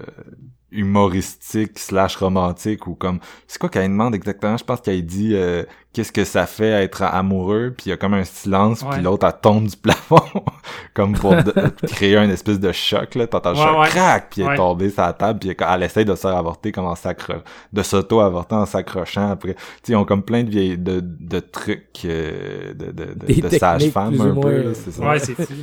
[0.72, 4.56] humoristique slash romantique ou comme c'est quoi qu'elle demande exactement?
[4.56, 5.62] Je pense qu'elle dit euh,
[5.92, 8.88] qu'est-ce que ça fait être amoureux puis il y a comme un silence Ouais.
[8.92, 10.20] puis l'autre elle tombe du plafond
[10.94, 11.52] comme pour de-
[11.86, 13.88] créer un espèce de choc là t'entends le Ouais, choc ouais.
[13.88, 16.72] crac puis elle est tombée sur la table puis elle essaie de se faire avorter
[16.72, 17.34] comme en s'accro
[17.72, 21.40] de s'auto-avorter en s'accrochant après tu sais ils ont comme plein de vieilles de, de
[21.40, 25.54] trucs euh, de, de, de, sage-femme un peu là, c'est ça Ouais, c'est fou.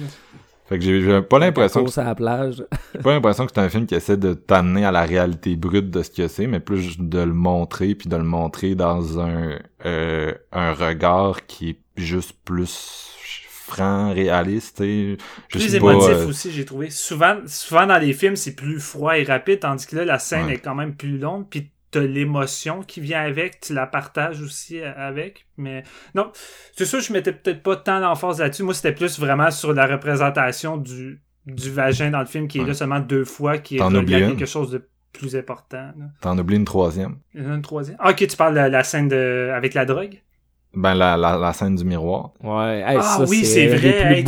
[0.74, 2.64] Fait que j'ai pas l'impression que course à la plage.
[2.96, 5.90] j'ai pas l'impression que c'est un film qui essaie de t'amener à la réalité brute
[5.90, 9.60] de ce que c'est, mais plus de le montrer, puis de le montrer dans un
[9.86, 13.10] euh, un regard qui est juste plus
[13.48, 15.18] franc, réaliste, tu sais.
[15.50, 16.90] Je plus sais pas, émotif euh, aussi, j'ai trouvé.
[16.90, 20.48] Souvent, souvent dans les films, c'est plus froid et rapide, tandis que là, la scène
[20.48, 20.56] Ouais.
[20.56, 24.80] est quand même plus longue, puis t'as l'émotion qui vient avec, tu la partages aussi
[24.82, 25.46] euh, avec.
[25.58, 25.84] Mais
[26.16, 26.32] non,
[26.76, 28.64] c'est sûr, je mettais peut-être pas tant d'emphase là-dessus.
[28.64, 32.62] Moi, c'était plus vraiment sur la représentation du, du vagin dans le film, qui est
[32.62, 32.68] Ouais.
[32.68, 35.92] là seulement deux fois, qui est quelque chose de plus important.
[36.22, 37.18] T'en oublies une troisième.
[37.36, 37.98] Une troisième.
[38.00, 39.52] Ah, ok, tu parles de la scène de...
[39.54, 40.20] avec la drogue?
[40.76, 42.32] Ben, la, la, la scène du miroir.
[42.44, 44.14] Ouais, hey, ah ça, oui, c'est vrai.
[44.14, 44.26] Hey,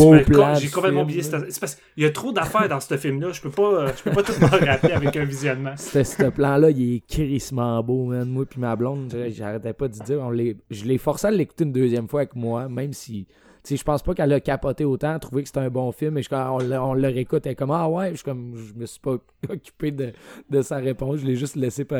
[0.59, 1.23] J'ai complètement oublié.
[1.23, 3.31] C'est parce qu'il y a trop d'affaires dans ce film-là.
[3.31, 5.73] Je peux pas, euh, je peux pas tout me rappeler avec un visionnement.
[5.76, 8.30] Ce, ce plan-là, il est crissement beau, man.
[8.30, 10.19] Moi puis ma blonde, j'arrêtais pas de dire.
[10.22, 10.31] On
[10.69, 13.27] je l'ai forcé à l'écouter une deuxième fois avec moi, même si...
[13.68, 16.22] Sais, je pense pas qu'elle a capoté autant, trouvé que c'était un bon film, et
[16.22, 18.74] je, quand on, le- on le réécoute, elle est comme «Ah ouais?» Je comme, je
[18.80, 19.16] me suis pas
[19.50, 20.14] occupé de,
[20.50, 22.00] de sa réponse, je l'ai juste laissé par...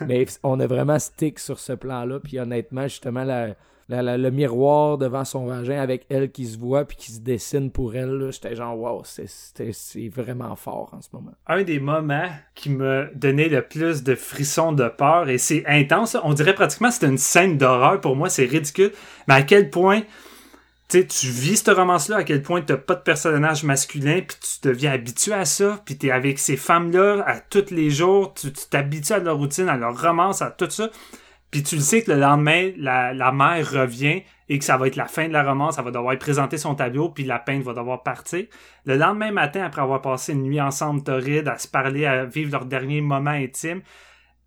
[0.06, 3.48] Mais on a vraiment stick sur ce plan-là, puis honnêtement, justement, la,
[3.88, 7.20] la- la- le miroir devant son vagin avec elle qui se voit puis qui se
[7.20, 9.26] dessine pour elle, là, j'étais genre «Wow, c'est-
[9.72, 14.14] c'est vraiment fort en ce moment.» Un des moments qui me donnait le plus de
[14.14, 16.16] frissons de peur, et c'est intense.
[16.22, 18.00] On dirait pratiquement que c'était une scène d'horreur.
[18.00, 18.92] Pour moi, c'est ridicule.
[19.26, 20.02] Mais à quel point...
[20.88, 24.36] Tu sais, tu vis ce romance-là, à quel point t'as pas de personnage masculin, puis
[24.40, 28.52] tu deviens habitué à ça, puis t'es avec ces femmes-là à tous les jours, tu
[28.52, 30.90] tu t'habitues à leur routine, à leur romance, à tout ça,
[31.50, 34.86] puis tu le sais que le lendemain, la, la mère revient et que ça va
[34.86, 37.64] être la fin de la romance, elle va devoir présenter son tableau, puis la peinte
[37.64, 38.44] va devoir partir.
[38.84, 42.52] Le lendemain matin, après avoir passé une nuit ensemble torride, à se parler, à vivre
[42.52, 43.82] leur dernier moment intime,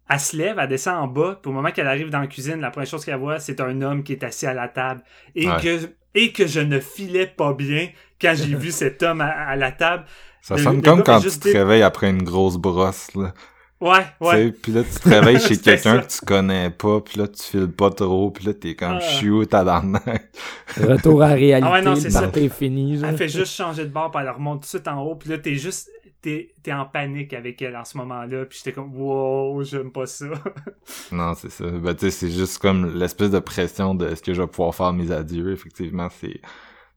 [0.09, 2.59] elle se lève, elle descend en bas, puis au moment qu'elle arrive dans la cuisine,
[2.61, 5.01] la première chose qu'elle voit, c'est un homme qui est assis à la table.
[5.35, 5.57] Et, Ouais.
[5.61, 5.79] que,
[6.15, 9.71] et que je ne filais pas bien quand j'ai vu cet homme à, à la
[9.71, 10.05] table.
[10.41, 13.33] Ça Le- sonne le comme quand tu te réveilles après une grosse brosse, là.
[13.81, 14.35] Ouais, Tu ouais.
[14.47, 17.41] sais, Puis là, tu te réveilles chez quelqu'un que tu connais pas, puis là, tu
[17.43, 18.99] files pas trop, puis là, t'es comme Ah.
[18.99, 20.31] chiou, tabarnak.
[20.81, 22.29] Retour à la réalité, Ah ouais, non, c'est ça.
[22.49, 22.97] fini.
[22.97, 23.09] genre.
[23.09, 25.29] Elle fait juste changer de bord, puis elle remonte tout de suite en haut, puis
[25.29, 25.89] là, t'es juste...
[26.21, 30.05] t'es es en panique avec elle en ce moment-là, puis j'étais comme wow, j'aime pas
[30.05, 30.27] ça.
[31.11, 31.65] non, c'est ça.
[31.65, 34.75] Ben tu sais, c'est juste comme l'espèce de pression de est-ce que je vais pouvoir
[34.75, 35.51] faire mes adieux?
[35.51, 36.41] Effectivement, c'est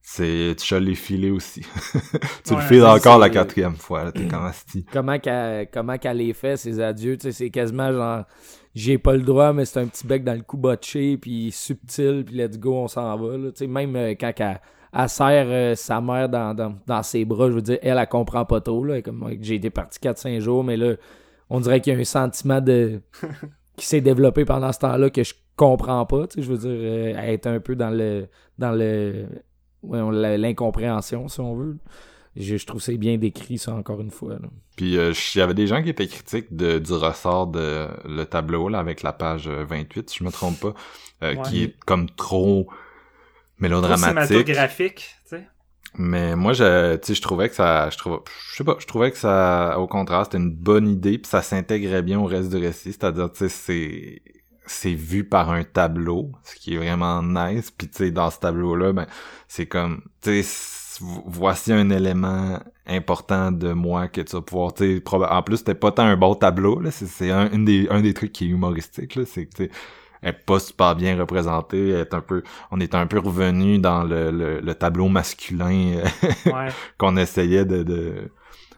[0.04, 1.64] c'est tu l'ai filé aussi.
[2.44, 4.10] tu le files encore la quatrième fois.
[4.10, 4.84] T'es comme asti.
[4.92, 8.24] Comment qu'elle comment qu'elle les fait ses adieux, tu sais, c'est quasiment genre
[8.74, 12.24] j'ai pas le droit, mais c'est un petit bec dans le cou botché, puis subtil,
[12.24, 13.36] puis let's go, on s'en va.
[13.36, 13.50] Là.
[13.52, 14.60] Tu sais, même euh, quand elle,
[14.92, 18.08] elle serre euh, sa mère dans, dans, dans, ses bras, je veux dire, elle, elle
[18.08, 18.84] comprend pas trop.
[18.84, 20.94] Là, comme j'ai été parti 4-5 jours, mais là,
[21.48, 23.00] on dirait qu'il y a un sentiment de
[23.76, 26.26] qui s'est développé pendant ce temps-là que je comprends pas.
[26.26, 28.28] Tu sais, je veux dire, euh, elle est un peu dans le
[28.58, 29.26] dans le
[29.82, 31.78] l'incompréhension, si on veut.
[32.36, 34.34] Je, je trouve c'est bien décrit, ça, encore une fois.
[34.34, 34.48] Là.
[34.76, 38.24] Puis, euh, il y avait des gens qui étaient critiques de, du ressort de le
[38.24, 40.74] tableau, là, avec la page 28, si je me trompe pas,
[41.22, 42.68] euh, qui est comme trop
[43.62, 44.26] mélodramatique.
[44.26, 45.46] Cinématographique, tu sais.
[45.94, 49.18] Mais moi, je, je trouvais que ça, je trouve, je sais pas, je trouvais que
[49.18, 52.92] ça, au contraire, c'était une bonne idée, puis ça s'intégrait bien au reste du récit.
[52.92, 54.22] C'est-à-dire, tu sais, c'est,
[54.66, 57.70] c'est vu par un tableau, ce qui est vraiment nice.
[57.70, 59.06] Puis tu sais, dans ce tableau-là, ben,
[59.48, 64.98] c'est comme, tu sais, voici un élément important de moi que tu vas pouvoir, tu
[64.98, 68.14] sais, en plus, c'était pas tant un bon tableau, là, c'est un, des, un des
[68.14, 69.70] trucs qui est humoristique, là, c'est que, tu sais,
[70.22, 74.04] est pas super bien représentée, elle est un peu, on est un peu revenu dans
[74.04, 76.02] le, le, tableau masculin
[76.46, 76.68] ouais.
[76.98, 78.30] qu'on essayait de, de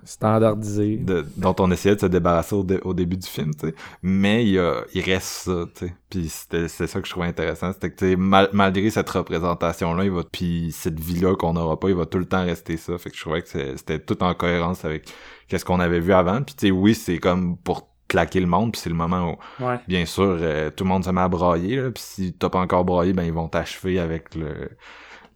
[0.04, 1.00] standardisé.
[1.36, 3.74] dont on essayait de se débarrasser au, début du film tu sais.
[4.02, 5.94] Mais il, y a, il reste ça tu sais.
[6.10, 9.94] Puis c'était c'est ça que je trouvais intéressant c'était que tu sais malgré cette représentation
[9.94, 12.44] là il va puis cette vie là qu'on n'aura pas il va tout le temps
[12.44, 12.96] rester ça.
[12.98, 15.10] Fait que je trouvais que c'était tout en cohérence avec
[15.48, 16.42] qu'est-ce qu'on avait vu avant.
[16.42, 19.65] Puis tu sais oui c'est comme pour claquer le monde puis c'est le moment où
[19.89, 22.61] bien sûr euh, tout le monde se met à brailler là puis si t'as pas
[22.61, 24.70] encore braillé ben ils vont t'achever avec le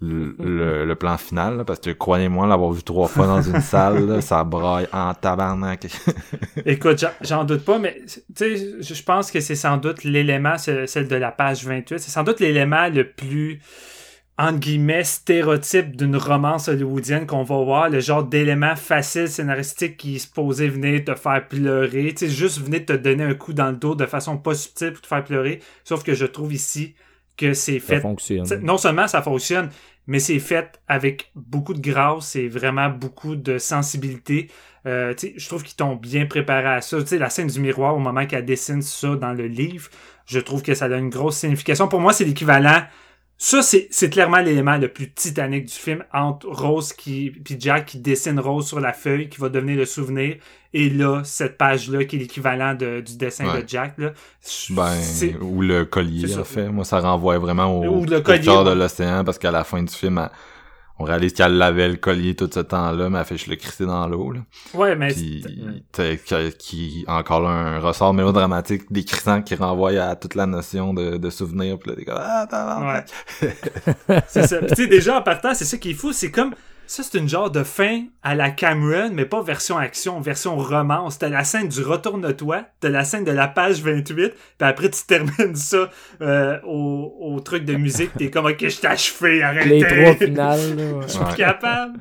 [0.00, 4.44] le, le, plan final, parce que croyez-moi, l'avoir vu trois fois dans une salle, ça
[4.44, 5.88] braille en tabarnak.
[6.64, 11.08] Écoute, j'en doute pas, mais tu sais, je pense que c'est sans doute l'élément, celle
[11.08, 13.60] de la page 28, c'est sans doute l'élément le plus
[14.38, 20.16] entre guillemets, stéréotype d'une romance hollywoodienne qu'on va voir, le genre d'élément facile scénaristique qui
[20.16, 23.70] est supposé venir te faire pleurer, tu sais, juste venir te donner un coup dans
[23.70, 26.94] le dos de façon pas subtile pour te faire pleurer, sauf que je trouve ici
[27.36, 27.96] que c'est fait.
[27.96, 28.46] Ça fonctionne.
[28.62, 29.70] Non seulement ça fonctionne,
[30.06, 34.48] mais c'est fait avec beaucoup de grâce et vraiment beaucoup de sensibilité.
[34.86, 37.04] Euh, je trouve qu'ils t'ont bien préparé à ça.
[37.04, 39.90] sais la scène du miroir, au moment qu'elle dessine ça dans le livre,
[40.26, 41.88] je trouve que ça a une grosse signification.
[41.88, 42.82] Pour moi, c'est l'équivalent
[43.40, 47.98] ça, c'est clairement l'élément le plus titanique du film entre Rose qui puis Jack qui
[47.98, 50.38] dessine Rose sur la feuille qui va devenir le souvenir.
[50.74, 54.10] Et là cette page là qui est l'équivalent du dessin de Jack là.
[54.70, 54.92] Ben,
[55.40, 59.38] ou le collier en fait, moi ça renvoie vraiment au, le collier, de l'océan parce
[59.38, 60.28] qu'à la fin du film
[60.98, 63.86] on réalise qu'elle lavait le collier tout ce temps-là, mais elle fait je le crisser
[63.86, 64.32] dans l'eau.
[64.32, 64.40] Là.
[64.74, 65.44] Ouais, mais Puis,
[66.58, 71.78] qui, encore un ressort mélodramatique décrissant qui renvoie à toute la notion de, de souvenir.
[71.78, 73.04] Puis là, t'es comme ah,
[73.40, 73.54] ouais.
[74.26, 74.58] c'est ça.
[74.60, 76.54] Tu sais, déjà en partant, c'est ça qui est fou, c'est comme
[76.88, 81.18] ça, c'est une genre de fin à la Cameron, mais pas version action, version romance.
[81.18, 85.04] T'as la scène du Retourne-toi, t'as la scène de la page 28, puis après tu
[85.06, 85.90] termines ça
[86.22, 90.14] euh, au, au, truc de musique, t'es comme «Ok, je t'ai achevé, arrêtez!» Les trois
[90.14, 90.60] finales,
[91.02, 92.00] Je suis capable!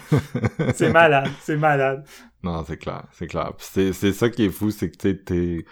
[0.74, 2.04] c'est malade, c'est malade.
[2.42, 3.52] Non, c'est clair, c'est clair.
[3.60, 5.64] C'est ça qui est fou, c'est que t'es...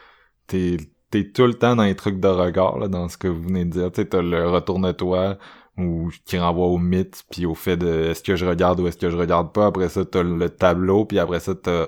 [0.46, 0.76] t'es
[1.10, 3.64] t'es tout le temps dans les trucs de regard, là, dans ce que vous venez
[3.64, 3.92] de dire.
[3.92, 5.38] Tu sais, t'as le Retourne-toi
[5.78, 8.96] ou qui renvoie au mythe puis au fait de est-ce que je regarde ou est-ce
[8.96, 11.86] que je regarde pas après ça t'as le tableau puis après ça t'as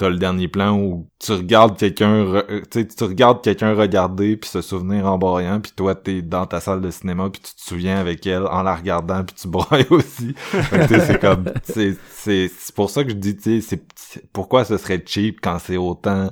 [0.00, 4.48] t'as le dernier plan où tu regardes quelqu'un euh, tu tu regardes quelqu'un regarder puis
[4.48, 7.60] se souvenir en broyant puis toi t'es dans ta salle de cinéma puis tu te
[7.60, 10.34] souviens avec elle en la regardant puis tu broyes aussi.
[10.88, 15.02] C'est comme c'est c'est pour ça que je dis tu sais c'est pourquoi ce serait
[15.04, 16.30] cheap quand c'est autant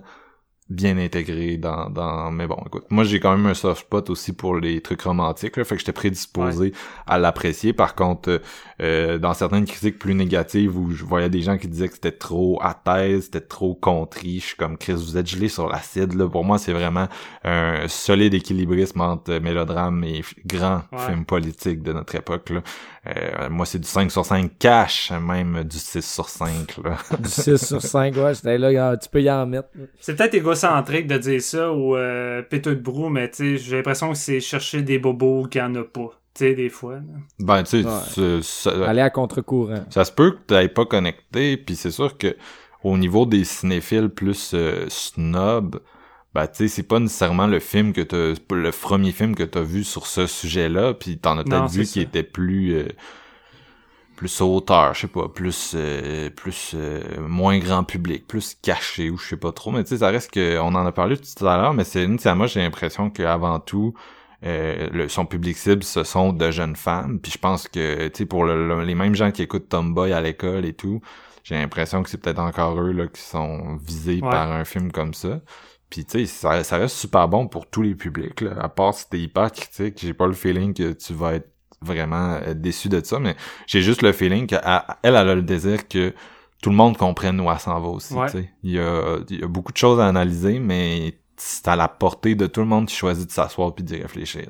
[0.70, 4.34] bien intégré dans, dans mais bon écoute moi j'ai quand même un soft spot aussi
[4.34, 6.72] pour les trucs romantiques là, fait que j'étais prédisposé
[7.06, 7.72] à l'apprécier.
[7.72, 8.42] Par contre
[8.82, 12.12] euh, dans certaines critiques plus négatives où je voyais des gens qui disaient que c'était
[12.12, 16.12] trop à thèse c'était trop contrit je suis comme Chris vous êtes gelé sur l'acide
[16.14, 16.28] là.
[16.28, 17.08] Pour moi c'est vraiment
[17.44, 22.62] un solide équilibrisme entre mélodrame et grand film politique de notre époque là.
[23.08, 26.76] Euh, moi, c'est du 5 sur 5 cash, même du 6 sur 5.
[26.84, 26.98] Là.
[27.18, 29.68] du 6 sur 5, ouais, j'étais là, tu peux y en mettre.
[30.00, 34.18] C'est peut-être égocentrique de dire ça ou euh, péteux de brou, mais j'ai l'impression que
[34.18, 36.10] c'est chercher des bobos qu'il n'y en a pas.
[36.34, 36.98] Tu sais, des fois.
[37.38, 37.82] Ben, tu
[38.42, 39.84] sais, aller à contre-courant.
[39.90, 42.36] Ça se peut que tu n'ailles pas connecté, puis c'est sûr que
[42.84, 45.80] au niveau des cinéphiles plus euh, snob,
[46.38, 49.62] bah tu sais c'est pas nécessairement le film que t'as le premier film que t'as
[49.62, 52.88] vu sur ce sujet-là puis t'en as peut-être vu qui était plus euh,
[54.14, 59.16] plus hauteur, je sais pas, plus euh, plus euh, moins grand public, plus caché ou
[59.16, 61.46] je sais pas trop, mais tu sais ça reste que on en a parlé tout
[61.46, 63.94] à l'heure, mais c'est moi j'ai l'impression qu'avant tout
[64.44, 68.18] euh, le, son public cible ce sont de jeunes femmes, puis je pense que tu
[68.18, 71.00] sais pour les mêmes gens qui écoutent Tomboy à l'école et tout,
[71.48, 75.14] j'ai l'impression que c'est peut-être encore eux là qui sont visés par un film comme
[75.14, 75.40] ça.
[75.88, 78.42] Puis tu sais, ça, ça, reste super bon pour tous les publics.
[78.42, 78.50] Là.
[78.60, 81.48] À part si t'es hyper critique, j'ai pas le feeling que tu vas être
[81.80, 83.34] vraiment euh, déçu de ça, mais
[83.66, 84.60] j'ai juste le feeling qu'elle,
[85.02, 86.12] elle, a le désir que
[86.60, 88.14] tout le monde comprenne où elle s'en va aussi.
[88.62, 91.88] Il, y a, il y a beaucoup de choses à analyser, mais c'est à la
[91.88, 94.48] portée de tout le monde qui choisit de s'asseoir puis d'y réfléchir.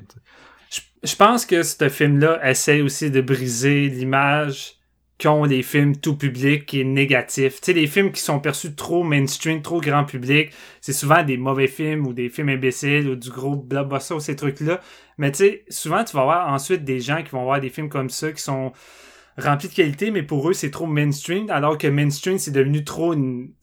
[0.69, 4.78] Je, je pense que ce film-là essaie aussi de briser l'image
[5.19, 7.59] qu'ont les films tout public qui est négatif.
[7.61, 10.51] Tu les films qui sont perçus trop mainstream, trop grand public,
[10.81, 14.35] c'est souvent des mauvais films ou des films imbéciles ou du gros blockbuster ou ces
[14.35, 14.79] trucs-là.
[15.17, 17.89] Mais tu sais, souvent tu vas avoir ensuite des gens qui vont voir des films
[17.89, 18.71] comme ça qui sont
[19.37, 23.13] remplis de qualité, mais pour eux c'est trop mainstream, alors que mainstream c'est devenu trop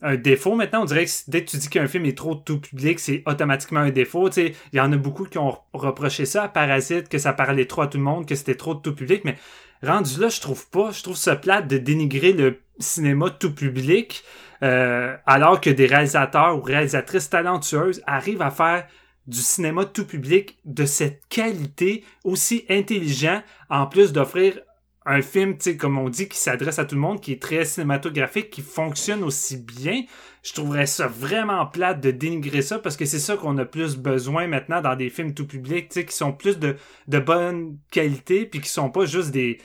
[0.03, 0.83] un défaut maintenant.
[0.83, 3.81] On dirait que dès que tu dis qu'un film est trop tout public, c'est automatiquement
[3.81, 4.29] un défaut.
[4.29, 7.67] Tu il y en a beaucoup qui ont reproché ça à Parasite, que ça parlait
[7.67, 9.37] trop à tout le monde, que c'était trop tout public, mais
[9.83, 10.91] rendu là, je trouve pas.
[10.91, 14.23] Je trouve ça plate de dénigrer le cinéma tout public,
[14.63, 18.87] euh, alors que des réalisateurs ou réalisatrices talentueuses arrivent à faire
[19.27, 24.59] du cinéma tout public de cette qualité aussi intelligent, en plus d'offrir
[25.07, 27.65] un film, tu comme on dit, qui s'adresse à tout le monde, qui est très
[27.65, 30.03] cinématographique, qui fonctionne aussi bien,
[30.43, 33.97] je trouverais ça vraiment plate de dénigrer ça parce que c'est ça qu'on a plus
[33.97, 36.77] besoin maintenant dans des films tout public, tu sais, qui sont plus de,
[37.07, 39.59] de bonne qualité, puis qui sont pas juste des,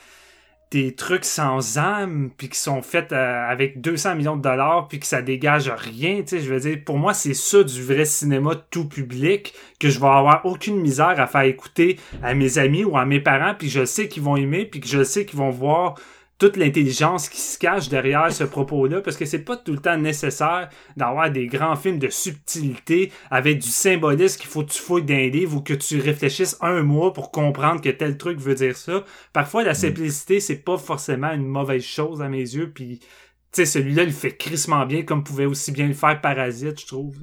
[0.71, 4.99] des trucs sans âme puis qui sont faits euh, avec 200 millions de dollars puis
[4.99, 8.05] que ça dégage rien, tu sais, je veux dire pour moi c'est ça du vrai
[8.05, 12.85] cinéma tout public que je vais avoir aucune misère à faire écouter à mes amis
[12.85, 15.39] ou à mes parents puis je sais qu'ils vont aimer puis que je sais qu'ils
[15.39, 15.95] vont voir
[16.41, 19.95] toute l'intelligence qui se cache derrière ce propos-là, parce que c'est pas tout le temps
[19.95, 25.03] nécessaire d'avoir des grands films de subtilité avec du symbolisme qu'il faut que tu fouilles
[25.03, 28.75] d'un livre ou que tu réfléchisses un mois pour comprendre que tel truc veut dire
[28.75, 29.05] ça.
[29.33, 29.75] Parfois, la mm.
[29.75, 33.07] simplicité, c'est pas forcément une mauvaise chose à mes yeux, puis tu
[33.51, 37.19] sais, celui-là, il fait crissement bien, comme pouvait aussi bien le faire Parasite, je trouve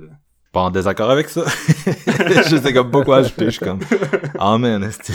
[0.52, 1.44] pas en désaccord avec ça.
[1.86, 3.80] je sais comme pas quoi ajouter, je suis comme
[4.38, 5.12] Amen, esti.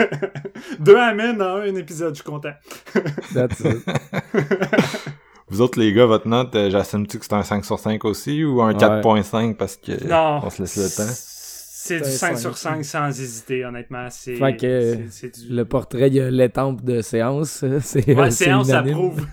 [0.78, 2.52] Deux Amen dans un épisode, je suis content.
[3.34, 3.84] That's it.
[5.48, 8.44] Vous autres, les gars, votre note, euh, j'assume-tu que c'est un 5 sur 5 aussi
[8.44, 11.12] ou un 4.5 parce que non, on se laisse le temps?
[11.86, 14.08] C'est du 5 sur 5 sans hésiter, honnêtement.
[14.10, 14.98] C'est, fait que
[15.48, 17.64] le portrait, il y a l'étampe de séance.
[17.80, 19.24] C'est, ouais, séance approuve.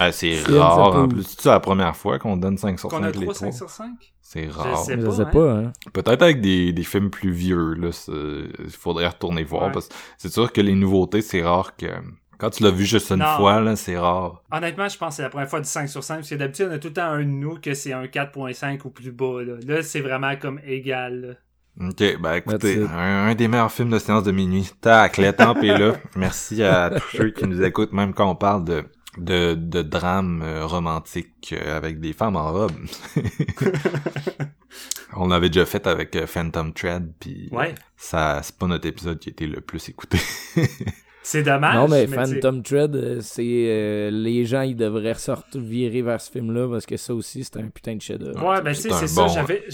[0.00, 1.36] ah, c'est rare en plus.
[1.38, 3.90] C'est la première fois qu'on donne 5 sur 5 qu'on a 3 5 sur 5?
[4.32, 4.78] C'est rare.
[4.78, 5.10] Je sais pas.
[5.10, 5.72] sais pas hein.
[5.92, 9.70] Peut-être avec des, des films plus vieux, là, il faudrait retourner voir.
[9.72, 11.86] parce que c'est sûr que les nouveautés, c'est rare que
[12.38, 14.42] quand tu l'as vu juste une fois, là, c'est rare.
[14.50, 16.68] Honnêtement, je pense que c'est la première fois du 5 sur 5, parce que d'habitude,
[16.70, 19.42] on a tout le temps un de nous que c'est un 4.5 ou plus bas.
[19.42, 21.38] Là, là c'est vraiment comme égal.
[21.78, 24.70] Ok, ben écoutez, un, des meilleurs films de séance de minuit.
[24.80, 25.92] Tac, l'étampe est là.
[26.16, 28.84] Merci à tous ceux qui nous écoutent, même quand on parle de
[29.18, 32.72] de, de drame euh, romantique euh, avec des femmes en robe.
[35.16, 37.50] on l'avait déjà fait avec euh, Phantom Thread, puis
[37.96, 40.18] ça c'est pas notre épisode qui a été le plus écouté.
[41.22, 41.74] c'est dommage.
[41.74, 46.86] Non mais, Phantom Thread, c'est les gens ils devraient ressortir virer vers ce film-là parce
[46.86, 48.44] que ça aussi c'est un putain de chef-d'œuvre.
[48.44, 49.26] Ouais, ben c'est ça.
[49.28, 49.64] J'avais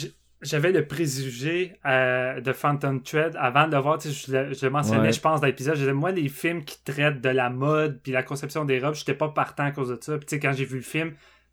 [0.40, 4.70] j'avais le préjugé euh, de Phantom Thread avant de le voir, je le, je le
[4.70, 5.74] mentionnais, je pense, dans l'épisode.
[5.74, 8.94] Je disais, moi, les films qui traitent de la mode puis la conception des robes,
[8.94, 10.16] j'étais pas partant à cause de ça.
[10.16, 11.12] Puis, tu sais, quand j'ai vu le film,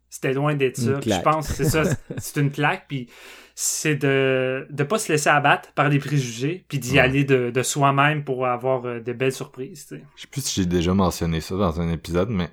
[0.10, 1.00] c'était loin d'être ça.
[1.02, 1.84] Je pense c'est ça,
[2.18, 2.86] c'est une claque.
[2.88, 3.10] Puis,
[3.56, 7.64] c'est de ne pas se laisser abattre par les préjugés puis d'y aller de, de
[7.64, 9.88] soi-même pour avoir euh, de belles surprises.
[9.88, 10.04] Tu sais.
[10.16, 12.50] Je sais plus si j'ai déjà mentionné ça dans un épisode, mais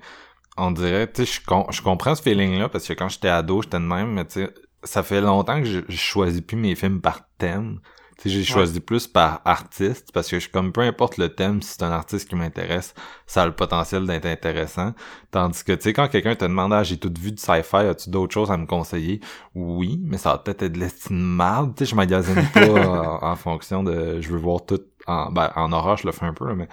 [0.57, 3.79] on dirait, tu sais, je, je comprends ce feeling-là parce que quand j'étais ado, j'étais
[3.79, 4.53] de même, mais tu sais,
[4.83, 7.79] ça fait longtemps que je, je choisis plus mes films par thème.
[8.17, 11.61] Tu sais, j'ai choisi plus par artiste parce que je comme peu importe le thème,
[11.61, 12.93] si c'est un artiste qui m'intéresse,
[13.25, 14.93] ça a le potentiel d'être intéressant.
[15.31, 18.11] Tandis que tu sais, quand quelqu'un te demande ah j'ai tout vu du sci-fi, as-tu
[18.11, 19.19] d'autres choses à me conseiller?
[19.55, 21.41] Oui, mais ça va peut-être être de l'estime
[21.75, 25.71] tu sais, je magasine pas en, fonction de je veux voir tout en ben en
[25.71, 26.67] horreur je le fais un peu, mais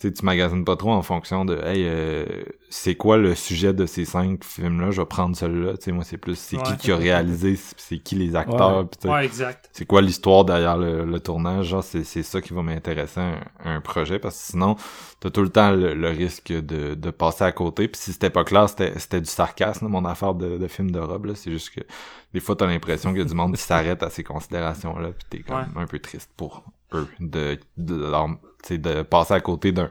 [0.00, 2.24] tu tu magasines pas trop en fonction de hey euh,
[2.70, 5.92] c'est quoi le sujet de ces cinq films là je vais prendre celui-là tu sais
[5.92, 9.24] moi c'est plus c'est qui qui a réalisé c'est qui les acteurs ouais.
[9.26, 9.68] exact.
[9.72, 11.66] C'est quoi l'histoire derrière le, tournage?
[11.66, 14.76] Genre c'est c'est ça qui va m'intéresser un, un, projet parce que sinon
[15.20, 17.88] t'as tout le temps le, risque de, de passer à côté.
[17.88, 20.98] Puis si c'était pas clair c'était c'était du sarcasme mon affaire de, de film de
[20.98, 21.34] robe là.
[21.34, 21.80] C'est juste que
[22.32, 25.76] des fois t'as l'impression a du monde s'arrête à ces considérations là puis t'es comme
[25.76, 26.64] un peu triste pour
[26.94, 28.14] eux de, de, de,
[28.68, 29.90] de passer à côté d'un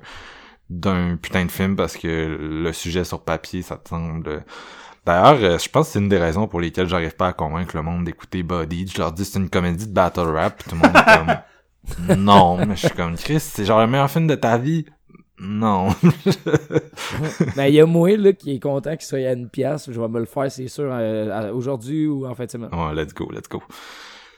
[0.70, 4.44] d'un putain de film parce que le sujet sur papier, ça te semble...
[5.06, 7.76] D'ailleurs, euh, je pense que c'est une des raisons pour lesquelles j'arrive pas à convaincre
[7.76, 8.86] le monde d'écouter Body.
[8.88, 11.36] Je leur dis c'est une comédie de battle rap, tout le monde est comme
[12.18, 14.86] non, mais je suis comme Chris, c'est genre le meilleur film de ta vie?
[15.40, 15.88] Non.
[17.56, 19.90] Mais il y a moi là qui est content qu'il soit à une pièce.
[19.90, 22.70] Je vais me le faire, c'est sûr, euh, aujourd'hui ou en fait de semaine.
[22.74, 23.64] Ouais, let's go, let's go.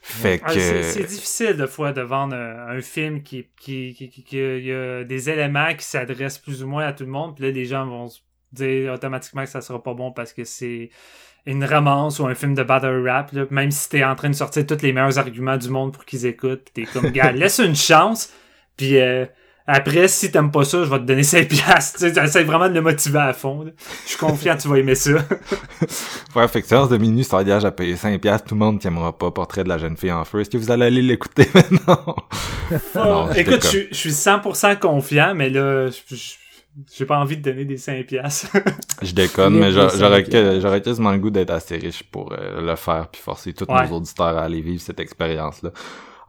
[0.02, 0.60] Fait Ah, que...
[0.60, 4.38] c'est, c'est difficile de fois de vendre un, un film qui, qui, qui, qui, qui-
[4.38, 7.46] il y a des éléments qui s'adressent plus ou moins à tout le monde, puis
[7.46, 8.20] là les gens vont se
[8.52, 10.90] dire automatiquement que ça sera pas bon parce que c'est
[11.46, 14.36] une romance ou un film de battle rap, là, même si t'es en train de
[14.36, 17.76] sortir tous les meilleurs arguments du monde pour qu'ils écoutent, t'es comme, gars, laisse une
[17.76, 18.32] chance,
[18.78, 19.26] puis euh,
[19.72, 22.00] après, si t'aimes pas ça, je vais te donner 5 piastres.
[22.00, 23.64] Tu sais, j'essaie vraiment de le motiver à fond.
[23.64, 23.72] là.
[24.06, 25.12] Je suis confiant que tu vas aimer ça.
[26.36, 28.80] Ouais, fait que séance de minuit, ça engage à payer 5 piastres, tout le monde
[28.80, 30.40] t'aimera pas Portrait de la jeune fille en feu.
[30.40, 32.16] Est-ce que vous allez aller l'écouter maintenant?
[32.96, 36.34] Non, je Écoute, je, je suis 100% confiant, mais là, je- je-
[36.98, 38.48] j'ai pas envie de donner des 5 piastres.
[39.02, 43.22] Je déconne, mais j'aurais quasiment le goût d'être assez riche pour euh, le faire puis
[43.22, 43.86] forcer tous Ouais.
[43.90, 45.72] nos auditeurs à aller vivre cette expérience-là.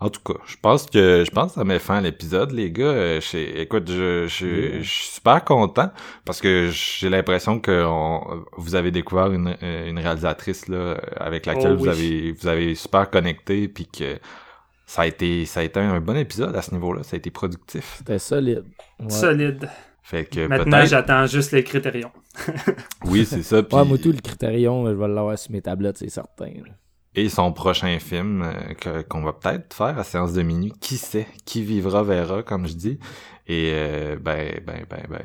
[0.04, 2.70] En tout cas, je pense que je pense que ça met fin à l'épisode, les
[2.70, 2.84] gars.
[2.84, 5.90] Euh, je- écoute, je, je, je suis super content
[6.24, 11.46] parce que j'ai l'impression que on- vous avez découvert une, euh, une réalisatrice là avec
[11.46, 11.90] laquelle Oh vous oui.
[11.90, 14.18] avez vous avez super connecté puis que
[14.86, 17.02] ça a été ça a été un bon épisode à ce niveau-là.
[17.02, 17.94] Ça a été productif.
[17.98, 18.64] C'était solide.
[19.00, 19.08] Ouais.
[19.10, 19.68] Solide.
[20.04, 22.10] Fait que Maintenant, j'attends juste les critérions.
[23.04, 23.62] Oui, c'est ça.
[23.62, 26.46] puis- Ouais, moi, tout le critérium, je vais l'avoir sur mes tablettes, c'est certain.
[26.46, 26.72] là.
[27.14, 31.26] Et son prochain film euh, qu'on va peut-être faire à séance de minuit, qui sait,
[31.44, 32.98] qui vivra verra, comme je dis.
[33.46, 35.22] Et euh, ben, ben, ben, ben,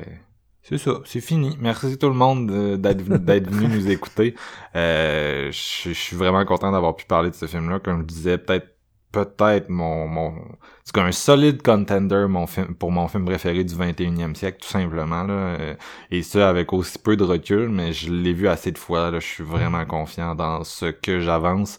[0.68, 1.56] c'est ça, c'est fini.
[1.60, 4.34] Merci tout le monde euh, d'être venu, nous écouter.
[4.76, 7.78] Euh, je suis vraiment content d'avoir pu parler de ce film-là.
[7.78, 8.68] Comme je disais, peut-être
[9.12, 10.34] peut-être mon mon
[10.84, 14.68] c'est comme un solide contender mon film pour mon film préféré du 21e siècle tout
[14.68, 15.34] simplement là.
[15.34, 15.74] Euh,
[16.10, 19.20] et ça avec aussi peu de recul mais je l'ai vu assez de fois là.
[19.20, 21.78] Je suis vraiment confiant dans ce que j'avance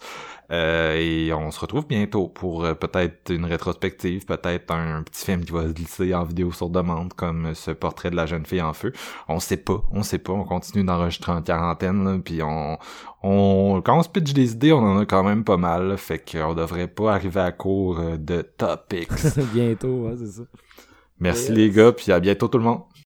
[0.52, 5.46] Euh, et on se retrouve bientôt pour euh, peut-être une rétrospective, peut-être un, petit film
[5.46, 8.62] qui va se glisser en vidéo sur demande, comme ce portrait de la jeune fille
[8.62, 8.92] en feu.
[9.28, 12.80] On sait pas, on sait pas, on continue d'enregistrer en quarantaine, là, puis on,
[13.22, 15.98] on, quand on se pitch des idées, on en a quand même pas mal, là,
[15.98, 19.10] fait qu'on devrait pas arriver à court euh, de topics.
[19.54, 20.44] Bientôt, ouais, c'est ça.
[21.20, 21.52] Merci Yes.
[21.52, 22.82] les gars, puis à bientôt tout le monde.